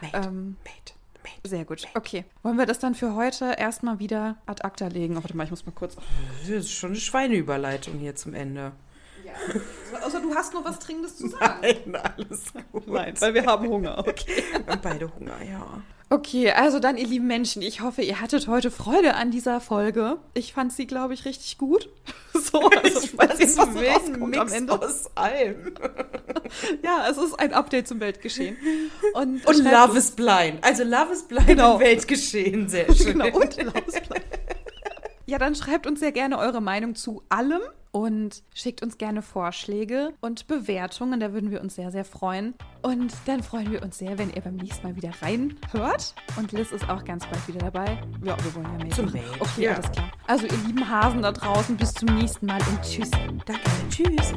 Maid, 0.00 0.14
Ähm, 0.14 0.56
Maid, 0.64 0.94
Maid. 1.22 1.40
Sehr 1.50 1.64
gut. 1.64 1.86
Okay. 1.94 2.24
Wollen 2.42 2.58
wir 2.58 2.66
das 2.66 2.78
dann 2.80 2.94
für 2.94 3.14
heute 3.14 3.54
erstmal 3.58 3.98
wieder 4.00 4.36
ad 4.46 4.64
acta 4.64 4.88
legen? 4.88 5.16
Oh, 5.16 5.22
warte 5.22 5.36
mal, 5.36 5.44
ich 5.44 5.50
muss 5.50 5.64
mal 5.66 5.72
kurz. 5.72 5.96
Das 6.40 6.48
ist 6.48 6.70
schon 6.72 6.90
eine 6.90 6.98
Schweineüberleitung 7.00 7.98
hier 7.98 8.14
zum 8.16 8.34
Ende. 8.34 8.72
Außer 10.04 10.20
du 10.20 10.34
hast 10.34 10.52
noch 10.52 10.64
was 10.64 10.78
Dringendes 10.80 11.16
zu 11.16 11.28
sagen. 11.28 11.60
Nein, 11.62 11.96
alles 11.96 12.52
gut. 12.72 12.86
Nein, 12.88 13.14
weil 13.20 13.34
wir 13.34 13.46
haben 13.46 13.66
Hunger. 13.68 13.98
Okay. 13.98 14.42
Wir 14.64 14.66
haben 14.72 14.80
beide 14.82 15.14
Hunger, 15.14 15.42
ja. 15.42 15.64
Okay, 16.12 16.50
also 16.50 16.78
dann, 16.78 16.98
ihr 16.98 17.06
lieben 17.06 17.26
Menschen, 17.26 17.62
ich 17.62 17.80
hoffe, 17.80 18.02
ihr 18.02 18.20
hattet 18.20 18.46
heute 18.46 18.70
Freude 18.70 19.14
an 19.14 19.30
dieser 19.30 19.62
Folge. 19.62 20.18
Ich 20.34 20.52
fand 20.52 20.70
sie, 20.70 20.86
glaube 20.86 21.14
ich, 21.14 21.24
richtig 21.24 21.56
gut. 21.58 21.88
So, 22.34 22.60
also, 22.70 23.08
falls 23.16 23.38
jetzt 23.40 23.58
was 23.58 23.68
rauskommt 23.76 24.36
am 24.38 24.48
Ende. 24.48 24.72
aus 24.72 25.10
allem. 25.14 25.74
Ja, 26.82 27.06
es 27.10 27.16
ist 27.18 27.38
ein 27.38 27.52
Update 27.52 27.86
zum 27.88 28.00
Weltgeschehen. 28.00 28.56
Und, 29.14 29.46
Und 29.46 29.58
Love 29.64 29.96
is 29.98 30.10
Blind. 30.10 30.58
Also 30.62 30.82
Love 30.82 31.12
is 31.12 31.22
Blind 31.24 31.46
Genau. 31.46 31.74
im 31.74 31.80
Weltgeschehen. 31.80 32.68
Sehr 32.68 32.92
schön. 32.94 33.18
Genau, 33.18 33.26
und 33.38 33.56
Love 33.62 33.78
is 33.86 34.00
Blind. 34.00 34.24
Ja, 35.26 35.38
dann 35.38 35.54
schreibt 35.54 35.86
uns 35.86 36.00
sehr 36.00 36.12
gerne 36.12 36.38
eure 36.38 36.60
Meinung 36.62 36.94
zu 36.94 37.22
allem 37.28 37.60
und 37.92 38.42
schickt 38.54 38.82
uns 38.82 38.98
gerne 38.98 39.22
Vorschläge 39.22 40.14
und 40.20 40.46
Bewertungen. 40.46 41.20
Da 41.20 41.32
würden 41.32 41.50
wir 41.50 41.60
uns 41.60 41.76
sehr, 41.76 41.90
sehr 41.92 42.04
freuen. 42.04 42.54
Und 42.80 43.14
dann 43.26 43.42
freuen 43.42 43.70
wir 43.70 43.82
uns 43.82 43.98
sehr, 43.98 44.18
wenn 44.18 44.32
ihr 44.32 44.40
beim 44.40 44.56
nächsten 44.56 44.86
Mal 44.86 44.96
wieder 44.96 45.12
reinhört. 45.20 46.14
Und 46.36 46.52
Liz 46.52 46.72
ist 46.72 46.88
auch 46.88 47.04
ganz 47.04 47.26
bald 47.26 47.46
wieder 47.46 47.60
dabei. 47.60 48.02
Ja, 48.24 48.36
wir 48.42 48.54
wollen 48.54 48.78
ja 48.78 48.84
mehr. 48.84 48.94
Zum. 48.94 49.04
Mate, 49.06 49.20
Okay, 49.38 49.64
ja. 49.64 49.74
alles 49.74 49.92
klar. 49.92 50.10
Also, 50.26 50.46
ihr 50.46 50.56
lieben 50.66 50.88
Hasen 50.88 51.22
da 51.22 51.32
draußen, 51.32 51.76
bis 51.76 51.92
zum 51.92 52.08
nächsten 52.16 52.46
Mal 52.46 52.60
und 52.70 52.82
tschüss. 52.82 53.10
Danke. 53.10 53.60
Tschüss. 53.90 54.32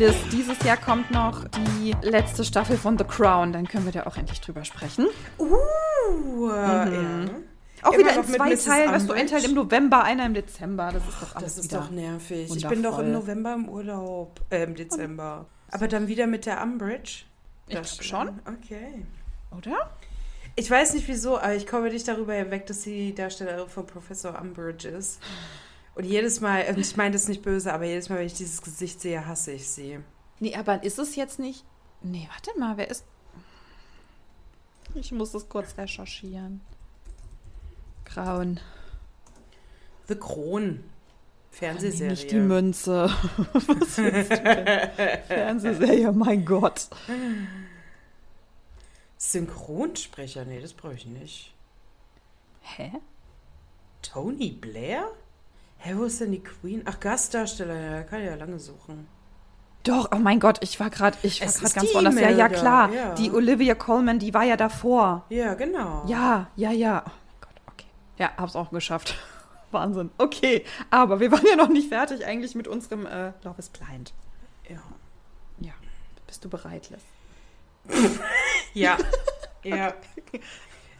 Liz, 0.00 0.16
dieses 0.32 0.58
Jahr 0.62 0.78
kommt 0.78 1.10
noch 1.10 1.44
die 1.48 1.94
letzte 2.00 2.42
Staffel 2.42 2.78
von 2.78 2.96
The 2.96 3.04
Crown. 3.04 3.52
Dann 3.52 3.68
können 3.68 3.84
wir 3.84 3.92
da 3.92 4.06
auch 4.06 4.16
endlich 4.16 4.40
drüber 4.40 4.64
sprechen. 4.64 5.06
Uh, 5.38 6.48
ja. 6.48 7.26
Auch 7.82 7.92
Immer 7.92 7.98
wieder 7.98 8.16
in 8.16 8.24
zwei. 8.24 8.54
Teilen. 8.56 8.92
Weißt 8.92 9.10
du, 9.10 9.12
ein? 9.12 9.26
Teil 9.26 9.44
im 9.44 9.52
November, 9.52 10.02
einer 10.02 10.24
im 10.24 10.32
Dezember. 10.32 10.90
Das 10.90 11.06
ist 11.06 11.20
doch 11.20 11.36
alles 11.36 11.54
Das 11.54 11.64
ist 11.64 11.74
doch 11.74 11.90
nervig. 11.90 12.50
Ich 12.56 12.66
bin 12.66 12.82
doch 12.82 12.98
im 12.98 13.12
November 13.12 13.52
im 13.52 13.68
Urlaub. 13.68 14.40
Äh, 14.48 14.62
im 14.62 14.74
Dezember. 14.74 15.44
Aber 15.70 15.86
dann 15.86 16.08
wieder 16.08 16.26
mit 16.26 16.46
der 16.46 16.62
Umbridge? 16.62 17.24
Ich 17.66 17.74
glaub 17.74 17.86
schon. 17.86 18.40
Okay. 18.46 19.04
Oder? 19.54 19.90
Ich 20.56 20.70
weiß 20.70 20.94
nicht 20.94 21.08
wieso, 21.08 21.36
aber 21.36 21.54
ich 21.54 21.66
komme 21.66 21.90
nicht 21.90 22.08
darüber 22.08 22.32
hinweg, 22.32 22.64
dass 22.64 22.84
sie 22.84 23.08
die 23.08 23.14
Darstellerin 23.14 23.68
von 23.68 23.86
Professor 23.86 24.40
Umbridge 24.40 24.88
ist. 24.88 25.20
Und 25.94 26.04
jedes 26.04 26.40
Mal, 26.40 26.66
und 26.68 26.78
ich 26.78 26.96
meine 26.96 27.12
das 27.12 27.28
nicht 27.28 27.42
böse, 27.42 27.72
aber 27.72 27.84
jedes 27.84 28.08
Mal, 28.08 28.18
wenn 28.18 28.26
ich 28.26 28.34
dieses 28.34 28.62
Gesicht 28.62 29.00
sehe, 29.00 29.26
hasse 29.26 29.52
ich 29.52 29.68
sie. 29.68 29.98
Nee, 30.38 30.54
aber 30.54 30.82
ist 30.82 30.98
es 30.98 31.16
jetzt 31.16 31.38
nicht. 31.38 31.64
Nee, 32.02 32.28
warte 32.30 32.58
mal, 32.58 32.76
wer 32.76 32.90
ist. 32.90 33.04
Ich 34.94 35.12
muss 35.12 35.32
das 35.32 35.48
kurz 35.48 35.76
recherchieren. 35.76 36.60
Grauen. 38.04 38.60
The 40.08 40.16
Kron. 40.16 40.82
Fernsehserie. 41.50 42.10
Nicht 42.10 42.30
die 42.30 42.38
Münze. 42.38 43.04
Was 43.52 43.98
willst 43.98 44.30
du 44.30 44.42
denn? 44.42 45.24
Fernsehserie, 45.26 46.12
mein 46.12 46.44
Gott. 46.44 46.88
Synchronsprecher? 49.18 50.44
Nee, 50.44 50.60
das 50.60 50.72
brauche 50.72 50.94
ich 50.94 51.06
nicht. 51.06 51.54
Hä? 52.62 52.92
Tony 54.02 54.52
Blair? 54.52 55.10
Hä, 55.82 55.94
wo 55.96 56.04
ist 56.04 56.20
denn 56.20 56.32
die 56.32 56.42
Queen? 56.42 56.82
Ach, 56.84 57.00
Gastdarsteller, 57.00 57.74
ja, 57.74 58.02
kann 58.02 58.20
ich 58.20 58.26
ja 58.26 58.34
lange 58.34 58.58
suchen. 58.58 59.08
Doch, 59.82 60.10
oh 60.14 60.18
mein 60.18 60.38
Gott, 60.38 60.58
ich 60.60 60.78
war 60.78 60.90
gerade 60.90 61.16
ich 61.22 61.40
war 61.40 61.48
gerade 61.48 61.74
ganz 61.74 61.94
woanders. 61.94 62.14
Ja, 62.16 62.28
ja, 62.28 62.48
da, 62.48 62.54
klar. 62.54 62.92
ja. 62.92 63.14
Die 63.14 63.30
Olivia 63.30 63.74
Colman, 63.74 64.18
die 64.18 64.34
war 64.34 64.44
ja 64.44 64.58
davor. 64.58 65.24
Ja, 65.30 65.54
genau. 65.54 66.04
Ja, 66.06 66.48
ja, 66.54 66.70
ja. 66.70 67.02
Oh 67.06 67.10
mein 67.10 67.40
Gott, 67.40 67.62
okay. 67.66 67.86
Ja, 68.18 68.30
hab's 68.36 68.56
auch 68.56 68.70
geschafft. 68.70 69.14
Wahnsinn. 69.70 70.10
Okay, 70.18 70.64
aber 70.90 71.18
wir 71.18 71.32
waren 71.32 71.46
ja 71.48 71.56
noch 71.56 71.70
nicht 71.70 71.88
fertig 71.88 72.26
eigentlich 72.26 72.54
mit 72.54 72.68
unserem 72.68 73.06
äh, 73.06 73.32
Love 73.42 73.58
is 73.58 73.70
Blind. 73.70 74.12
Ja. 74.68 74.82
Ja. 75.60 75.72
Bist 76.26 76.44
du 76.44 76.50
bereit, 76.50 76.90
Liz? 76.90 77.00
Ja. 78.74 78.98
ja. 79.64 79.94